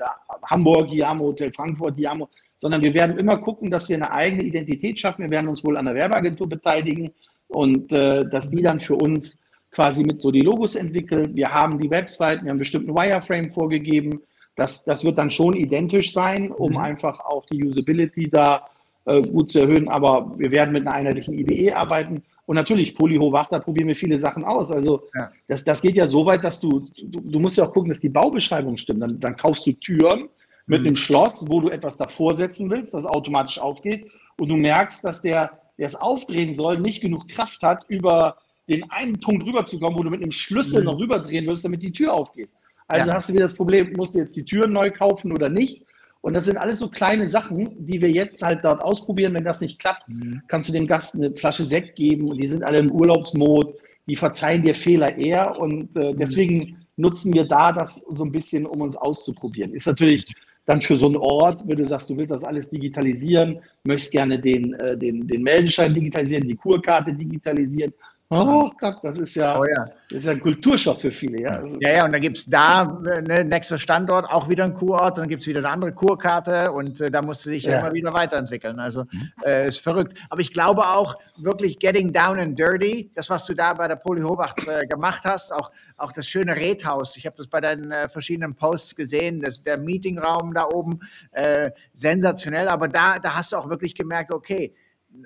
[0.49, 4.99] Hamburg, Hiamo Hotel Frankfurt, Hiamo, sondern wir werden immer gucken, dass wir eine eigene Identität
[4.99, 5.23] schaffen.
[5.23, 7.11] Wir werden uns wohl an der Werbeagentur beteiligen
[7.47, 11.35] und äh, dass die dann für uns quasi mit so die Logos entwickeln.
[11.35, 14.21] Wir haben die Webseiten, wir haben bestimmten Wireframe vorgegeben.
[14.55, 16.77] Das, das wird dann schon identisch sein, um mhm.
[16.77, 18.67] einfach auch die Usability da
[19.05, 19.87] äh, gut zu erhöhen.
[19.87, 24.17] Aber wir werden mit einer einheitlichen IDE arbeiten und natürlich, Polyho da probieren wir viele
[24.17, 24.71] Sachen aus.
[24.71, 25.31] Also ja.
[25.47, 27.99] das, das geht ja so weit, dass du, du, du, musst ja auch gucken, dass
[27.99, 29.03] die Baubeschreibung stimmt.
[29.03, 30.29] Dann, dann kaufst du Türen
[30.65, 30.87] mit mhm.
[30.87, 34.09] einem Schloss, wo du etwas davor setzen willst, das automatisch aufgeht.
[34.39, 38.37] Und du merkst, dass der, der es aufdrehen soll, nicht genug Kraft hat, über
[38.67, 40.85] den einen Punkt rüberzukommen, wo du mit einem Schlüssel mhm.
[40.87, 42.49] noch rüberdrehen wirst, damit die Tür aufgeht.
[42.87, 43.13] Also ja.
[43.13, 45.85] hast du wieder das Problem, musst du jetzt die Türen neu kaufen oder nicht?
[46.21, 49.33] Und das sind alles so kleine Sachen, die wir jetzt halt dort ausprobieren.
[49.33, 50.41] Wenn das nicht klappt, mhm.
[50.47, 53.75] kannst du dem Gast eine Flasche Sekt geben und die sind alle im Urlaubsmod.
[54.07, 56.17] Die verzeihen dir Fehler eher und äh, mhm.
[56.17, 59.73] deswegen nutzen wir da das so ein bisschen, um uns auszuprobieren.
[59.73, 60.25] Ist natürlich
[60.65, 64.37] dann für so einen Ort, wenn du sagst, du willst das alles digitalisieren, möchtest gerne
[64.37, 67.93] den, äh, den, den Meldeschein digitalisieren, die Kurkarte digitalisieren,
[68.31, 69.85] Oh Gott, das ist ja, oh ja.
[70.07, 71.41] Das ist ja ein Kulturschock für viele.
[71.41, 75.17] Ja, ja, ja und dann gibt es da, ne, nächster Standort, auch wieder ein Kurort,
[75.17, 77.79] dann gibt es wieder eine andere Kurkarte und äh, da musst du dich ja.
[77.79, 78.79] immer wieder weiterentwickeln.
[78.79, 79.31] Also mhm.
[79.43, 80.13] äh, ist verrückt.
[80.29, 83.95] Aber ich glaube auch wirklich Getting Down and Dirty, das, was du da bei der
[83.95, 87.17] Polyhowacht äh, gemacht hast, auch, auch das schöne Redhaus.
[87.17, 90.99] Ich habe das bei deinen äh, verschiedenen Posts gesehen, das, der Meetingraum da oben,
[91.31, 92.67] äh, sensationell.
[92.67, 94.75] Aber da, da hast du auch wirklich gemerkt, okay,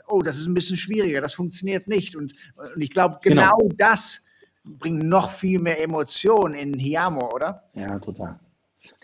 [0.08, 2.16] oh, das ist ein bisschen schwieriger, das funktioniert nicht.
[2.16, 4.22] Und, und ich glaube, genau, genau, das
[4.64, 7.64] bringt noch viel mehr Emotion in Hiamo, oder?
[7.74, 8.40] Ja, total.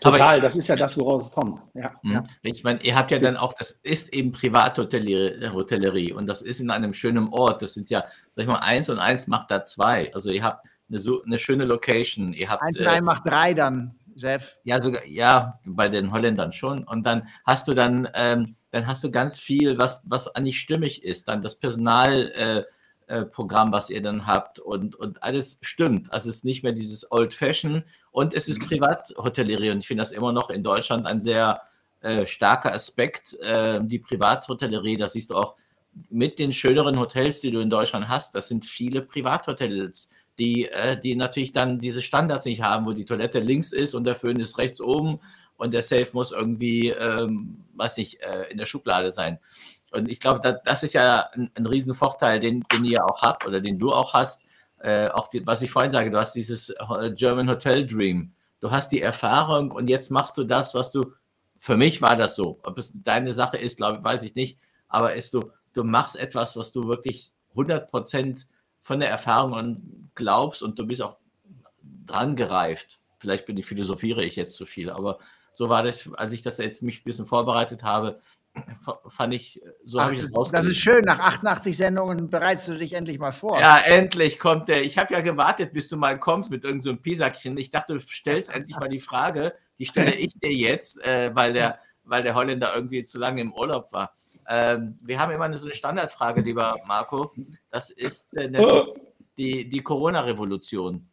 [0.02, 1.60] Total, Aber das ist ja das, woraus es kommt.
[1.74, 2.12] Ja, hm.
[2.12, 2.24] ja.
[2.42, 6.70] Ich meine, ihr habt ja dann auch, das ist eben Privathotellerie und das ist in
[6.70, 7.60] einem schönen Ort.
[7.60, 10.12] Das sind ja, sag ich mal, eins und eins macht da zwei.
[10.14, 12.32] Also ihr habt eine, eine schöne Location.
[12.32, 14.56] Ihr habt, eins und äh, macht drei dann, Chef.
[14.64, 16.84] Ja, sogar, ja, bei den Holländern schon.
[16.84, 21.04] Und dann hast du dann ähm, dann hast du ganz viel, was, was eigentlich stimmig
[21.04, 21.28] ist.
[21.28, 22.68] Dann das Personalprogramm,
[23.08, 26.12] äh, äh, was ihr dann habt und, und alles stimmt.
[26.12, 28.66] Also es ist nicht mehr dieses Old Fashion und es ist mhm.
[28.66, 31.62] Privathotellerie und ich finde das immer noch in Deutschland ein sehr
[32.00, 34.96] äh, starker Aspekt, äh, die Privathotellerie.
[34.96, 35.56] Das siehst du auch
[36.08, 38.34] mit den schöneren Hotels, die du in Deutschland hast.
[38.34, 40.08] Das sind viele Privathotels
[40.40, 44.04] die, äh, die natürlich dann diese Standards nicht haben, wo die Toilette links ist und
[44.04, 45.20] der Föhn ist rechts oben
[45.60, 49.38] und der Safe muss irgendwie, ähm, weiß nicht, äh, in der Schublade sein.
[49.92, 53.46] Und ich glaube, das, das ist ja ein, ein Riesenvorteil, den, den ihr auch habt
[53.46, 54.40] oder den du auch hast.
[54.78, 58.32] Äh, auch die, was ich vorhin sage, du hast dieses äh, German Hotel Dream.
[58.60, 61.12] Du hast die Erfahrung und jetzt machst du das, was du,
[61.58, 62.58] für mich war das so.
[62.62, 64.58] Ob es deine Sache ist, glaube weiß ich nicht.
[64.88, 68.46] Aber ist du, du machst etwas, was du wirklich 100 Prozent
[68.80, 71.18] von der Erfahrung und glaubst und du bist auch
[72.06, 73.00] dran gereift.
[73.18, 75.18] Vielleicht bin ich philosophiere ich jetzt zu viel, aber
[75.60, 78.18] so war das, als ich das jetzt mich ein bisschen vorbereitet habe,
[79.08, 80.70] fand ich, so habe ich es rausgelesen.
[80.70, 83.60] Das ist schön, nach 88 Sendungen bereitest du dich endlich mal vor.
[83.60, 84.82] Ja, endlich kommt der.
[84.82, 87.58] Ich habe ja gewartet, bis du mal kommst mit irgendeinem so Pisackchen.
[87.58, 91.52] Ich dachte, du stellst endlich mal die Frage, die stelle ich dir jetzt, äh, weil,
[91.52, 94.14] der, weil der Holländer irgendwie zu lange im Urlaub war.
[94.48, 97.34] Ähm, wir haben immer so eine Standardfrage, lieber Marco.
[97.70, 98.50] Das ist äh,
[99.36, 101.06] die, die Corona-Revolution.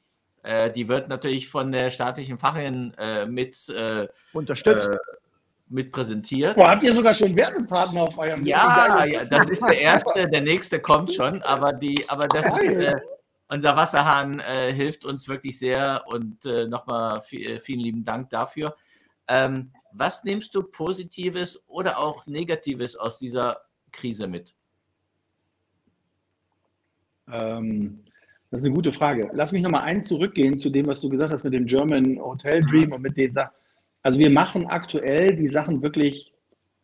[0.44, 4.98] Äh, die wird natürlich von der staatlichen Fachin äh, mit äh, unterstützt äh,
[5.70, 6.56] mit präsentiert.
[6.56, 10.42] Boah, habt ihr sogar schon Werbepartner auf eurem Ja, ja, das ist der erste, der
[10.42, 12.96] nächste kommt schon, aber die, aber das ist, äh,
[13.50, 18.76] unser Wasserhahn äh, hilft uns wirklich sehr und äh, nochmal viel, vielen lieben Dank dafür.
[19.28, 23.62] Ähm, was nimmst du Positives oder auch Negatives aus dieser
[23.92, 24.54] Krise mit?
[27.30, 28.06] Ähm,
[28.50, 29.30] das ist eine gute Frage.
[29.34, 32.62] Lass mich nochmal einen zurückgehen zu dem, was du gesagt hast mit dem German Hotel
[32.62, 33.54] Dream und mit den Sachen.
[34.04, 36.34] Also wir machen aktuell die Sachen wirklich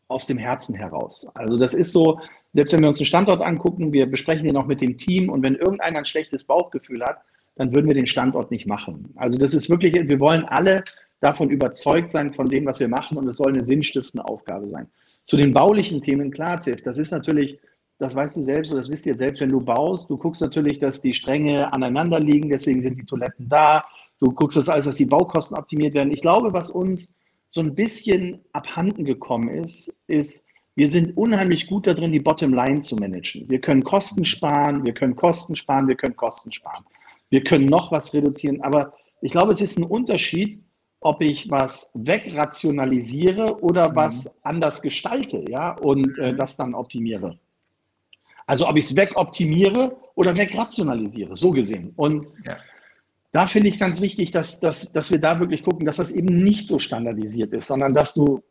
[0.07, 1.28] aus dem Herzen heraus.
[1.36, 2.20] Also das ist so,
[2.51, 5.41] selbst wenn wir uns den Standort angucken, wir besprechen den auch mit dem Team und
[5.41, 7.20] wenn irgendeiner ein schlechtes Bauchgefühl hat,
[7.55, 9.14] dann würden wir den Standort nicht machen.
[9.16, 10.84] Also das ist wirklich, wir wollen alle
[11.20, 14.88] davon überzeugt sein von dem, was wir machen und es soll eine sinnstiftende Aufgabe sein.
[15.24, 17.57] Zu den baulichen Themen, klar, Ziff, das ist natürlich,
[18.00, 20.80] das weißt du selbst oder das wisst ihr selbst, wenn du baust, du guckst natürlich,
[20.80, 23.86] dass die Stränge aneinander liegen, deswegen sind die Toiletten da,
[24.24, 26.14] Du guckst das alles, dass die Baukosten optimiert werden.
[26.14, 27.14] Ich glaube, was uns
[27.50, 32.96] so ein bisschen abhanden gekommen ist, ist, wir sind unheimlich gut darin, die Bottomline zu
[32.96, 33.50] managen.
[33.50, 36.86] Wir können Kosten sparen, wir können Kosten sparen, wir können Kosten sparen.
[37.30, 40.64] Wir können noch was reduzieren, aber ich glaube, es ist ein Unterschied,
[41.02, 43.96] ob ich was wegrationalisiere oder mhm.
[43.98, 47.38] was anders gestalte, ja, und äh, das dann optimiere.
[48.46, 51.94] Also ob ich es wegoptimiere oder wegrationalisiere, so gesehen.
[51.96, 52.58] Und ja
[53.34, 56.44] da finde ich ganz wichtig, dass, dass, dass wir da wirklich gucken, dass das eben
[56.44, 58.44] nicht so standardisiert ist, sondern dass du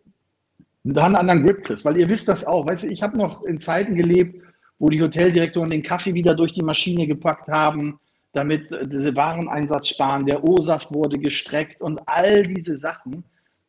[0.82, 1.84] da einen anderen Grip kriegst.
[1.84, 2.66] Weil ihr wisst das auch.
[2.66, 4.43] Weißt du, ich habe noch in Zeiten gelebt,
[4.80, 8.01] wo die Hoteldirektoren den Kaffee wieder durch die Maschine gepackt haben,
[8.32, 10.26] damit sie Wareneinsatz sparen.
[10.26, 13.22] Der O-Saft wurde gestreckt und all diese Sachen.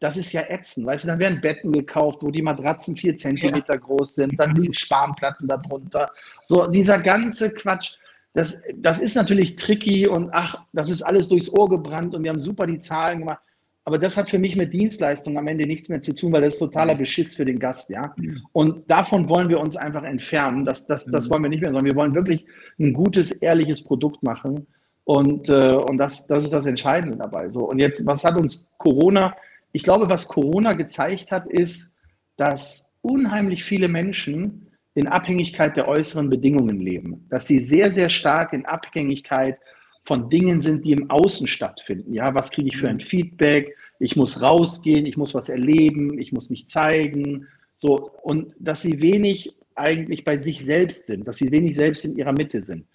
[0.03, 0.85] Das ist ja ätzend.
[0.85, 3.79] Weißt du, dann werden Betten gekauft, wo die Matratzen vier Zentimeter ja.
[3.79, 6.11] groß sind, dann liegen Spanplatten darunter.
[6.45, 7.93] So, dieser ganze Quatsch
[8.33, 12.31] das, das ist natürlich tricky und ach, das ist alles durchs Ohr gebrannt und wir
[12.31, 13.41] haben super die Zahlen gemacht.
[13.85, 16.53] Aber das hat für mich mit Dienstleistung am Ende nichts mehr zu tun, weil das
[16.53, 18.15] ist totaler Beschiss für den Gast, ja.
[18.53, 20.63] Und davon wollen wir uns einfach entfernen.
[20.63, 21.33] Das, das, das mhm.
[21.33, 22.45] wollen wir nicht mehr, sondern wir wollen wirklich
[22.79, 24.67] ein gutes, ehrliches Produkt machen.
[25.03, 27.49] Und, äh, und das, das ist das Entscheidende dabei.
[27.49, 29.35] So, und jetzt, was hat uns Corona?
[29.73, 31.95] Ich glaube, was Corona gezeigt hat, ist,
[32.37, 38.53] dass unheimlich viele Menschen in Abhängigkeit der äußeren Bedingungen leben, dass sie sehr, sehr stark
[38.53, 39.57] in Abhängigkeit
[40.05, 42.13] von Dingen sind, die im Außen stattfinden.
[42.13, 43.75] Ja, was kriege ich für ein Feedback?
[43.99, 47.47] Ich muss rausgehen, ich muss was erleben, ich muss mich zeigen.
[47.75, 52.15] So, und dass sie wenig eigentlich bei sich selbst sind, dass sie wenig selbst in
[52.15, 52.85] ihrer Mitte sind.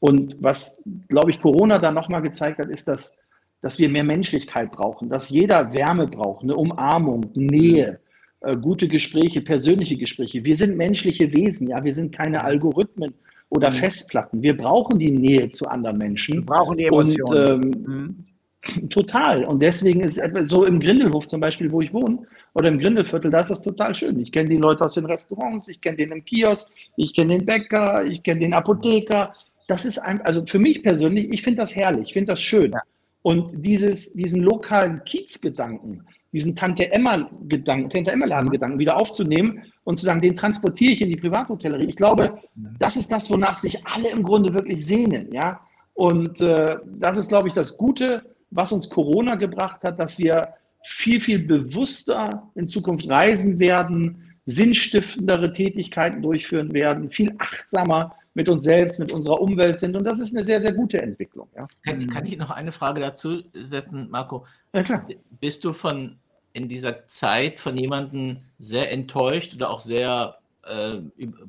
[0.00, 3.16] Und was, glaube ich, Corona da nochmal gezeigt hat, ist, dass,
[3.64, 7.98] dass wir mehr Menschlichkeit brauchen, dass jeder Wärme braucht, eine Umarmung, Nähe,
[8.42, 10.44] äh, gute Gespräche, persönliche Gespräche.
[10.44, 13.14] Wir sind menschliche Wesen, ja, wir sind keine Algorithmen
[13.48, 13.76] oder mhm.
[13.76, 14.42] Festplatten.
[14.42, 16.34] Wir brauchen die Nähe zu anderen Menschen.
[16.34, 17.64] Wir brauchen die Emotionen.
[17.64, 18.26] Und, ähm,
[18.66, 18.88] mhm.
[18.90, 19.46] Total.
[19.46, 22.18] Und deswegen ist so im Grindelhof zum Beispiel, wo ich wohne,
[22.52, 24.20] oder im Grindelviertel, da ist das total schön.
[24.20, 27.46] Ich kenne die Leute aus den Restaurants, ich kenne den im Kiosk, ich kenne den
[27.46, 29.34] Bäcker, ich kenne den Apotheker.
[29.68, 32.70] Das ist ein, also für mich persönlich, ich finde das herrlich, ich finde das schön.
[32.70, 32.82] Ja.
[33.24, 40.20] Und dieses, diesen lokalen Kiezgedanken, diesen Tante Emma-Gedanken, Tante Emma-Laden-Gedanken wieder aufzunehmen und zu sagen,
[40.20, 41.86] den transportiere ich in die Privathotellerie.
[41.86, 42.38] Ich glaube,
[42.78, 45.32] das ist das, wonach sich alle im Grunde wirklich sehnen.
[45.32, 45.62] Ja?
[45.94, 50.48] Und äh, das ist, glaube ich, das Gute, was uns Corona gebracht hat, dass wir
[50.84, 58.64] viel, viel bewusster in Zukunft reisen werden, sinnstiftendere Tätigkeiten durchführen werden, viel achtsamer mit uns
[58.64, 59.96] selbst, mit unserer Umwelt sind.
[59.96, 61.48] Und das ist eine sehr, sehr gute Entwicklung.
[61.56, 61.66] Ja.
[61.84, 64.44] Kann, kann, ich noch eine Frage dazu setzen, Marco?
[64.72, 65.06] Ja, klar.
[65.40, 66.18] Bist du von
[66.52, 70.98] in dieser Zeit von jemandem sehr enttäuscht oder auch sehr äh,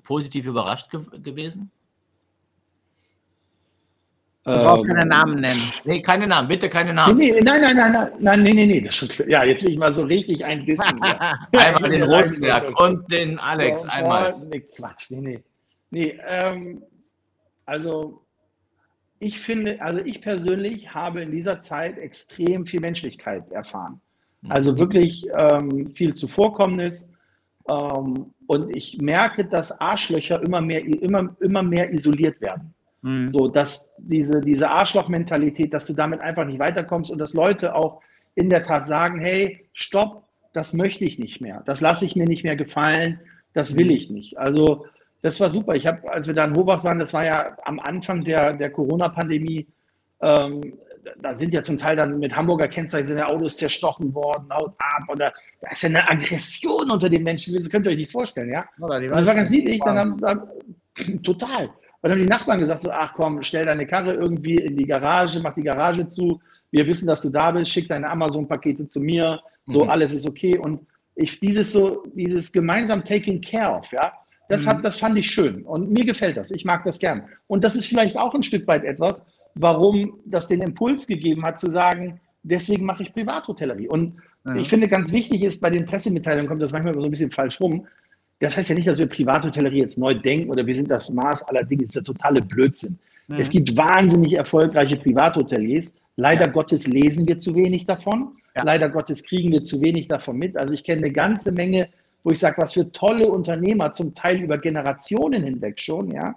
[0.04, 1.72] positiv überrascht ge gewesen?
[4.44, 5.74] Du brauchst keine ähm, Namen nennen.
[5.86, 7.18] Nee, keine Namen, bitte keine Namen.
[7.18, 9.64] Nee, nee, nein, nein, nein, nein, nein, nee, nee, nee, das ist schon Ja, jetzt
[9.64, 11.02] will ich mal so richtig ein Dissen.
[11.52, 14.36] einmal den Rosenberg und den Alex, einmal.
[14.52, 15.44] Nee, Quatsch, nee, nee.
[15.90, 16.84] Nee, ähm,
[17.66, 18.22] also
[19.20, 24.02] ich finde, also ich persönlich habe in dieser Zeit extrem viel Menschlichkeit erfahren.
[24.50, 24.78] Also mhm.
[24.78, 27.12] wirklich ähm, viel Zuvorkommnis.
[27.70, 32.74] Ähm, und ich merke, dass Arschlöcher immer mehr, immer, immer mehr isoliert werden.
[33.02, 33.30] Mhm.
[33.30, 38.02] So, dass diese, diese Arschloch-Mentalität, dass du damit einfach nicht weiterkommst und dass Leute auch
[38.36, 42.26] in der Tat sagen, hey, stopp, das möchte ich nicht mehr, das lasse ich mir
[42.26, 43.20] nicht mehr gefallen,
[43.54, 43.92] das will mhm.
[43.92, 44.38] ich nicht.
[44.38, 44.86] Also
[45.26, 45.74] das war super.
[45.74, 48.70] Ich habe, als wir da in Hobach waren, das war ja am Anfang der, der
[48.70, 49.68] Corona-Pandemie,
[50.22, 50.62] ähm,
[51.20, 54.74] da sind ja zum Teil dann mit Hamburger Kennzeichen sind ja Autos zerstochen worden, haut
[54.78, 58.12] ab oder da ist ja eine Aggression unter den Menschen, das könnt ihr euch nicht
[58.12, 58.66] vorstellen, ja.
[58.78, 60.44] das war ganz niedlich, dann haben, dann,
[61.24, 61.66] total.
[61.66, 64.86] Und dann haben die Nachbarn gesagt, so, ach komm, stell deine Karre irgendwie in die
[64.86, 69.00] Garage, mach die Garage zu, wir wissen, dass du da bist, schick deine Amazon-Pakete zu
[69.00, 69.90] mir, so mhm.
[69.90, 70.58] alles ist okay.
[70.58, 74.12] Und ich, dieses so, dieses gemeinsam taking care of, ja,
[74.50, 74.70] das, mhm.
[74.70, 76.52] hat, das fand ich schön und mir gefällt das.
[76.52, 77.24] Ich mag das gern.
[77.48, 79.26] Und das ist vielleicht auch ein Stück weit etwas,
[79.56, 83.88] warum das den Impuls gegeben hat, zu sagen, deswegen mache ich Privathotellerie.
[83.88, 84.16] Und
[84.46, 84.56] ja.
[84.56, 87.60] ich finde, ganz wichtig ist, bei den Pressemitteilungen kommt das manchmal so ein bisschen falsch
[87.60, 87.88] rum.
[88.40, 91.48] Das heißt ja nicht, dass wir Privathotellerie jetzt neu denken oder wir sind das Maß
[91.48, 91.84] aller Dinge.
[91.84, 93.00] Das ist der totale Blödsinn.
[93.28, 93.38] Ja.
[93.38, 95.96] Es gibt wahnsinnig erfolgreiche Privathoteliers.
[96.18, 96.52] Leider ja.
[96.52, 98.36] Gottes lesen wir zu wenig davon.
[98.64, 100.56] Leider Gottes kriegen wir zu wenig davon mit.
[100.56, 101.90] Also ich kenne eine ganze Menge,
[102.26, 106.36] wo ich sage, was für tolle Unternehmer, zum Teil über Generationen hinweg schon, ja,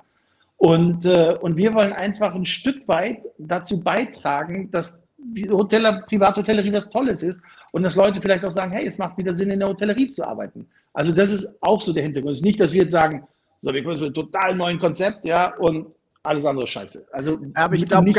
[0.59, 5.03] und, äh, und wir wollen einfach ein Stück weit dazu beitragen, dass
[5.51, 7.41] Hotel, Privathotellerie was Tolles ist
[7.73, 10.27] und dass Leute vielleicht auch sagen, hey, es macht wieder Sinn, in der Hotellerie zu
[10.27, 10.67] arbeiten.
[10.93, 12.33] Also das ist auch so der Hintergrund.
[12.33, 13.27] Es ist nicht, dass wir jetzt sagen,
[13.61, 15.87] so, wir kommen zu einem total neuen Konzept, ja, und
[16.23, 17.07] alles andere scheiße.
[17.13, 18.13] Also aber ich glaube,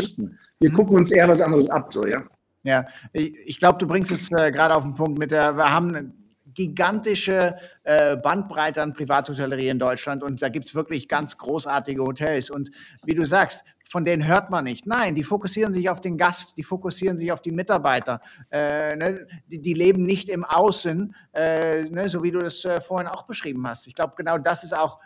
[0.59, 2.23] wir gucken uns eher was anderes ab, so, ja.
[2.63, 5.71] Ja, ich, ich glaube, du bringst es äh, gerade auf den Punkt mit der, wir
[5.71, 6.13] haben
[6.53, 12.49] gigantische äh, Bandbreite an Privathotellerie in Deutschland und da gibt es wirklich ganz großartige Hotels.
[12.49, 12.71] Und
[13.03, 14.85] wie du sagst, von denen hört man nicht.
[14.85, 18.21] Nein, die fokussieren sich auf den Gast, die fokussieren sich auf die Mitarbeiter.
[18.51, 19.27] Äh, ne?
[19.47, 22.07] die, die, leben nicht im Außen, äh, ne?
[22.07, 23.87] so wie du das äh, vorhin auch beschrieben hast.
[23.87, 24.99] Ich glaube, genau das ist auch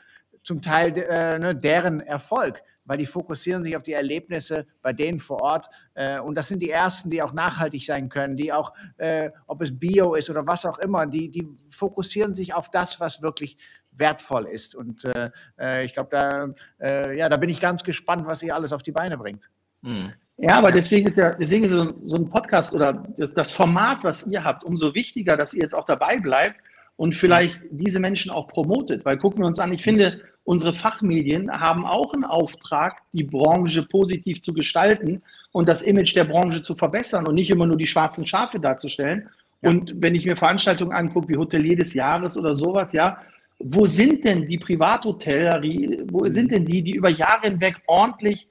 [0.44, 5.20] zum Teil äh, ne, deren Erfolg weil die fokussieren sich auf die Erlebnisse bei denen
[5.20, 5.70] vor Ort.
[5.94, 9.62] Äh, und das sind die ersten, die auch nachhaltig sein können, die auch, äh, ob
[9.62, 13.58] es Bio ist oder was auch immer, die, die fokussieren sich auf das, was wirklich
[13.92, 14.76] wertvoll ist.
[14.76, 15.30] Und äh,
[15.60, 16.48] äh ich glaube, da,
[16.82, 19.50] äh, ja, da bin ich ganz gespannt, was ihr alles auf die Beine bringt.
[19.84, 20.14] Hm.
[20.38, 24.04] Ja, aber deswegen ist ja deswegen ist so, so ein Podcast oder das, das Format,
[24.04, 26.58] was ihr habt, umso wichtiger, dass ihr jetzt auch dabei bleibt
[26.96, 29.06] und vielleicht diese Menschen auch promotet.
[29.06, 33.84] Weil gucken wir uns an, ich finde, unsere Fachmedien haben auch einen Auftrag, die Branche
[33.84, 35.22] positiv zu gestalten
[35.52, 39.30] und das Image der Branche zu verbessern und nicht immer nur die schwarzen Schafe darzustellen.
[39.62, 39.70] Ja.
[39.70, 43.18] Und wenn ich mir Veranstaltungen angucke, wie Hotelier des Jahres oder sowas, ja,
[43.60, 48.48] wo sind denn die Privathotellerie, wo sind denn die, die über Jahre hinweg ordentlich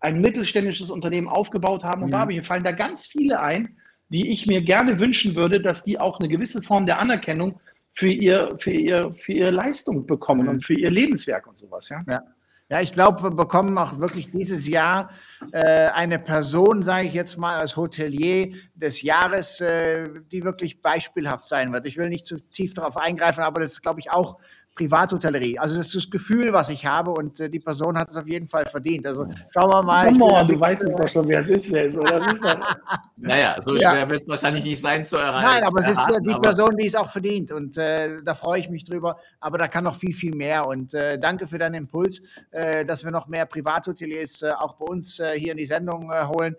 [0.00, 2.02] ein mittelständisches Unternehmen aufgebaut haben?
[2.02, 2.20] Und ja.
[2.20, 3.76] da mir fallen da ganz viele ein,
[4.08, 7.60] die ich mir gerne wünschen würde, dass die auch eine gewisse Form der Anerkennung
[7.96, 10.48] für, ihr, für, ihr, für ihre Leistung bekommen mhm.
[10.48, 11.88] und für ihr Lebenswerk und sowas.
[11.88, 12.22] Ja, ja.
[12.68, 15.10] ja ich glaube, wir bekommen auch wirklich dieses Jahr
[15.52, 21.44] äh, eine Person, sage ich jetzt mal, als Hotelier des Jahres, äh, die wirklich beispielhaft
[21.44, 21.86] sein wird.
[21.86, 24.36] Ich will nicht zu tief darauf eingreifen, aber das ist, glaube ich, auch
[24.76, 25.58] Privathotellerie.
[25.58, 28.28] Also das ist das Gefühl, was ich habe und äh, die Person hat es auf
[28.28, 29.06] jeden Fall verdient.
[29.06, 30.06] Also schauen wir mal.
[30.08, 31.96] Komm mal, du weißt es doch schon, wer es ist jetzt.
[31.96, 32.30] Oder?
[32.30, 32.42] Ist
[33.16, 34.08] naja, so schwer ja.
[34.08, 35.46] wird es wahrscheinlich nicht sein zu erreichen.
[35.46, 38.60] Nein, aber es ist erraten, die Person, die es auch verdient und äh, da freue
[38.60, 39.18] ich mich drüber.
[39.40, 42.20] Aber da kann noch viel, viel mehr und äh, danke für deinen Impuls,
[42.50, 46.12] äh, dass wir noch mehr Privathoteliers äh, auch bei uns äh, hier in die Sendung
[46.28, 46.54] holen.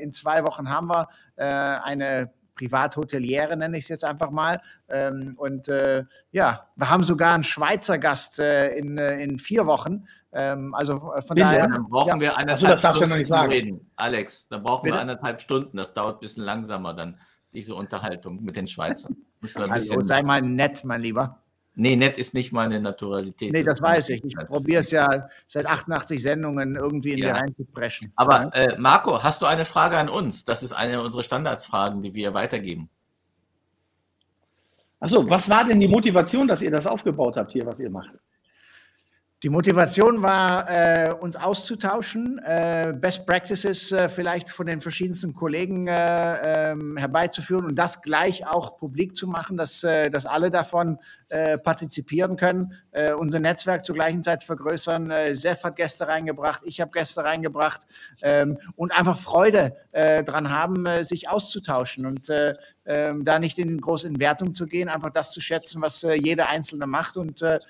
[0.00, 4.60] in zwei Wochen haben wir eine Privathoteliere, nenne ich es jetzt einfach mal.
[4.88, 9.66] Ähm, und äh, ja, wir haben sogar einen Schweizer Gast äh, in, äh, in vier
[9.66, 10.06] Wochen.
[10.32, 11.68] Ähm, also äh, von Bin daher.
[11.68, 13.10] Dann brauchen ja, wir eineinhalb also, das darfst Stunden.
[13.10, 13.52] Du noch nicht sagen.
[13.52, 13.90] Reden.
[13.96, 14.96] Alex, dann brauchen Bitte?
[14.96, 15.76] wir eineinhalb Stunden.
[15.76, 17.18] Das dauert ein bisschen langsamer dann,
[17.52, 19.16] diese Unterhaltung mit den Schweizern.
[19.54, 21.42] also, sei mal nett, mein Lieber.
[21.80, 23.52] Nee, nett ist nicht meine Naturalität.
[23.52, 24.24] Nee, das, das weiß ich.
[24.24, 27.32] Ich probiere es ja seit 88 Sendungen irgendwie in ja.
[27.32, 28.12] die reinzupreschen.
[28.16, 30.44] Aber äh, Marco, hast du eine Frage an uns?
[30.44, 32.90] Das ist eine unserer Standardsfragen, die wir weitergeben.
[34.98, 38.10] Achso, was war denn die Motivation, dass ihr das aufgebaut habt hier, was ihr macht?
[39.44, 45.86] Die Motivation war, äh, uns auszutauschen, äh, Best Practices äh, vielleicht von den verschiedensten Kollegen
[45.86, 50.98] äh, ähm, herbeizuführen und das gleich auch publik zu machen, dass, äh, dass alle davon
[51.28, 52.72] äh, partizipieren können,
[53.18, 55.10] unser Netzwerk zur gleichen Zeit vergrößern.
[55.10, 57.86] Äh, Sef hat Gäste reingebracht, ich habe Gäste reingebracht
[58.22, 62.26] ähm, und einfach Freude dran haben, sich auszutauschen und
[62.88, 66.48] ähm, da nicht in groß in Wertung zu gehen, einfach das zu schätzen, was jeder
[66.48, 67.60] Einzelne macht und äh,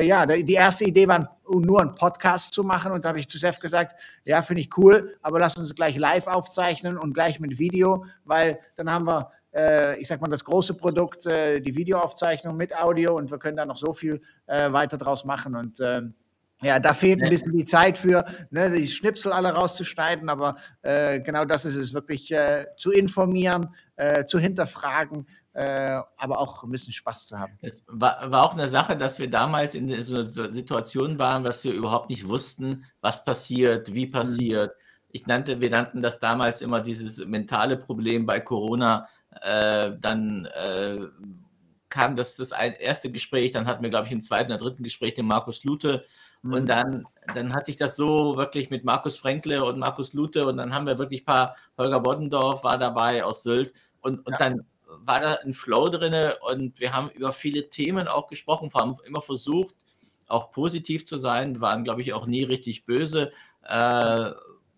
[0.00, 2.92] ja, die erste Idee war, nur einen Podcast zu machen.
[2.92, 5.96] Und da habe ich zu Sef gesagt, ja, finde ich cool, aber lass uns gleich
[5.96, 10.44] live aufzeichnen und gleich mit Video, weil dann haben wir, äh, ich sag mal, das
[10.44, 14.72] große Produkt, äh, die Videoaufzeichnung mit Audio und wir können da noch so viel äh,
[14.72, 15.56] weiter draus machen.
[15.56, 16.14] Und ähm,
[16.62, 21.18] Ja, da fehlt ein bisschen die Zeit für, ne, die Schnipsel alle rauszuschneiden, aber äh,
[21.18, 23.66] genau das ist es, wirklich äh, zu informieren,
[24.02, 27.56] äh, zu hinterfragen, äh, aber auch ein bisschen Spaß zu haben.
[27.60, 31.62] Es war, war, auch eine Sache, dass wir damals in so einer Situation waren, dass
[31.62, 34.10] wir überhaupt nicht wussten, was passiert, wie mhm.
[34.10, 34.70] passiert.
[34.70, 34.82] Mhm.
[35.10, 39.06] Ich nannte, wir nannten das damals immer dieses mentale Problem bei Corona.
[39.40, 40.98] Äh, dann äh,
[41.88, 45.14] kam das, das erste Gespräch, dann hatten wir, glaube ich, im zweiten oder dritten Gespräch
[45.14, 46.04] den Markus Lute.
[46.40, 46.52] Mhm.
[46.52, 50.56] Und dann, dann hat sich das so wirklich mit Markus Fränkle und Markus Lute und
[50.56, 54.38] dann haben wir wirklich ein paar, Holger Boddendorf war dabei aus Sylt und, und ja.
[54.38, 56.14] dann war da ein Flow drin
[56.50, 59.74] und wir haben über viele Themen auch gesprochen, haben immer versucht,
[60.28, 63.32] auch positiv zu sein, waren, glaube ich, auch nie richtig böse.
[63.64, 64.30] Äh,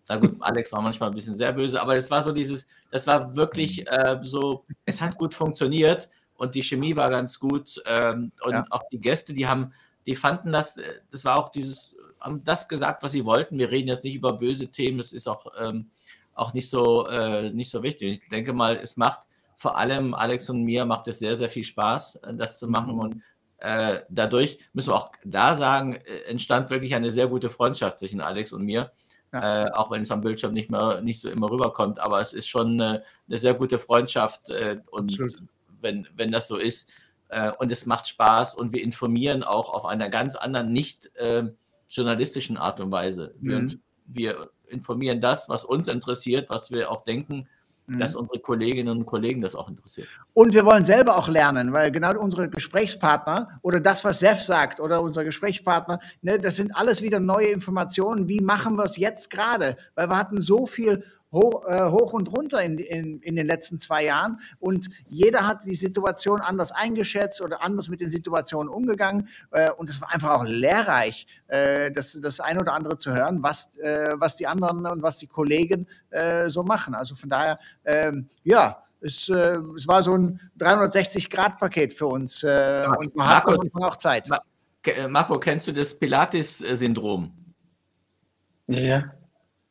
[0.07, 3.07] na gut, Alex war manchmal ein bisschen sehr böse, aber es war so dieses, das
[3.07, 8.31] war wirklich äh, so, es hat gut funktioniert und die Chemie war ganz gut ähm,
[8.43, 8.65] und ja.
[8.69, 9.73] auch die Gäste, die haben,
[10.05, 10.79] die fanden das,
[11.11, 13.57] das war auch dieses, haben das gesagt, was sie wollten.
[13.57, 15.89] Wir reden jetzt nicht über böse Themen, das ist auch, ähm,
[16.35, 18.21] auch nicht so, äh, nicht so wichtig.
[18.23, 19.21] Ich denke mal, es macht
[19.57, 22.93] vor allem Alex und mir macht es sehr, sehr viel Spaß, äh, das zu machen.
[22.93, 22.99] Mhm.
[22.99, 23.23] Und
[23.59, 28.21] äh, dadurch müssen wir auch da sagen, äh, entstand wirklich eine sehr gute Freundschaft zwischen
[28.21, 28.91] Alex und mir.
[29.33, 29.65] Ja.
[29.65, 32.47] Äh, auch wenn es am Bildschirm nicht mehr nicht so immer rüberkommt, aber es ist
[32.47, 35.17] schon eine, eine sehr gute Freundschaft äh, und
[35.81, 36.89] wenn, wenn das so ist
[37.29, 41.11] äh, und es macht Spaß und wir informieren auch auf einer ganz anderen, nicht
[41.89, 43.35] journalistischen Art und Weise.
[43.39, 43.79] Mhm.
[44.07, 47.47] Wir, wir informieren das, was uns interessiert, was wir auch denken,
[47.87, 48.21] dass mhm.
[48.21, 50.07] unsere Kolleginnen und Kollegen das auch interessiert.
[50.33, 54.79] Und wir wollen selber auch lernen, weil genau unsere Gesprächspartner oder das, was Sef sagt
[54.79, 58.27] oder unser Gesprächspartner, ne, das sind alles wieder neue Informationen.
[58.27, 59.77] Wie machen wir es jetzt gerade?
[59.93, 61.03] Weil wir hatten so viel
[61.35, 64.39] hoch, äh, hoch und runter in, in, in den letzten zwei Jahren.
[64.59, 69.27] Und jeder hat die Situation anders eingeschätzt oder anders mit den Situationen umgegangen.
[69.51, 73.43] Äh, und es war einfach auch lehrreich, äh, das, das ein oder andere zu hören,
[73.43, 76.95] was, äh, was die anderen und was die Kollegen äh, so machen.
[76.95, 82.43] Also von daher, ähm, ja, es, äh, es, war so ein 360-Grad-Paket für uns.
[82.43, 84.29] Äh, und man Marco, hat auch Zeit.
[85.09, 87.31] Marco, kennst du das Pilates-Syndrom?
[88.67, 89.11] Ja.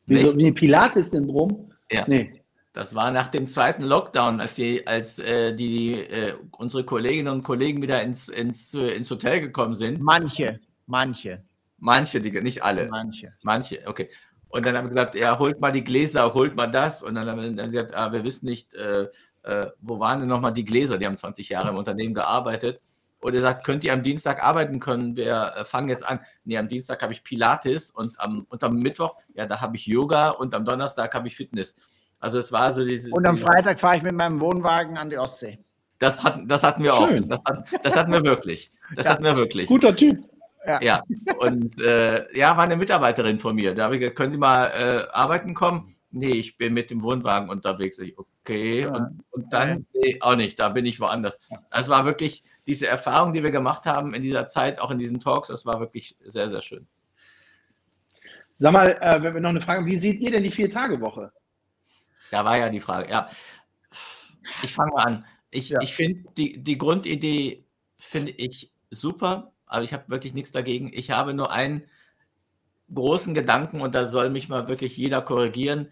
[0.05, 1.71] Wie, so, wie Pilates-Syndrom?
[1.91, 2.03] Ja.
[2.07, 2.41] Nee.
[2.73, 7.43] Das war nach dem zweiten Lockdown, als, die, als äh, die, äh, unsere Kolleginnen und
[7.43, 10.01] Kollegen wieder ins, ins, ins Hotel gekommen sind.
[10.01, 11.41] Manche, manche.
[11.77, 12.87] Manche, die, nicht alle.
[12.89, 13.33] Manche.
[13.43, 14.09] Manche, okay.
[14.49, 17.01] Und dann haben wir gesagt, ja, holt mal die Gläser, holt mal das.
[17.01, 19.07] Und dann haben wir dann gesagt, ah, wir wissen nicht, äh,
[19.43, 20.97] äh wo waren denn nochmal die Gläser?
[20.97, 22.81] Die haben 20 Jahre im Unternehmen gearbeitet.
[23.25, 25.17] Und er sagt, könnt ihr am Dienstag arbeiten können?
[25.17, 26.19] Wir äh, fangen jetzt an.
[26.43, 29.87] Nee, am Dienstag habe ich Pilates und am, und am Mittwoch, ja, da habe ich
[29.87, 31.75] Yoga und am Donnerstag habe ich Fitness.
[32.19, 33.11] Also es war so dieses.
[33.11, 35.57] Und am Freitag fahre ich mit meinem Wohnwagen an die Ostsee.
[35.97, 37.23] Das, hat, das hatten wir Schön.
[37.23, 37.29] auch.
[37.29, 38.71] Das, hat, das hatten wir wirklich.
[38.95, 39.13] Das ja.
[39.13, 39.69] hatten wir wirklich.
[39.69, 40.23] Guter Typ.
[40.63, 40.79] Ja.
[40.83, 41.01] ja.
[41.39, 43.73] Und äh, ja, war eine Mitarbeiterin von mir.
[43.73, 45.94] Da habe ich gesagt, können Sie mal äh, arbeiten kommen?
[46.17, 47.99] Nee, ich bin mit dem Wohnwagen unterwegs.
[47.99, 48.83] Ich, okay.
[48.83, 48.95] Ja.
[48.95, 51.37] Und, und, dann, nee, auch nicht, da bin ich woanders.
[51.71, 55.19] Es war wirklich, diese Erfahrung, die wir gemacht haben in dieser Zeit, auch in diesen
[55.19, 56.87] Talks, das war wirklich sehr, sehr schön.
[58.55, 61.33] Sag mal, äh, wenn wir noch eine Frage, wie seht ihr denn die Vier-Tage-Woche?
[62.31, 63.27] Da war ja die Frage, ja.
[64.63, 65.25] Ich fange mal an.
[65.51, 65.81] Ich, ja.
[65.81, 67.65] ich finde die, die Grundidee
[67.97, 70.91] finde ich super, aber ich habe wirklich nichts dagegen.
[70.93, 71.83] Ich habe nur einen
[72.93, 75.91] großen Gedanken und da soll mich mal wirklich jeder korrigieren.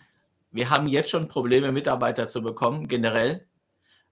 [0.53, 3.45] Wir haben jetzt schon Probleme, Mitarbeiter zu bekommen, generell.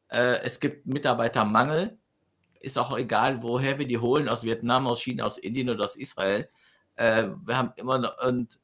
[0.10, 1.98] Äh, es gibt Mitarbeitermangel
[2.62, 5.96] ist auch egal, woher wir die holen, aus Vietnam, aus China, aus Indien oder aus
[5.96, 6.48] Israel.
[6.96, 8.60] Äh, wir haben immer noch, und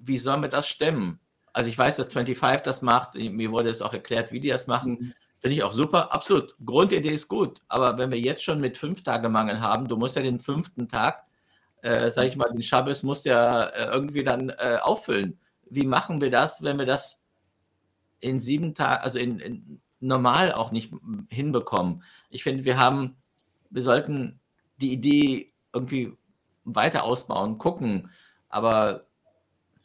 [0.00, 1.20] wie sollen wir das stemmen?
[1.52, 4.66] Also ich weiß, dass 25 das macht, mir wurde es auch erklärt, wie die das
[4.66, 4.92] machen.
[4.92, 5.12] Mhm.
[5.38, 6.54] Finde ich auch super, absolut.
[6.64, 10.16] Grundidee ist gut, aber wenn wir jetzt schon mit fünf Tage Mangel haben, du musst
[10.16, 11.24] ja den fünften Tag,
[11.82, 15.38] äh, sage ich mal, den Schabbos musst ja äh, irgendwie dann äh, auffüllen.
[15.68, 17.20] Wie machen wir das, wenn wir das
[18.22, 20.94] in sieben Tagen, also in, in normal auch nicht
[21.28, 22.02] hinbekommen?
[22.30, 23.16] Ich finde, wir haben
[23.72, 24.38] wir sollten
[24.80, 26.12] die Idee irgendwie
[26.64, 28.10] weiter ausbauen, gucken.
[28.48, 29.02] Aber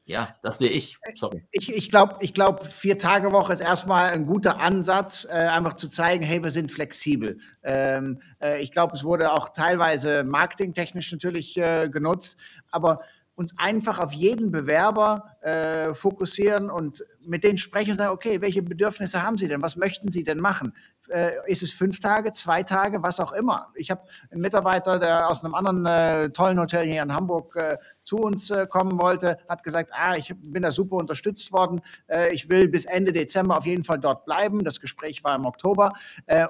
[0.06, 0.98] ja, das sehe ich.
[1.16, 1.46] Sorry.
[1.52, 5.76] Ich, ich glaube, ich glaub, vier Tage Woche ist erstmal ein guter Ansatz, äh, einfach
[5.76, 7.40] zu zeigen, hey, wir sind flexibel.
[7.64, 12.38] Ähm, äh, ich glaube, es wurde auch teilweise marketingtechnisch natürlich äh, genutzt,
[12.72, 13.02] aber
[13.38, 18.64] uns einfach auf jeden Bewerber äh, fokussieren und mit denen sprechen und sagen, okay, welche
[18.64, 19.62] Bedürfnisse haben Sie denn?
[19.62, 20.74] Was möchten Sie denn machen?
[21.10, 23.72] Äh, ist es fünf Tage, zwei Tage, was auch immer.
[23.76, 27.78] Ich habe einen Mitarbeiter, der aus einem anderen äh, tollen Hotel hier in Hamburg äh,
[28.04, 31.82] zu uns äh, kommen wollte, hat gesagt, ah, ich bin da super unterstützt worden.
[32.08, 34.64] Äh, ich will bis Ende Dezember auf jeden Fall dort bleiben.
[34.64, 35.94] Das Gespräch war im Oktober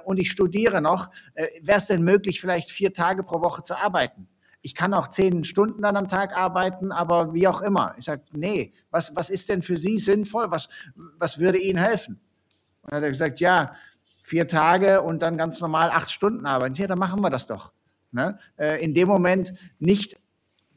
[0.04, 1.10] und ich studiere noch.
[1.34, 4.26] Wäre es denn möglich, vielleicht vier Tage pro Woche zu arbeiten?
[4.68, 7.94] Ich kann auch zehn Stunden dann am Tag arbeiten, aber wie auch immer.
[7.96, 10.50] Ich sage, nee, was, was ist denn für Sie sinnvoll?
[10.50, 10.68] Was,
[11.16, 12.20] was würde Ihnen helfen?
[12.82, 13.72] Und dann hat er gesagt, ja,
[14.20, 16.74] vier Tage und dann ganz normal acht Stunden arbeiten.
[16.74, 17.72] Ja, dann machen wir das doch.
[18.12, 18.38] Ne?
[18.58, 20.18] Äh, in dem Moment nicht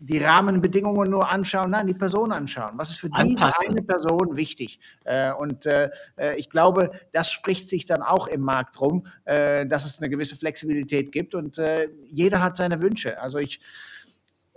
[0.04, 2.72] die Rahmenbedingungen nur anschauen, nein, die Person anschauen.
[2.76, 4.80] Was ist für diese eine Person wichtig?
[5.04, 9.68] Äh, und äh, äh, ich glaube, das spricht sich dann auch im Markt rum, äh,
[9.68, 11.62] dass es eine gewisse Flexibilität gibt und
[12.08, 13.20] jeder hat seine Wünsche.
[13.22, 13.60] Also ich,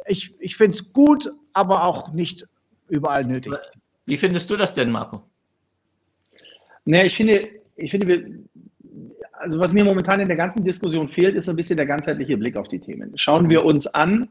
[0.06, 2.46] ich, ich finde es gut, aber auch nicht
[2.88, 3.52] überall nötig.
[4.06, 5.22] Wie findest du das denn, Marco?
[6.86, 8.44] Nee, ich finde, ich finde, wir,
[9.32, 12.56] also was mir momentan in der ganzen Diskussion fehlt, ist ein bisschen der ganzheitliche Blick
[12.56, 13.12] auf die Themen.
[13.16, 14.30] Schauen wir uns an,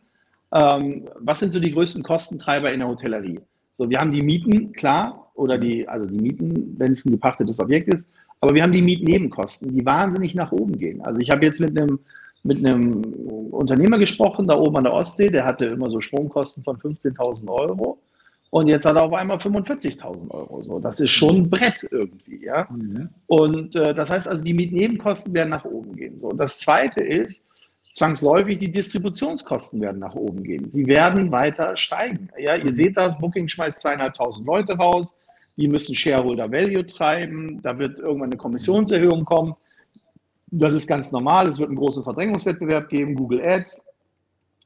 [0.53, 3.39] ähm, was sind so die größten Kostentreiber in der Hotellerie?
[3.77, 7.59] So, wir haben die Mieten, klar, oder die, also die Mieten, wenn es ein gepachtetes
[7.59, 8.07] Objekt ist,
[8.39, 11.01] aber wir haben die Mietnebenkosten, die wahnsinnig nach oben gehen.
[11.01, 11.99] Also ich habe jetzt mit einem
[12.43, 13.01] mit einem
[13.51, 17.99] Unternehmer gesprochen, da oben an der Ostsee, der hatte immer so Stromkosten von 15.000 Euro
[18.49, 20.61] und jetzt hat er auf einmal 45.000 Euro.
[20.61, 22.67] So, das ist schon ein Brett irgendwie, ja.
[22.69, 23.09] Mhm.
[23.27, 26.19] Und äh, das heißt also, die Mietnebenkosten werden nach oben gehen.
[26.19, 27.47] So, das Zweite ist,
[27.93, 30.69] zwangsläufig die Distributionskosten werden nach oben gehen.
[30.69, 32.29] Sie werden weiter steigen.
[32.37, 35.15] Ja, ihr seht das, Booking schmeißt zweieinhalbtausend Leute raus,
[35.55, 39.55] die müssen Shareholder Value treiben, da wird irgendwann eine Kommissionserhöhung kommen.
[40.47, 43.85] Das ist ganz normal, es wird einen großen Verdrängungswettbewerb geben, Google Ads,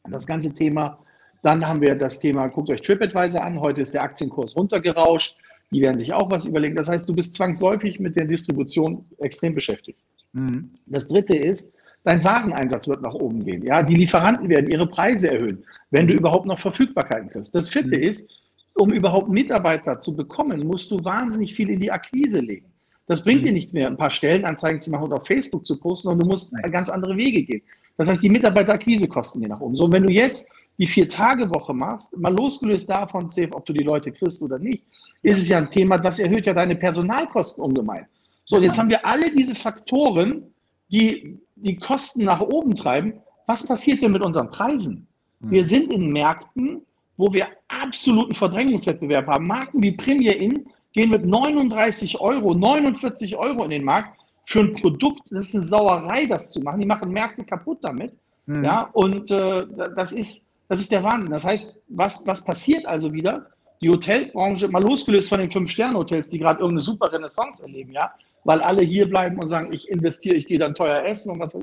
[0.09, 0.99] das ganze Thema.
[1.43, 5.37] Dann haben wir das Thema, guckt euch TripAdvisor an, heute ist der Aktienkurs runtergerauscht,
[5.69, 6.77] die werden sich auch was überlegen.
[6.77, 9.99] Das heißt, du bist zwangsläufig mit der Distribution extrem beschäftigt.
[10.31, 10.71] Mhm.
[10.85, 13.63] Das dritte ist, dein Wareneinsatz wird nach oben gehen.
[13.63, 17.53] Ja, die Lieferanten werden ihre Preise erhöhen, wenn du überhaupt noch Verfügbarkeiten kriegst.
[17.53, 18.03] Das vierte mhm.
[18.03, 18.29] ist,
[18.75, 22.67] um überhaupt Mitarbeiter zu bekommen, musst du wahnsinnig viel in die Akquise legen.
[23.07, 23.45] Das bringt mhm.
[23.45, 26.31] dir nichts mehr, ein paar Stellenanzeigen zu machen oder auf Facebook zu posten, sondern du
[26.31, 27.61] musst ganz andere Wege gehen.
[27.97, 29.75] Das heißt, die Mitarbeiterakquise kosten dir nach oben.
[29.75, 33.83] So, und wenn du jetzt die Vier-Tage-Woche machst, mal losgelöst davon, safe, ob du die
[33.83, 34.83] Leute kriegst oder nicht,
[35.23, 38.05] ist es ja ein Thema, das erhöht ja deine Personalkosten ungemein.
[38.45, 40.53] So, jetzt haben wir alle diese Faktoren,
[40.89, 45.07] die die Kosten nach oben treiben, was passiert denn mit unseren Preisen?
[45.41, 45.51] Hm.
[45.51, 46.81] Wir sind in Märkten,
[47.15, 49.47] wo wir absoluten Verdrängungswettbewerb haben.
[49.47, 54.73] Marken wie Premier Inn gehen mit 39 Euro, 49 Euro in den Markt für ein
[54.75, 55.23] Produkt.
[55.31, 56.79] Das ist eine Sauerei, das zu machen.
[56.79, 58.13] Die machen Märkte kaputt damit.
[58.45, 58.63] Mhm.
[58.63, 61.31] Ja, und äh, das, ist, das ist der Wahnsinn.
[61.31, 63.47] Das heißt, was, was passiert also wieder?
[63.81, 68.11] Die Hotelbranche, mal losgelöst von den Fünf-Sterne-Hotels, die gerade irgendeine super Renaissance erleben, ja,
[68.47, 71.59] weil alle hier bleiben und sagen, ich investiere, ich gehe dann teuer essen und was.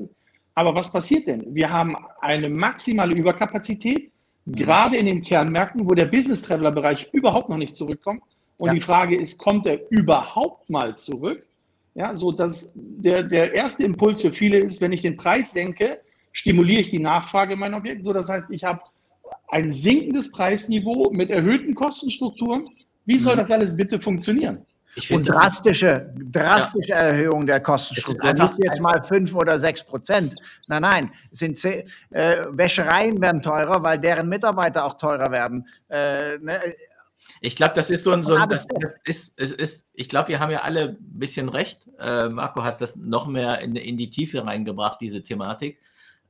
[0.53, 1.55] Aber was passiert denn?
[1.55, 4.11] Wir haben eine maximale Überkapazität,
[4.45, 4.53] mhm.
[4.53, 8.21] gerade in den Kernmärkten, wo der Business-Traveler-Bereich überhaupt noch nicht zurückkommt.
[8.59, 8.73] Und ja.
[8.75, 11.43] die Frage ist, kommt er überhaupt mal zurück?
[11.95, 16.01] Ja, so dass der, der erste Impuls für viele ist, wenn ich den Preis senke,
[16.33, 18.05] stimuliere ich die Nachfrage in meinem Objekt.
[18.05, 18.81] So, das heißt, ich habe
[19.47, 22.69] ein sinkendes Preisniveau mit erhöhten Kostenstrukturen.
[23.05, 23.39] Wie soll mhm.
[23.39, 24.59] das alles bitte funktionieren?
[25.09, 26.95] Und drastische, drastische ja.
[26.97, 28.33] Erhöhung der Kostenstruktur.
[28.33, 30.35] Nicht jetzt mal fünf oder sechs Prozent.
[30.67, 31.83] Nein, nein, sind äh,
[32.49, 35.67] Wäschereien werden teurer, weil deren Mitarbeiter auch teurer werden.
[35.89, 36.59] Äh, ne?
[37.41, 40.29] Ich glaube, das ist so ein, so ein das, das ist, es ist, ich glaube,
[40.29, 41.89] wir haben ja alle ein bisschen recht.
[41.99, 45.79] Äh, Marco hat das noch mehr in, in die Tiefe reingebracht, diese Thematik.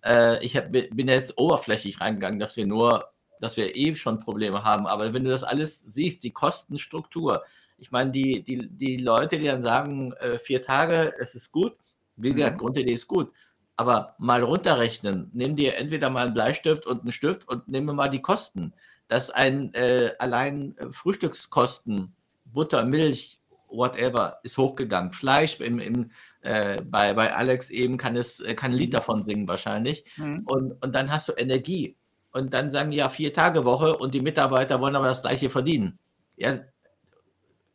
[0.03, 4.63] Äh, ich hab, bin jetzt oberflächlich reingegangen, dass wir nur, dass wir eh schon Probleme
[4.63, 4.87] haben.
[4.87, 7.43] Aber wenn du das alles siehst, die Kostenstruktur,
[7.77, 11.75] ich meine, die, die, die Leute, die dann sagen, äh, vier Tage, es ist gut,
[12.15, 12.59] wie gesagt, mhm.
[12.59, 13.31] Grundidee ist gut,
[13.75, 18.09] aber mal runterrechnen, nimm dir entweder mal einen Bleistift und einen Stift und nimm mal
[18.09, 18.73] die Kosten.
[19.07, 22.15] Dass ein äh, allein äh, Frühstückskosten,
[22.45, 25.11] Butter, Milch, whatever, ist hochgegangen.
[25.11, 26.11] Fleisch im, im,
[26.41, 30.05] äh, bei, bei Alex eben kann es äh, kann ein Lied davon singen wahrscheinlich.
[30.17, 30.43] Mhm.
[30.45, 31.97] Und, und dann hast du Energie.
[32.31, 35.49] Und dann sagen die ja vier Tage Woche und die Mitarbeiter wollen aber das gleiche
[35.49, 35.99] verdienen.
[36.35, 36.59] Ja,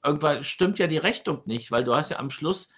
[0.04, 2.68] irgendwann stimmt ja die Rechnung nicht, weil du hast ja am Schluss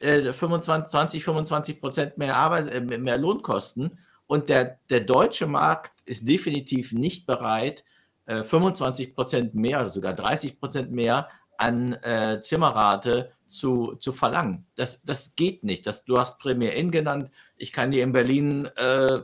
[0.00, 5.92] äh, 25, 20, 25 Prozent mehr Arbeit, äh, mehr Lohnkosten und der, der deutsche Markt
[6.04, 7.84] ist definitiv nicht bereit,
[8.26, 11.28] äh, 25 Prozent mehr, oder sogar 30 Prozent mehr
[11.58, 14.66] an äh, Zimmerrate zu, zu verlangen.
[14.74, 15.86] Das, das geht nicht.
[15.86, 17.30] Das, du hast Premier Inn genannt.
[17.56, 19.20] Ich kann dir in Berlin äh,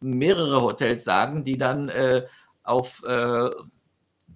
[0.00, 2.26] mehrere Hotels sagen, die dann äh,
[2.62, 3.50] auf äh,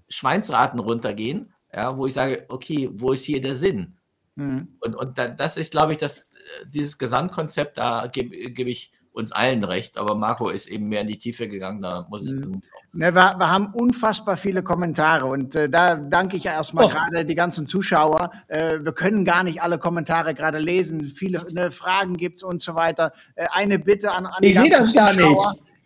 [0.09, 3.97] Schweinsraten runtergehen ja, wo ich sage, okay, wo ist hier der Sinn?
[4.35, 4.69] Mhm.
[4.81, 6.27] Und, und da, das ist, glaube ich, das,
[6.67, 11.09] dieses Gesamtkonzept, da gebe geb ich uns allen recht, aber Marco ist eben mehr in
[11.09, 12.33] die Tiefe gegangen, da muss ich.
[12.33, 12.63] Mhm.
[12.93, 16.89] Ne, wir, wir, haben unfassbar viele Kommentare und äh, da danke ich erstmal oh.
[16.89, 18.31] gerade die ganzen Zuschauer.
[18.49, 22.63] Äh, wir können gar nicht alle Kommentare gerade lesen, viele ne, Fragen gibt es und
[22.63, 23.13] so weiter.
[23.35, 25.29] Äh, eine Bitte an, an Ich sehe das gar nicht.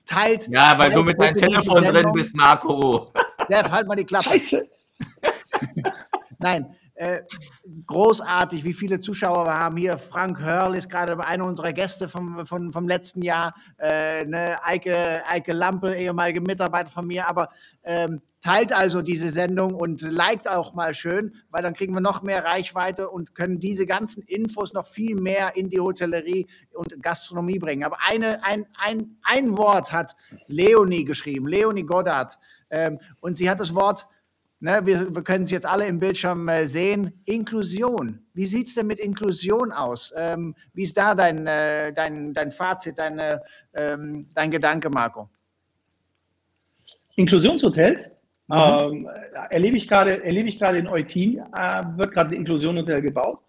[0.06, 0.48] teilt.
[0.50, 3.10] Ja, weil du mit deinem Telefon drin bist, Marco.
[3.48, 4.24] Sepp, halt mal die Klappe.
[4.24, 4.68] Scheiße.
[6.38, 7.22] Nein, äh,
[7.86, 9.98] großartig, wie viele Zuschauer wir haben hier.
[9.98, 13.54] Frank Hörl ist gerade einer unserer Gäste vom, vom, vom letzten Jahr.
[13.78, 17.28] Äh, ne, Eike, Eike Lampe, ehemalige Mitarbeiter von mir.
[17.28, 17.50] Aber
[17.82, 22.22] ähm, teilt also diese Sendung und liked auch mal schön, weil dann kriegen wir noch
[22.22, 27.58] mehr Reichweite und können diese ganzen Infos noch viel mehr in die Hotellerie und Gastronomie
[27.58, 27.82] bringen.
[27.82, 30.14] Aber eine, ein, ein, ein Wort hat
[30.46, 32.38] Leonie geschrieben, Leonie Goddard.
[32.70, 34.06] Ähm, und sie hat das Wort
[34.64, 37.12] Ne, wir, wir können es jetzt alle im Bildschirm äh, sehen.
[37.26, 38.20] Inklusion.
[38.32, 40.10] Wie sieht es denn mit Inklusion aus?
[40.16, 43.42] Ähm, wie ist da dein, äh, dein, dein Fazit, deine,
[43.74, 45.28] ähm, dein Gedanke, Marco?
[47.16, 48.10] Inklusionshotels
[48.46, 48.56] Mhm.
[48.56, 49.08] ähm,
[49.50, 53.40] erlebe ich gerade erlebe ich gerade in Eutin, äh, wird gerade ein Inklusionhotel gebaut.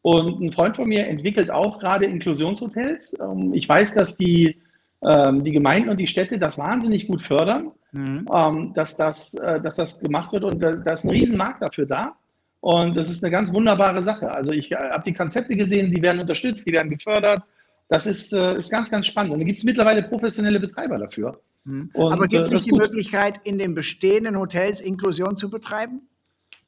[0.00, 3.18] Und ein Freund von mir entwickelt auch gerade Inklusionshotels.
[3.20, 4.62] Ähm, ich weiß, dass die,
[5.02, 8.26] ähm, die Gemeinden und die Städte das wahnsinnig gut fördern, Mhm.
[8.34, 11.86] ähm, dass, das, äh, dass das gemacht wird und da, da ist ein Riesenmarkt dafür
[11.86, 12.16] da.
[12.60, 14.34] Und das ist eine ganz wunderbare Sache.
[14.34, 17.42] Also ich äh, habe die Konzepte gesehen, die werden unterstützt, die werden gefördert.
[17.88, 19.32] Das ist, äh, ist ganz, ganz spannend.
[19.32, 21.40] Und da gibt es mittlerweile professionelle Betreiber dafür.
[21.64, 21.90] Mhm.
[21.92, 22.80] Und, Aber gibt es äh, nicht die gut.
[22.80, 26.08] Möglichkeit, in den bestehenden Hotels Inklusion zu betreiben?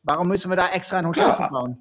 [0.05, 1.49] Warum müssen wir da extra ein Hotel Ja.
[1.49, 1.79] bauen?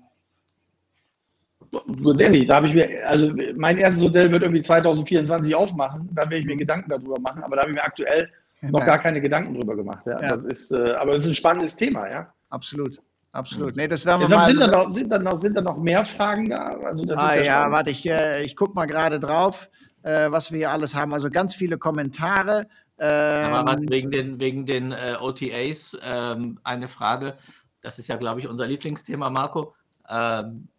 [2.03, 6.23] Ganz ehrlich, da habe ich mir, also mein erstes Hotel wird irgendwie 2024 aufmachen, da
[6.23, 8.29] werde ich mir Gedanken darüber machen, aber da habe ich mir aktuell
[8.61, 10.05] noch gar keine Gedanken drüber gemacht.
[10.05, 10.21] Ja.
[10.21, 10.29] Ja.
[10.29, 12.33] Das ist, äh, aber es ist ein spannendes Thema, ja.
[12.49, 13.01] Absolut,
[13.31, 13.75] absolut.
[13.75, 14.51] Nee, das werden wir Deshalb mal.
[14.51, 16.77] sind da, noch, sind, da noch, sind da noch mehr Fragen da.
[16.83, 19.69] Also das ah ist ja, ja, warte, ich, äh, ich gucke mal gerade drauf,
[20.03, 21.13] äh, was wir hier alles haben.
[21.13, 22.67] Also ganz viele Kommentare.
[22.97, 27.35] Aber was Ähm, wegen den, wegen den äh, OTAs ähm, eine Frage.
[27.81, 29.75] Das ist ja, glaube ich, unser Lieblingsthema, Marco.
[30.09, 30.69] Ähm,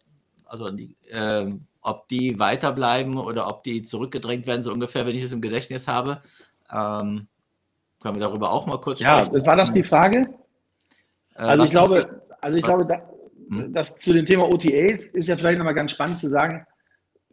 [0.45, 5.23] also die, ähm, ob die weiterbleiben oder ob die zurückgedrängt werden, so ungefähr, wenn ich
[5.23, 6.21] es im Gedächtnis habe.
[6.73, 7.27] Ähm,
[8.01, 9.33] können wir darüber auch mal kurz ja, sprechen?
[9.33, 10.19] das war das die Frage?
[11.35, 13.01] Äh, Also ich glaube, also ich was- glaube, da,
[13.49, 13.73] Hm?
[13.73, 16.65] das zu dem Thema OTAs ist ja vielleicht nochmal ganz spannend zu sagen.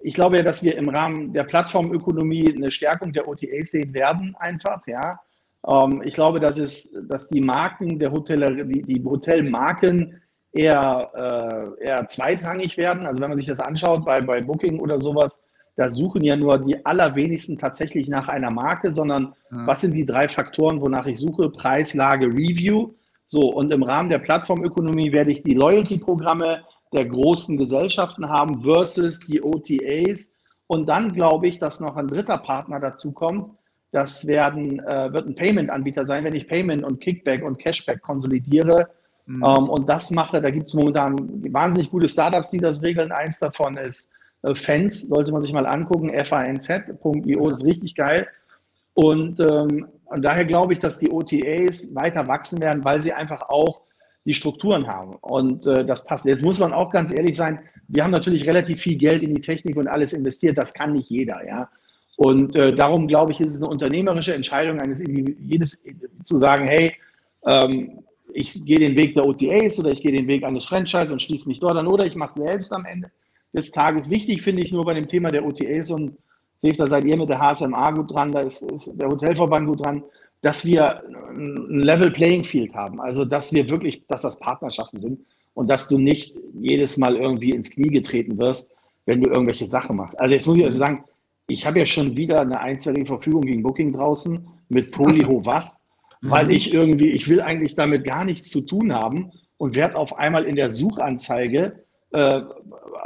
[0.00, 4.36] Ich glaube ja, dass wir im Rahmen der Plattformökonomie eine Stärkung der OTAs sehen werden,
[4.38, 5.18] einfach, ja.
[5.66, 10.20] Ähm, ich glaube, dass es, dass die Marken der Hotellerie, die, die Hotelmarken
[10.52, 13.06] eher, äh, eher zweitrangig werden.
[13.06, 15.42] Also wenn man sich das anschaut bei, bei Booking oder sowas,
[15.76, 19.66] da suchen ja nur die allerwenigsten tatsächlich nach einer Marke, sondern Ja.
[19.66, 21.50] was sind die drei Faktoren, wonach ich suche?
[21.50, 22.92] Preis, Lage, Review.
[23.26, 26.62] So, und im Rahmen der Plattformökonomie werde ich die Loyalty-Programme
[26.92, 30.34] der großen Gesellschaften haben versus die OTAs.
[30.66, 33.50] Und dann glaube ich, dass noch ein dritter Partner dazu kommt.
[33.90, 38.88] Das werden, äh, wird ein Payment-Anbieter sein, wenn ich Payment und Kickback und Cashback konsolidiere.
[39.26, 39.44] Mhm.
[39.44, 41.16] Ähm, und das mache, da gibt es momentan
[41.52, 43.10] wahnsinnig gute Startups, die das regeln.
[43.12, 44.10] Eins davon ist
[44.54, 48.28] Fans, sollte man sich mal angucken, fanz.io, das ist richtig geil.
[48.92, 53.42] Und, ähm, und daher glaube ich, dass die OTAs weiter wachsen werden, weil sie einfach
[53.48, 53.80] auch
[54.24, 55.16] die Strukturen haben.
[55.16, 56.26] Und äh, das passt.
[56.26, 59.40] Jetzt muss man auch ganz ehrlich sein, wir haben natürlich relativ viel Geld in die
[59.40, 60.56] Technik und alles investiert.
[60.56, 61.68] Das kann nicht jeder, ja.
[62.16, 65.82] Und äh, darum glaube ich, ist es eine unternehmerische Entscheidung eines jedes
[66.24, 66.94] zu sagen, hey,
[67.44, 71.20] ähm, ich gehe den Weg der OTAs oder ich gehe den Weg eines Franchise und
[71.20, 73.10] schließe mich dort an oder ich mache selbst am Ende
[73.54, 74.10] des Tages.
[74.10, 76.16] Wichtig finde ich nur bei dem Thema der OTAs und
[76.60, 79.66] sehe ich, da seid ihr mit der HSMA gut dran, da ist, ist der Hotelverband
[79.66, 80.02] gut dran,
[80.42, 83.00] dass wir ein Level Playing Field haben.
[83.00, 85.20] Also, dass wir wirklich, dass das Partnerschaften sind
[85.54, 88.76] und dass du nicht jedes Mal irgendwie ins Knie getreten wirst,
[89.06, 90.18] wenn du irgendwelche Sachen machst.
[90.18, 91.04] Also, jetzt muss ich euch sagen,
[91.46, 95.76] ich habe ja schon wieder eine einstweilige Verfügung gegen Booking draußen mit Polyho wach,
[96.20, 100.18] weil ich irgendwie, ich will eigentlich damit gar nichts zu tun haben und werde auf
[100.18, 101.83] einmal in der Suchanzeige
[102.14, 102.42] äh,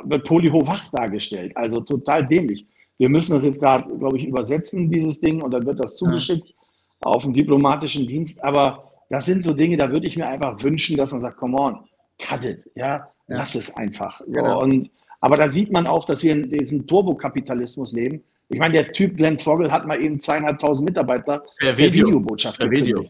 [0.04, 1.56] wird Polyho wach dargestellt.
[1.56, 2.66] Also total dämlich.
[2.98, 6.52] Wir müssen das jetzt gerade, glaube ich, übersetzen, dieses Ding, und dann wird das zugeschickt
[7.00, 8.42] auf den diplomatischen Dienst.
[8.42, 11.56] Aber das sind so Dinge, da würde ich mir einfach wünschen, dass man sagt, come
[11.56, 11.78] on,
[12.18, 13.08] cut it, ja, Ja.
[13.28, 14.20] lass es einfach.
[14.26, 14.60] So, Genau.
[14.62, 14.90] und,
[15.20, 18.22] aber da sieht man auch, dass wir in diesem Turbokapitalismus leben.
[18.50, 22.06] Ich meine, der Typ Glenn Vogel hat mal eben zweieinhalbtausend Mitarbeiter Per per Video.
[22.08, 23.04] Videobotschaft Per Video.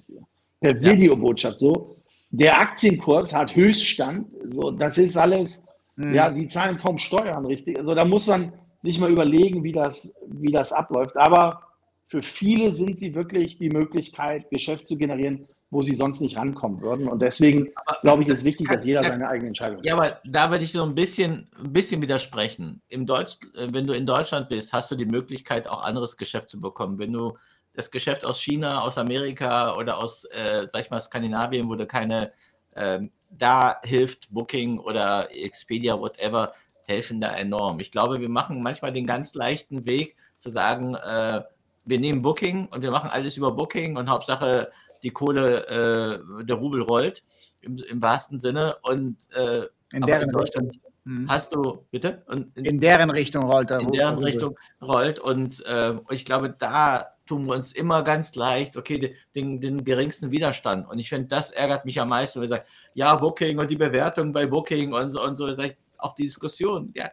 [0.61, 1.97] Per Videobotschaft, so.
[2.31, 5.67] Der Aktienkurs hat Höchststand, so, das ist alles,
[5.99, 6.15] Mhm.
[6.15, 7.77] ja, die zahlen kaum Steuern, richtig.
[7.77, 11.17] Also da muss man sich mal überlegen, wie das, wie das abläuft.
[11.17, 11.63] Aber
[12.07, 16.81] für viele sind sie wirklich die Möglichkeit, Geschäft zu generieren, wo sie sonst nicht rankommen
[16.81, 17.09] würden.
[17.09, 17.73] Und deswegen
[18.03, 20.85] glaube ich, ist wichtig, dass jeder seine eigene Entscheidung Ja, aber da würde ich so
[20.85, 22.81] ein bisschen, ein bisschen widersprechen.
[22.89, 26.49] Im Deutsch, äh, wenn du in Deutschland bist, hast du die Möglichkeit, auch anderes Geschäft
[26.49, 27.01] zu bekommen.
[27.01, 27.37] Wenn du
[27.75, 31.87] das Geschäft aus China, aus Amerika oder aus, äh, sag ich mal, Skandinavien, wo du
[31.87, 32.33] keine,
[32.79, 36.53] ähm, da hilft Booking oder Expedia, whatever,
[36.87, 37.81] helfen da enorm.
[37.81, 41.43] Ich glaube, wir machen manchmal den ganz leichten Weg zu sagen, äh,
[41.85, 44.71] wir nehmen Booking und wir machen alles über Booking und Hauptsache
[45.03, 47.23] die Kohle, äh, der Rubel rollt
[47.63, 50.73] im, im wahrsten Sinne und äh, in deren Richtung.
[51.09, 51.27] Mhm.
[51.27, 52.23] Hast du, bitte?
[52.31, 53.81] In, in, deren Richtung rollt er.
[53.81, 54.27] In deren Rubel.
[54.27, 59.59] Richtung rollt und äh, ich glaube, da tun wir uns immer ganz leicht, okay, den,
[59.59, 60.87] den geringsten Widerstand.
[60.87, 63.77] Und ich finde, das ärgert mich am meisten, wenn wir sagen, ja, Booking und die
[63.77, 65.51] Bewertung bei Booking und so und so.
[65.97, 67.11] Auch die Diskussion, ja,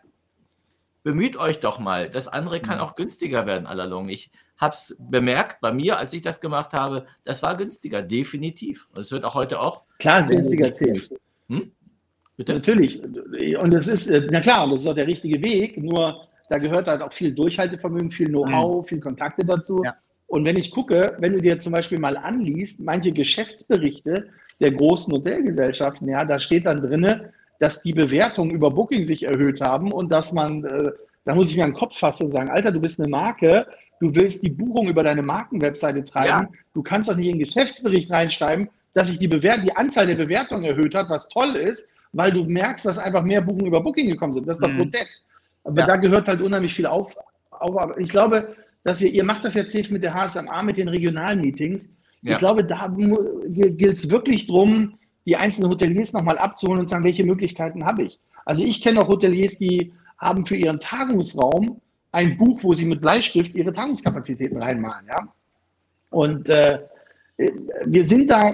[1.04, 2.10] bemüht euch doch mal.
[2.10, 2.84] Das andere kann mhm.
[2.84, 4.10] auch günstiger werden, allalong.
[4.10, 8.90] Ich habe es bemerkt bei mir, als ich das gemacht habe, das war günstiger, definitiv.
[8.90, 9.86] Und es wird auch heute auch.
[10.00, 11.14] Klar, es günstiger zählt.
[11.48, 11.72] Hm?
[12.38, 12.54] Bitte?
[12.54, 13.02] Natürlich.
[13.02, 16.88] Und es ist, äh, na klar, das ist auch der richtige Weg, nur da gehört
[16.88, 18.88] halt auch viel Durchhaltevermögen, viel Know-how, mhm.
[18.88, 19.82] viel Kontakte dazu.
[19.84, 19.96] Ja.
[20.28, 24.28] Und wenn ich gucke, wenn du dir zum Beispiel mal anliest, manche Geschäftsberichte
[24.60, 27.22] der großen Hotelgesellschaften, ja, da steht dann drin,
[27.60, 30.92] dass die Bewertungen über Booking sich erhöht haben und dass man, äh,
[31.24, 33.66] da muss ich mir einen Kopf fassen und sagen, Alter, du bist eine Marke,
[34.00, 36.60] du willst die Buchung über deine Markenwebseite treiben, ja.
[36.74, 40.16] du kannst doch nicht in den Geschäftsbericht reinschreiben, dass sich die, Bewert die Anzahl der
[40.16, 44.10] Bewertungen erhöht hat, was toll ist, weil du merkst, dass einfach mehr Buchungen über Booking
[44.10, 44.48] gekommen sind.
[44.48, 44.80] Das ist doch mhm.
[44.80, 45.28] grotesk.
[45.66, 45.86] Aber ja.
[45.86, 47.14] da gehört halt unheimlich viel auf.
[47.50, 50.88] auf ich glaube, dass wir, ihr macht das jetzt safe mit der HSMA, mit den
[50.88, 51.94] regionalen Meetings.
[52.22, 52.34] Ja.
[52.34, 57.04] Ich glaube, da gilt es wirklich darum, die einzelnen Hoteliers nochmal abzuholen und zu sagen,
[57.04, 58.20] welche Möglichkeiten habe ich.
[58.46, 63.02] Also ich kenne auch Hoteliers, die haben für ihren Tagungsraum ein Buch, wo sie mit
[63.02, 65.08] Bleistift ihre Tagungskapazitäten reinmalen.
[65.08, 65.28] Ja?
[66.12, 66.80] Und äh,
[67.86, 68.54] wir sind da,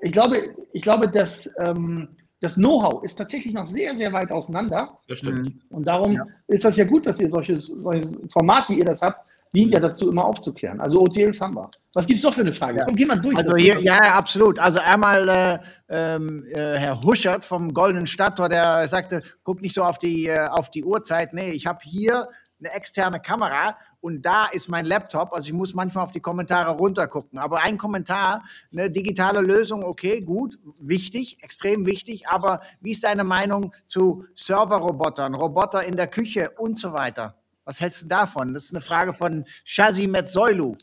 [0.00, 2.08] ich glaube, ich glaube, dass ähm,
[2.40, 4.98] das Know-how ist tatsächlich noch sehr, sehr weit auseinander.
[5.08, 5.54] Das stimmt.
[5.70, 6.26] Und darum ja.
[6.48, 9.20] ist das ja gut, dass ihr solches, solches Format, wie ihr das habt,
[9.54, 10.80] dient ja dazu, immer aufzuklären.
[10.80, 11.70] Also OTLs haben wir.
[11.94, 12.80] Was gibt es noch für eine Frage?
[12.80, 12.84] Ja.
[12.84, 13.36] Komm, geh mal durch.
[13.38, 14.58] Also hier, ja, absolut.
[14.58, 15.58] Also einmal äh,
[15.88, 20.48] ähm, äh, Herr Huschert vom Goldenen Stadttor, der sagte, guck nicht so auf die, äh,
[20.48, 21.32] auf die Uhrzeit.
[21.32, 22.28] Nee, ich habe hier
[22.58, 25.32] eine externe Kamera und da ist mein Laptop.
[25.32, 27.38] Also ich muss manchmal auf die Kommentare runtergucken.
[27.38, 32.28] Aber ein Kommentar, eine digitale Lösung, okay, gut, wichtig, extrem wichtig.
[32.28, 37.34] Aber wie ist deine Meinung zu Serverrobotern, Roboter in der Küche und so weiter?
[37.64, 38.52] Was hältst du davon?
[38.52, 40.76] Das ist eine Frage von Shazi Metzoilu.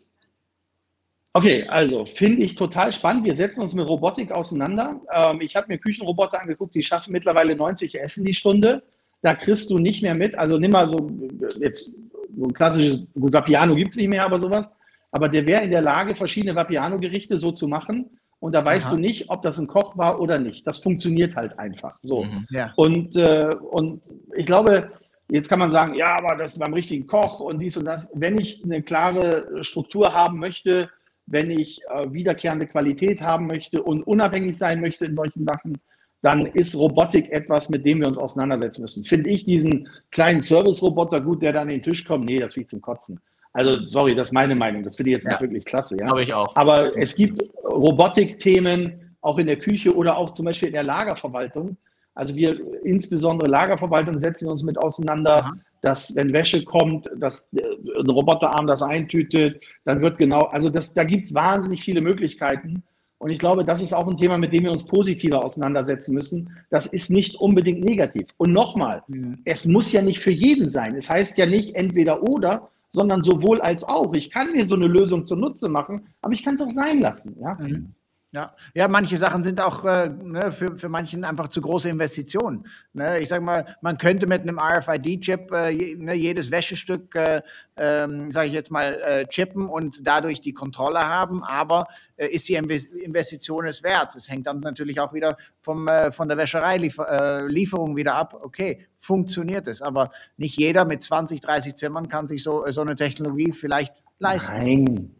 [1.33, 3.25] Okay, also finde ich total spannend.
[3.25, 4.99] Wir setzen uns mit Robotik auseinander.
[5.13, 8.81] Ähm, ich habe mir Küchenroboter angeguckt, die schaffen mittlerweile 90 Essen die Stunde.
[9.21, 10.35] Da kriegst du nicht mehr mit.
[10.35, 11.11] Also nimm mal so
[11.59, 12.00] jetzt
[12.35, 14.67] so ein klassisches, gut, Vapiano gibt es nicht mehr, aber sowas.
[15.11, 18.17] Aber der wäre in der Lage, verschiedene Vapiano-Gerichte so zu machen.
[18.39, 18.95] Und da weißt Aha.
[18.95, 20.65] du nicht, ob das ein Koch war oder nicht.
[20.65, 22.23] Das funktioniert halt einfach so.
[22.23, 22.73] Mhm, ja.
[22.75, 24.01] und, äh, und
[24.35, 24.91] ich glaube,
[25.31, 28.11] Jetzt kann man sagen, ja, aber das ist beim richtigen Koch und dies und das.
[28.15, 30.89] Wenn ich eine klare Struktur haben möchte,
[31.25, 35.77] wenn ich äh, wiederkehrende Qualität haben möchte und unabhängig sein möchte in solchen Sachen,
[36.21, 39.03] dann ist Robotik etwas, mit dem wir uns auseinandersetzen müssen.
[39.05, 42.25] Finde ich diesen kleinen Service-Roboter gut, der dann an den Tisch kommt?
[42.25, 43.19] Nee, das finde ich zum Kotzen.
[43.53, 44.83] Also, sorry, das ist meine Meinung.
[44.83, 45.31] Das finde ich jetzt ja.
[45.31, 45.97] nicht wirklich klasse.
[45.97, 46.05] Ja?
[46.05, 46.55] Glaube ich auch.
[46.55, 51.77] Aber es gibt Robotik-Themen auch in der Küche oder auch zum Beispiel in der Lagerverwaltung,
[52.13, 55.53] also wir, insbesondere Lagerverwaltung, setzen uns mit auseinander, Aha.
[55.81, 61.03] dass wenn Wäsche kommt, dass ein Roboterarm das eintütet, dann wird genau, also das, da
[61.03, 62.83] gibt es wahnsinnig viele Möglichkeiten.
[63.21, 66.57] Und ich glaube, das ist auch ein Thema, mit dem wir uns positiver auseinandersetzen müssen.
[66.71, 68.25] Das ist nicht unbedingt negativ.
[68.37, 69.37] Und nochmal, mhm.
[69.45, 70.95] es muss ja nicht für jeden sein.
[70.95, 74.15] Es heißt ja nicht entweder oder, sondern sowohl als auch.
[74.15, 77.37] Ich kann mir so eine Lösung zunutze machen, aber ich kann es auch sein lassen.
[77.39, 77.59] Ja?
[77.61, 77.93] Mhm.
[78.33, 82.65] Ja, ja, manche Sachen sind auch äh, ne, für, für manchen einfach zu große Investitionen.
[82.93, 83.19] Ne?
[83.19, 87.41] Ich sage mal, man könnte mit einem RFID-Chip äh, je, ne, jedes Wäschestück, äh,
[87.75, 92.47] ähm, sage ich jetzt mal, äh, chippen und dadurch die Kontrolle haben, aber äh, ist
[92.47, 94.15] die Investition es wert?
[94.15, 98.39] Es hängt dann natürlich auch wieder vom, äh, von der Wäschereilieferung wieder ab.
[98.41, 102.95] Okay, funktioniert es, aber nicht jeder mit 20, 30 Zimmern kann sich so, so eine
[102.95, 104.55] Technologie vielleicht leisten.
[104.55, 105.15] Nein,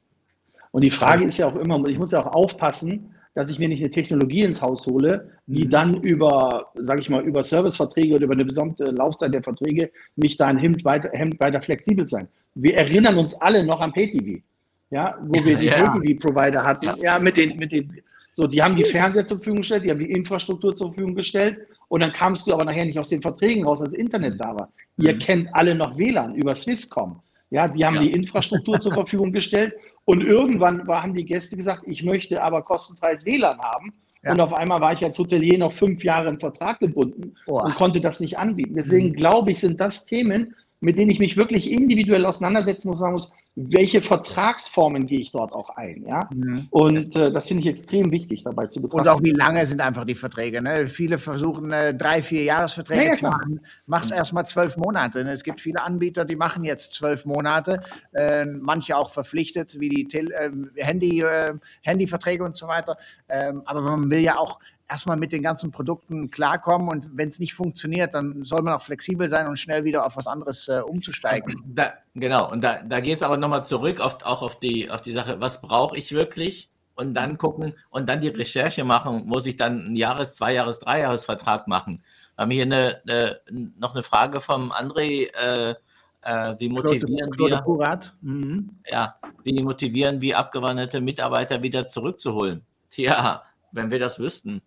[0.72, 3.70] und die Frage ist ja auch immer, ich muss ja auch aufpassen, dass ich mir
[3.70, 5.70] nicht eine Technologie ins Haus hole, die mhm.
[5.70, 10.38] dann über, sage ich mal, über Serviceverträge oder über eine gesamte Laufzeit der Verträge mich
[10.38, 12.28] da ein Hemd weiter, Hemd weiter flexibel sein.
[12.56, 14.42] Wir erinnern uns alle noch an PayTV,
[14.90, 15.90] ja, wo wir die ja.
[15.90, 16.86] PayTV-Provider hatten.
[16.86, 16.96] Ja.
[17.00, 18.02] ja, mit den, mit den,
[18.34, 21.58] so, die haben die Fernseher zur Verfügung gestellt, die haben die Infrastruktur zur Verfügung gestellt
[21.88, 24.70] und dann kamst du aber nachher nicht aus den Verträgen raus, als Internet da war.
[24.98, 25.06] Mhm.
[25.06, 27.22] Ihr kennt alle noch WLAN über Swisscom.
[27.50, 28.02] Ja, die haben ja.
[28.04, 29.74] die Infrastruktur zur Verfügung gestellt
[30.06, 33.94] und irgendwann war, haben die Gäste gesagt, ich möchte aber kostenfreies WLAN haben.
[34.24, 34.32] Ja.
[34.32, 37.66] Und auf einmal war ich als Hotelier noch fünf Jahre im Vertrag gebunden Boah.
[37.66, 38.76] und konnte das nicht anbieten.
[38.76, 39.14] Deswegen mhm.
[39.14, 43.32] glaube ich, sind das Themen, mit denen ich mich wirklich individuell auseinandersetzen muss, sagen muss,
[43.56, 46.06] welche Vertragsformen gehe ich dort auch ein.
[46.08, 46.28] Ja?
[46.34, 46.68] Mhm.
[46.72, 49.08] Und äh, das finde ich extrem wichtig dabei zu betrachten.
[49.08, 50.62] Und auch wie lange sind einfach die Verträge.
[50.62, 50.88] Ne?
[50.88, 53.60] Viele versuchen äh, drei, vier Jahresverträge ja, zu machen.
[53.86, 54.16] Macht mhm.
[54.16, 55.24] erst mal zwölf Monate.
[55.24, 55.32] Ne?
[55.32, 57.82] Es gibt viele Anbieter, die machen jetzt zwölf Monate.
[58.14, 62.98] Äh, manche auch verpflichtet, wie die Til ähm, Handy, äh, Handyverträge und so weiter.
[63.28, 64.60] Ähm, aber man will ja auch
[64.92, 68.82] erstmal mit den ganzen Produkten klarkommen und wenn es nicht funktioniert, dann soll man auch
[68.82, 71.64] flexibel sein und schnell wieder auf was anderes äh, umzusteigen.
[71.66, 75.02] Da, genau, und da, da geht es aber nochmal zurück auf, auch auf die, auf
[75.02, 76.70] die Sache, was brauche ich wirklich?
[76.96, 80.80] Und dann gucken und dann die Recherche machen, muss ich dann einen Jahres-, Zwei-, Jahres-,
[80.80, 82.04] Drei-Jahres-Vertrag machen.
[82.36, 83.40] Wir haben hier eine, eine,
[83.80, 85.34] noch eine Frage vom André.
[85.34, 85.76] Äh,
[86.24, 88.70] äh, wie motivieren Claude, Claude wir, mhm.
[88.88, 92.62] ja, wie motivieren wir abgewanderte Mitarbeiter wieder zurückzuholen?
[92.90, 93.42] Tja,
[93.74, 94.62] wenn wir das wüssten.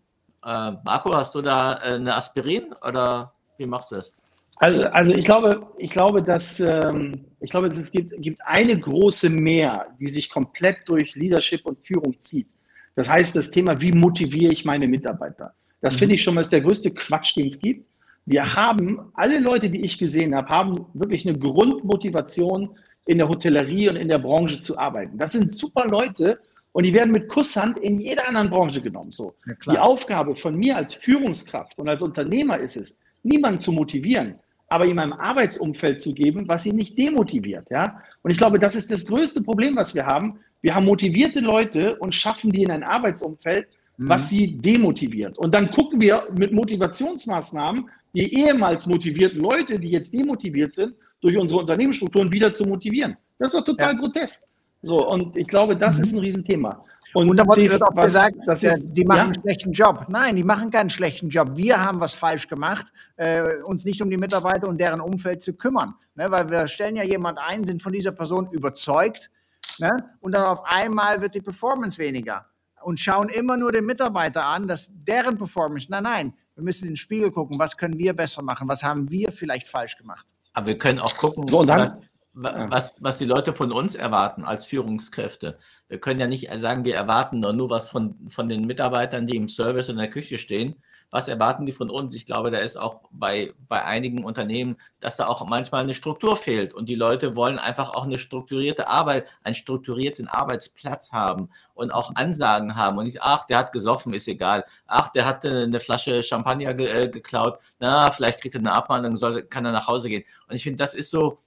[0.44, 4.16] Äh, Marco, hast du da äh, eine Aspirin oder wie machst du das?
[4.56, 9.28] Also, also ich glaube, ich glaube, dass ähm, ich glaube, es gibt, gibt eine große
[9.28, 12.56] Mehr, die sich komplett durch Leadership und Führung zieht.
[12.94, 15.54] Das heißt, das Thema, wie motiviere ich meine Mitarbeiter?
[15.80, 15.98] Das mhm.
[15.98, 17.86] finde ich schon mal ist der größte Quatsch, den es gibt.
[18.26, 22.76] Wir haben, alle Leute, die ich gesehen habe, haben wirklich eine Grundmotivation,
[23.06, 25.18] in der Hotellerie und in der Branche zu arbeiten.
[25.18, 26.40] Das sind super Leute
[26.74, 29.12] und die werden mit Kusshand in jeder anderen Branche genommen.
[29.12, 29.36] So.
[29.46, 34.40] Ja, die Aufgabe von mir als Führungskraft und als Unternehmer ist es, niemanden zu motivieren,
[34.66, 37.70] aber ihm ein Arbeitsumfeld zu geben, was ihn nicht demotiviert.
[37.70, 38.02] Ja?
[38.22, 40.40] Und ich glaube, das ist das größte Problem, was wir haben.
[40.62, 44.08] Wir haben motivierte Leute und schaffen die in ein Arbeitsumfeld, mhm.
[44.08, 45.38] was sie demotiviert.
[45.38, 51.38] Und dann gucken wir mit Motivationsmaßnahmen die ehemals motivierten Leute, die jetzt demotiviert sind, durch
[51.38, 53.16] unsere Unternehmensstrukturen wieder zu motivieren.
[53.38, 54.00] Das ist doch total ja.
[54.00, 54.48] grotesk.
[54.84, 56.04] So, und ich glaube, das mhm.
[56.04, 56.84] ist ein Riesenthema.
[57.14, 59.24] Und, und da wird auch was, gesagt, das ist, die machen ja?
[59.24, 60.06] einen schlechten Job.
[60.08, 61.50] Nein, die machen keinen schlechten Job.
[61.54, 65.52] Wir haben was falsch gemacht, äh, uns nicht um die Mitarbeiter und deren Umfeld zu
[65.52, 65.94] kümmern.
[66.16, 66.28] Ne?
[66.28, 69.30] Weil wir stellen ja jemand ein, sind von dieser Person überzeugt
[69.78, 69.96] ne?
[70.20, 72.46] und dann auf einmal wird die Performance weniger
[72.82, 76.90] und schauen immer nur den Mitarbeiter an, dass deren Performance, nein, nein, wir müssen in
[76.90, 80.26] den Spiegel gucken, was können wir besser machen, was haben wir vielleicht falsch gemacht.
[80.52, 81.92] Aber wir können auch gucken, so, was,
[82.34, 85.58] was, was die Leute von uns erwarten als Führungskräfte.
[85.88, 89.36] Wir können ja nicht sagen, wir erwarten nur, nur was von, von den Mitarbeitern, die
[89.36, 90.76] im Service in der Küche stehen.
[91.10, 92.12] Was erwarten die von uns?
[92.16, 96.36] Ich glaube, da ist auch bei, bei einigen Unternehmen, dass da auch manchmal eine Struktur
[96.36, 101.92] fehlt und die Leute wollen einfach auch eine strukturierte Arbeit, einen strukturierten Arbeitsplatz haben und
[101.92, 104.64] auch Ansagen haben und nicht, ach, der hat gesoffen, ist egal.
[104.88, 107.60] Ach, der hat eine Flasche Champagner ge äh, geklaut.
[107.78, 110.24] Na, vielleicht kriegt er eine Abmahnung, soll, kann er nach Hause gehen.
[110.48, 111.38] Und ich finde, das ist so,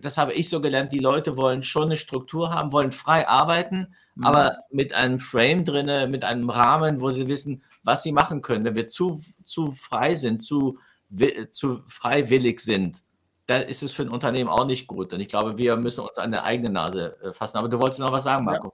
[0.00, 3.94] das habe ich so gelernt, die Leute wollen schon eine Struktur haben, wollen frei arbeiten,
[4.14, 4.24] mhm.
[4.24, 8.64] aber mit einem Frame drin, mit einem Rahmen, wo sie wissen, was sie machen können.
[8.64, 10.78] Wenn wir zu, zu frei sind, zu,
[11.50, 13.02] zu freiwillig sind,
[13.46, 15.12] da ist es für ein Unternehmen auch nicht gut.
[15.12, 17.58] Und ich glaube, wir müssen uns an der eigene Nase äh, fassen.
[17.58, 18.72] Aber du wolltest noch was sagen, Marco.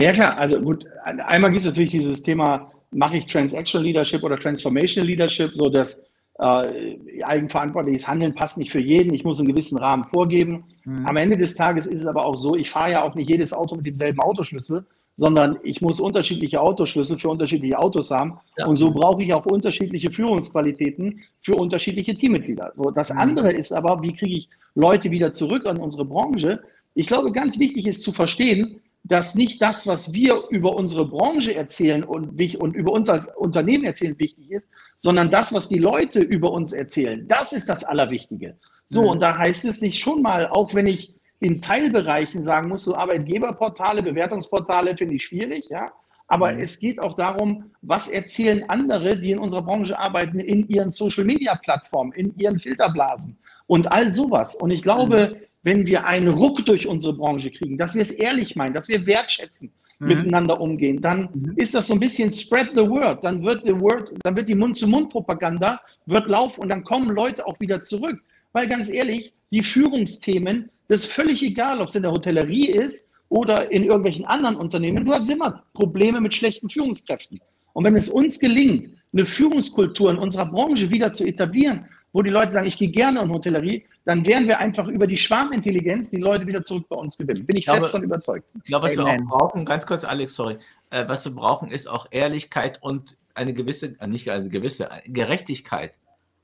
[0.00, 0.36] Ja, ja klar.
[0.36, 5.54] Also gut, einmal gibt es natürlich dieses Thema, mache ich Transaction Leadership oder Transformational Leadership,
[5.54, 6.04] so dass
[6.38, 9.14] äh, eigenverantwortliches Handeln passt nicht für jeden.
[9.14, 10.64] Ich muss einen gewissen Rahmen vorgeben.
[10.84, 11.06] Mhm.
[11.06, 13.52] Am Ende des Tages ist es aber auch so, ich fahre ja auch nicht jedes
[13.52, 14.84] Auto mit demselben Autoschlüssel,
[15.16, 18.38] sondern ich muss unterschiedliche Autoschlüssel für unterschiedliche Autos haben.
[18.58, 18.66] Ja.
[18.66, 22.72] Und so brauche ich auch unterschiedliche Führungsqualitäten für unterschiedliche Teammitglieder.
[22.74, 23.18] So, das mhm.
[23.18, 26.60] andere ist aber, wie kriege ich Leute wieder zurück an unsere Branche?
[26.94, 31.54] Ich glaube, ganz wichtig ist zu verstehen, dass nicht das, was wir über unsere Branche
[31.54, 34.66] erzählen und, und über uns als Unternehmen erzählen, wichtig ist,
[34.96, 38.56] sondern das, was die Leute über uns erzählen, das ist das Allerwichtige.
[38.88, 39.08] So, mhm.
[39.08, 42.94] und da heißt es sich schon mal, auch wenn ich in Teilbereichen sagen muss, so
[42.94, 45.92] Arbeitgeberportale, Bewertungsportale finde ich schwierig, ja.
[46.26, 46.60] Aber mhm.
[46.60, 52.12] es geht auch darum, was erzählen andere, die in unserer Branche arbeiten, in ihren Social-Media-Plattformen,
[52.12, 53.36] in ihren Filterblasen
[53.66, 54.54] und all sowas.
[54.54, 55.46] Und ich glaube, mhm.
[55.64, 59.04] Wenn wir einen Ruck durch unsere Branche kriegen, dass wir es ehrlich meinen, dass wir
[59.06, 60.08] wertschätzen, mhm.
[60.08, 61.54] miteinander umgehen, dann mhm.
[61.56, 63.24] ist das so ein bisschen spread the word.
[63.24, 67.58] Dann wird, the word, dann wird die Mund-zu-Mund-Propaganda wird laufen und dann kommen Leute auch
[67.60, 68.22] wieder zurück.
[68.52, 73.12] Weil ganz ehrlich, die Führungsthemen, das ist völlig egal, ob es in der Hotellerie ist
[73.28, 75.04] oder in irgendwelchen anderen Unternehmen.
[75.04, 77.40] Du hast immer Probleme mit schlechten Führungskräften.
[77.72, 82.30] Und wenn es uns gelingt, eine Führungskultur in unserer Branche wieder zu etablieren, wo die
[82.30, 86.18] Leute sagen, ich gehe gerne in Hotellerie, dann werden wir einfach über die Schwarmintelligenz die
[86.18, 87.44] Leute wieder zurück bei uns gewinnen.
[87.44, 88.48] Bin ich, ich glaube, fest von überzeugt.
[88.54, 89.26] Ich glaube, was Amen.
[89.26, 90.56] wir auch brauchen, ganz kurz, Alex, sorry,
[90.90, 95.94] äh, was wir brauchen, ist auch Ehrlichkeit und eine gewisse, äh, nicht eine gewisse, Gerechtigkeit.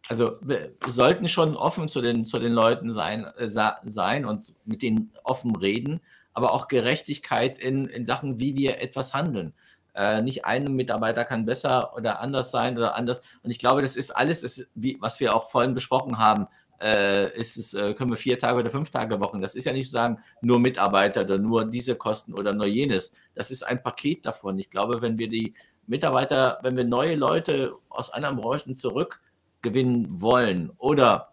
[0.08, 4.82] Also wir sollten schon offen zu den, zu den Leuten sein, äh, sein und mit
[4.82, 6.00] denen offen reden,
[6.32, 9.54] aber auch Gerechtigkeit in, in Sachen, wie wir etwas handeln.
[9.94, 13.20] Äh, nicht ein Mitarbeiter kann besser oder anders sein oder anders.
[13.42, 16.46] Und ich glaube, das ist alles, das, wie, was wir auch vorhin besprochen haben.
[16.80, 19.40] äh, ist es, äh, können wir vier Tage oder fünf Tage Wochen.
[19.40, 23.12] Das ist ja nicht so sagen, nur Mitarbeiter oder nur diese Kosten oder nur jenes.
[23.34, 24.58] Das ist ein Paket davon.
[24.58, 25.54] Ich glaube, wenn wir die
[25.86, 31.32] Mitarbeiter, wenn wir neue Leute aus anderen Branchen zurückgewinnen wollen oder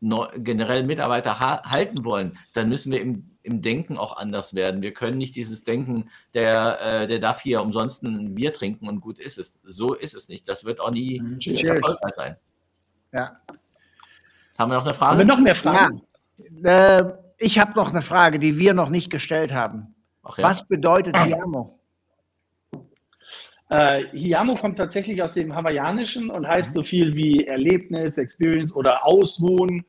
[0.00, 4.82] neu, generell Mitarbeiter ha halten wollen, dann müssen wir im, im Denken auch anders werden.
[4.82, 9.00] Wir können nicht dieses Denken, der, äh, der darf hier umsonst ein Bier trinken und
[9.00, 9.58] gut ist es.
[9.64, 10.46] So ist es nicht.
[10.48, 12.36] Das wird auch nie erfolgreich sein.
[13.12, 13.40] Ja.
[14.58, 15.10] Haben wir noch eine Frage?
[15.12, 16.02] Haben wir noch mehr Fragen?
[16.62, 16.98] Ja.
[16.98, 19.94] Äh, ich habe noch eine Frage, die wir noch nicht gestellt haben.
[20.24, 20.44] Ja.
[20.44, 21.24] Was bedeutet ah.
[21.24, 21.78] Hiamo?
[23.70, 29.06] Äh, Hiamo kommt tatsächlich aus dem Hawaiianischen und heißt so viel wie Erlebnis, Experience oder
[29.06, 29.84] Ausruhen.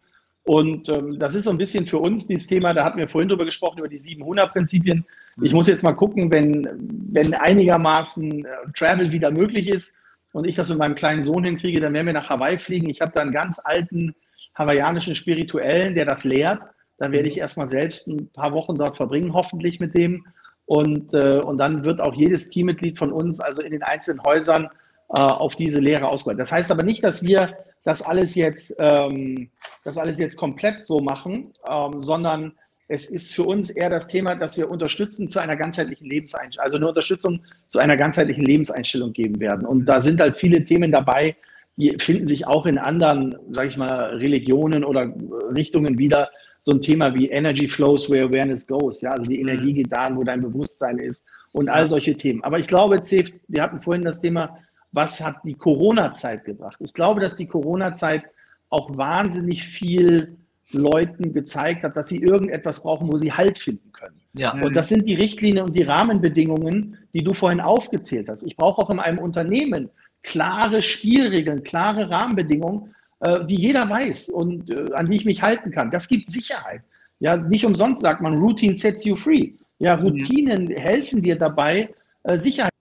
[0.50, 3.30] Und ähm, das ist so ein bisschen für uns dieses Thema, da hatten wir vorhin
[3.30, 5.06] drüber gesprochen, über die 700-Prinzipien.
[5.44, 6.68] Ich muss jetzt mal gucken, wenn,
[7.12, 9.98] wenn einigermaßen äh, Travel wieder möglich ist
[10.32, 12.90] und ich das mit meinem kleinen Sohn hinkriege, dann werden wir nach Hawaii fliegen.
[12.90, 14.16] Ich habe da einen ganz alten
[14.56, 16.64] hawaiianischen Spirituellen, der das lehrt.
[16.98, 17.42] Dann werde ich mhm.
[17.42, 20.26] erstmal selbst ein paar Wochen dort verbringen, hoffentlich mit dem.
[20.66, 24.68] Und, äh, und dann wird auch jedes Teammitglied von uns, also in den einzelnen Häusern,
[25.16, 26.42] äh, auf diese Lehre ausgebildet.
[26.42, 29.50] Das heißt aber nicht, dass wir das alles jetzt, ähm,
[29.84, 32.54] das alles jetzt komplett so machen, ähm, sondern
[32.88, 36.78] es ist für uns eher das Thema, dass wir unterstützen zu einer ganzheitlichen Lebenseinstellung, also
[36.78, 39.66] eine Unterstützung zu einer ganzheitlichen Lebenseinstellung geben werden.
[39.66, 41.36] Und da sind halt viele Themen dabei,
[41.78, 45.14] die finden sich auch in anderen, sage ich mal, Religionen oder
[45.56, 46.30] Richtungen wieder.
[46.62, 49.02] So ein Thema wie Energy flows where awareness goes.
[49.02, 49.76] Ja, also die Energie mhm.
[49.78, 52.44] geht dahin, wo dein Bewusstsein ist und all solche Themen.
[52.44, 54.58] Aber ich glaube, Zef, wir hatten vorhin das Thema,
[54.92, 56.78] was hat die Corona-Zeit gebracht?
[56.80, 58.26] Ich glaube, dass die Corona-Zeit
[58.70, 60.38] auch wahnsinnig viel
[60.72, 64.22] Leuten gezeigt hat, dass sie irgendetwas brauchen, wo sie Halt finden können.
[64.34, 64.52] Ja.
[64.52, 68.44] Und das sind die Richtlinien und die Rahmenbedingungen, die du vorhin aufgezählt hast.
[68.44, 69.90] Ich brauche auch in einem Unternehmen
[70.22, 75.72] klare Spielregeln, klare Rahmenbedingungen, äh, die jeder weiß und äh, an die ich mich halten
[75.72, 75.92] kann.
[75.92, 76.82] Das gibt Sicherheit.
[77.20, 79.54] Ja, nicht umsonst sagt man, Routine sets you free.
[79.80, 79.96] Ja.
[79.96, 80.76] Routinen mhm.
[80.76, 81.94] helfen dir dabei,
[82.24, 82.72] äh, Sicherheit.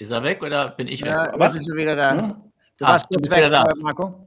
[0.00, 1.10] Ist er weg oder bin ich weg?
[1.10, 2.14] Ja, was ist wieder da?
[2.14, 2.42] Ja?
[2.78, 3.66] Du ah, warst kurz weg, da.
[3.76, 4.26] Marco.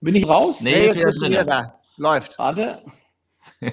[0.00, 0.60] Bin ich raus?
[0.60, 1.78] Nee, nee jetzt bist du wieder da.
[1.96, 2.36] Läuft.
[2.40, 2.82] Warte.
[3.60, 3.72] Läuft.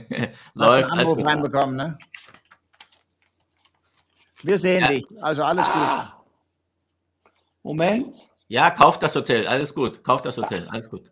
[0.59, 1.97] Hast einen Anruf reinbekommen, ne?
[4.43, 4.89] Wir sehen ja.
[4.89, 5.07] dich.
[5.19, 6.21] Also alles ah.
[7.23, 7.31] gut.
[7.63, 8.15] Moment.
[8.47, 9.47] Ja, kauf das Hotel.
[9.47, 10.03] Alles gut.
[10.03, 10.67] Kauf das Hotel.
[10.69, 11.11] Alles gut.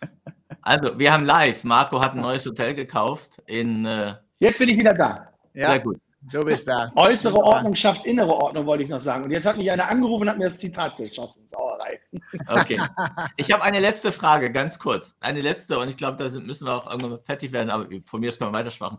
[0.60, 1.64] Also, wir haben live.
[1.64, 3.86] Marco hat ein neues Hotel gekauft in.
[3.86, 5.32] Äh Jetzt bin ich wieder da.
[5.54, 5.98] Ja, Sehr gut.
[6.32, 6.92] Du bist da.
[6.94, 9.24] Äußere Ordnung schafft innere Ordnung, wollte ich noch sagen.
[9.24, 11.48] Und jetzt hat mich einer angerufen und hat mir das Zitat zerschossen.
[11.48, 12.00] Sauerei.
[12.48, 12.80] Okay.
[13.36, 15.16] Ich habe eine letzte Frage, ganz kurz.
[15.20, 18.30] Eine letzte, und ich glaube, da müssen wir auch irgendwann fertig werden, aber von mir
[18.30, 18.98] aus können wir weitermachen.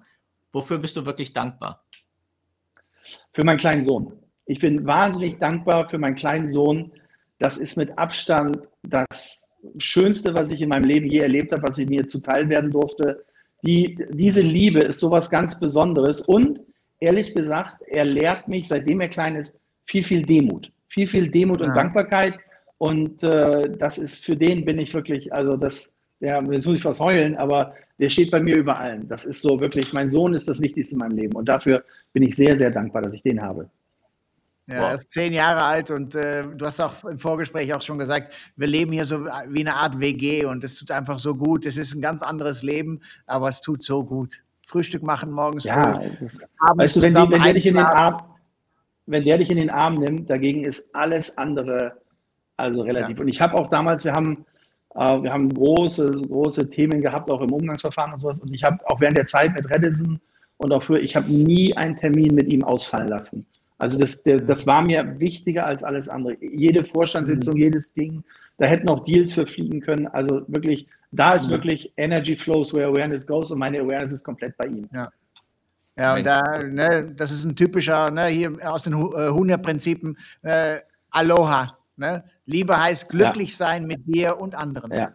[0.51, 1.83] Wofür bist du wirklich dankbar?
[3.33, 4.13] Für meinen kleinen Sohn.
[4.45, 6.91] Ich bin wahnsinnig dankbar für meinen kleinen Sohn.
[7.37, 9.47] Das ist mit Abstand das
[9.77, 13.25] Schönste, was ich in meinem Leben je erlebt habe, was ich mir zuteil werden durfte.
[13.61, 16.21] Die, diese Liebe ist sowas ganz Besonderes.
[16.21, 16.63] Und
[16.99, 20.71] ehrlich gesagt, er lehrt mich, seitdem er klein ist, viel, viel Demut.
[20.87, 21.67] Viel, viel Demut ja.
[21.67, 22.39] und Dankbarkeit.
[22.77, 26.85] Und äh, das ist für den bin ich wirklich, also das, ja, jetzt muss ich
[26.85, 29.07] was heulen, aber der steht bei mir über allem.
[29.07, 31.35] Das ist so wirklich, mein Sohn ist das Wichtigste in meinem Leben.
[31.35, 33.69] Und dafür bin ich sehr, sehr dankbar, dass ich den habe.
[34.67, 34.89] Ja, wow.
[34.89, 38.31] er ist zehn Jahre alt und äh, du hast auch im Vorgespräch auch schon gesagt,
[38.55, 41.65] wir leben hier so wie eine Art WG und es tut einfach so gut.
[41.65, 44.43] Es ist ein ganz anderes Leben, aber es tut so gut.
[44.69, 45.91] Frühstück machen morgens ja.
[46.21, 48.21] Ist, weißt du, wenn, die, wenn, der dich in den Arm,
[49.05, 51.97] wenn der dich in den Arm nimmt, dagegen ist alles andere
[52.55, 53.17] also relativ.
[53.17, 53.21] Ja.
[53.21, 54.45] Und ich habe auch damals, wir haben
[54.95, 58.39] äh, wir haben große, große Themen gehabt, auch im Umgangsverfahren und sowas.
[58.39, 60.19] Und ich habe auch während der Zeit mit Redison
[60.57, 63.45] und auch früher, ich habe nie einen Termin mit ihm ausfallen lassen.
[63.77, 66.35] Also das, der, das war mir wichtiger als alles andere.
[66.41, 67.61] Jede Vorstandssitzung, mhm.
[67.61, 68.23] jedes Ding,
[68.57, 70.07] da hätten auch Deals verfliegen können.
[70.07, 71.51] Also wirklich, da ist mhm.
[71.51, 74.89] wirklich Energy flows where awareness goes und meine Awareness ist komplett bei ihm.
[74.93, 75.09] Ja.
[75.97, 80.79] Ja, und da, ne, das ist ein typischer, ne, hier aus den äh, Hunde-Prinzipen, äh,
[81.09, 81.67] Aloha.
[81.97, 82.23] Ne?
[82.45, 83.65] Liebe heißt glücklich ja.
[83.65, 84.93] sein mit dir und anderen.
[84.93, 85.11] Ja.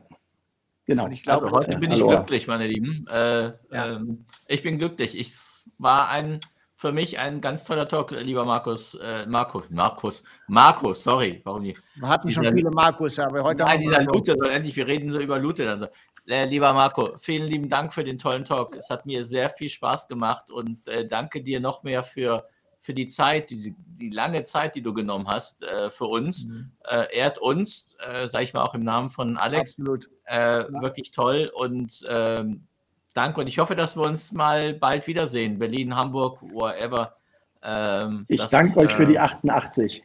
[0.84, 1.08] Genau.
[1.08, 1.78] ich glaube, also heute ja.
[1.78, 2.08] bin ich Hallo.
[2.10, 3.06] glücklich, meine Lieben.
[3.10, 3.54] Äh, ja.
[3.72, 5.18] ähm, ich bin glücklich.
[5.18, 5.32] Ich
[5.78, 6.40] war ein
[6.84, 8.94] für mich ein ganz toller Talk, lieber Markus.
[8.96, 11.82] Äh, Markus, Markus, Markus, sorry, warum nicht?
[11.94, 15.10] Wir hatten dieser, schon viele Markus, aber heute Nein, dieser Lute, so endlich, wir reden
[15.10, 15.66] so über Lute.
[15.66, 15.86] Also,
[16.28, 18.76] äh, lieber Marco, vielen lieben Dank für den tollen Talk.
[18.76, 22.44] Es hat mir sehr viel Spaß gemacht und äh, danke dir noch mehr für
[22.82, 26.44] für die Zeit, die, die lange Zeit, die du genommen hast äh, für uns.
[26.44, 26.70] Mhm.
[26.86, 29.70] Äh, ehrt uns, äh, sage ich mal auch im Namen von Alex.
[29.70, 30.10] Absolut.
[30.26, 30.82] Äh, ja.
[30.82, 32.66] Wirklich toll und ähm,
[33.14, 33.40] danke.
[33.40, 35.58] Und ich hoffe, dass wir uns mal bald wiedersehen.
[35.58, 37.16] Berlin, Hamburg, wherever.
[37.62, 40.04] Ähm, ich das, danke euch für die 88.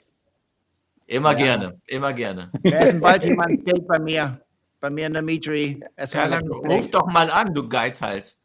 [1.08, 1.38] Immer ja.
[1.38, 2.52] gerne, immer gerne.
[2.62, 4.40] Wir essen bald jemand Steak bei mir,
[4.80, 5.84] bei mir in der Meadery.
[5.98, 8.40] Ja, dann ruf doch mal an, du Geizhals.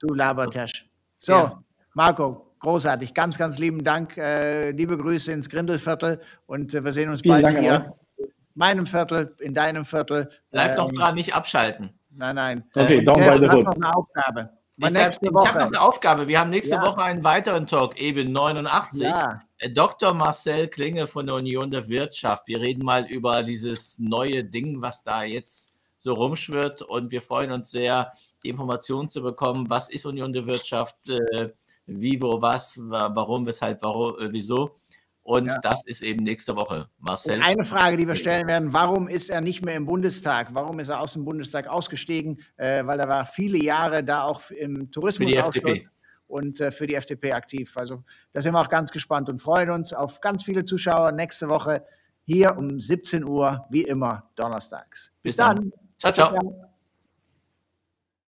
[0.00, 0.86] Du Labertasch.
[1.18, 1.62] So, ja.
[1.94, 3.14] Marco, großartig.
[3.14, 4.16] Ganz, ganz lieben Dank.
[4.16, 7.94] Äh, liebe Grüße ins Grindelviertel und äh, wir sehen uns Vielen bald Dank, hier.
[8.16, 10.28] In meinem Viertel, in deinem Viertel.
[10.50, 11.99] Bleib ähm, doch dran, nicht abschalten.
[12.10, 12.64] Nein, nein.
[12.74, 14.50] Okay, äh, Daumen weiter noch eine Aufgabe.
[14.76, 16.28] Ich, nächste ich habe noch eine Aufgabe.
[16.28, 16.82] Wir haben nächste ja.
[16.82, 19.02] Woche einen weiteren Talk, eben 89.
[19.02, 19.40] Ja.
[19.58, 20.14] Äh, Dr.
[20.14, 22.48] Marcel Klinge von der Union der Wirtschaft.
[22.48, 26.82] Wir reden mal über dieses neue Ding, was da jetzt so rumschwirrt.
[26.82, 28.12] Und wir freuen uns sehr,
[28.42, 29.68] die Informationen zu bekommen.
[29.68, 30.96] Was ist Union der Wirtschaft?
[31.08, 31.50] Äh,
[31.86, 34.76] wie, wo, was, warum, weshalb, warum, äh, wieso.
[35.22, 35.58] Und ja.
[35.58, 36.88] das ist eben nächste Woche.
[36.98, 37.36] Marcel.
[37.36, 40.48] Und eine Frage, die wir stellen werden: Warum ist er nicht mehr im Bundestag?
[40.54, 42.40] Warum ist er aus dem Bundestag ausgestiegen?
[42.56, 45.34] Äh, weil er war viele Jahre da auch im Tourismus
[46.30, 47.76] und äh, für die FDP aktiv.
[47.76, 48.02] Also
[48.32, 51.84] da sind wir auch ganz gespannt und freuen uns auf ganz viele Zuschauer nächste Woche
[52.24, 55.12] hier um 17 Uhr, wie immer, donnerstags.
[55.22, 55.56] Bis, Bis dann.
[55.56, 55.72] dann.
[55.98, 56.69] Ciao, ciao.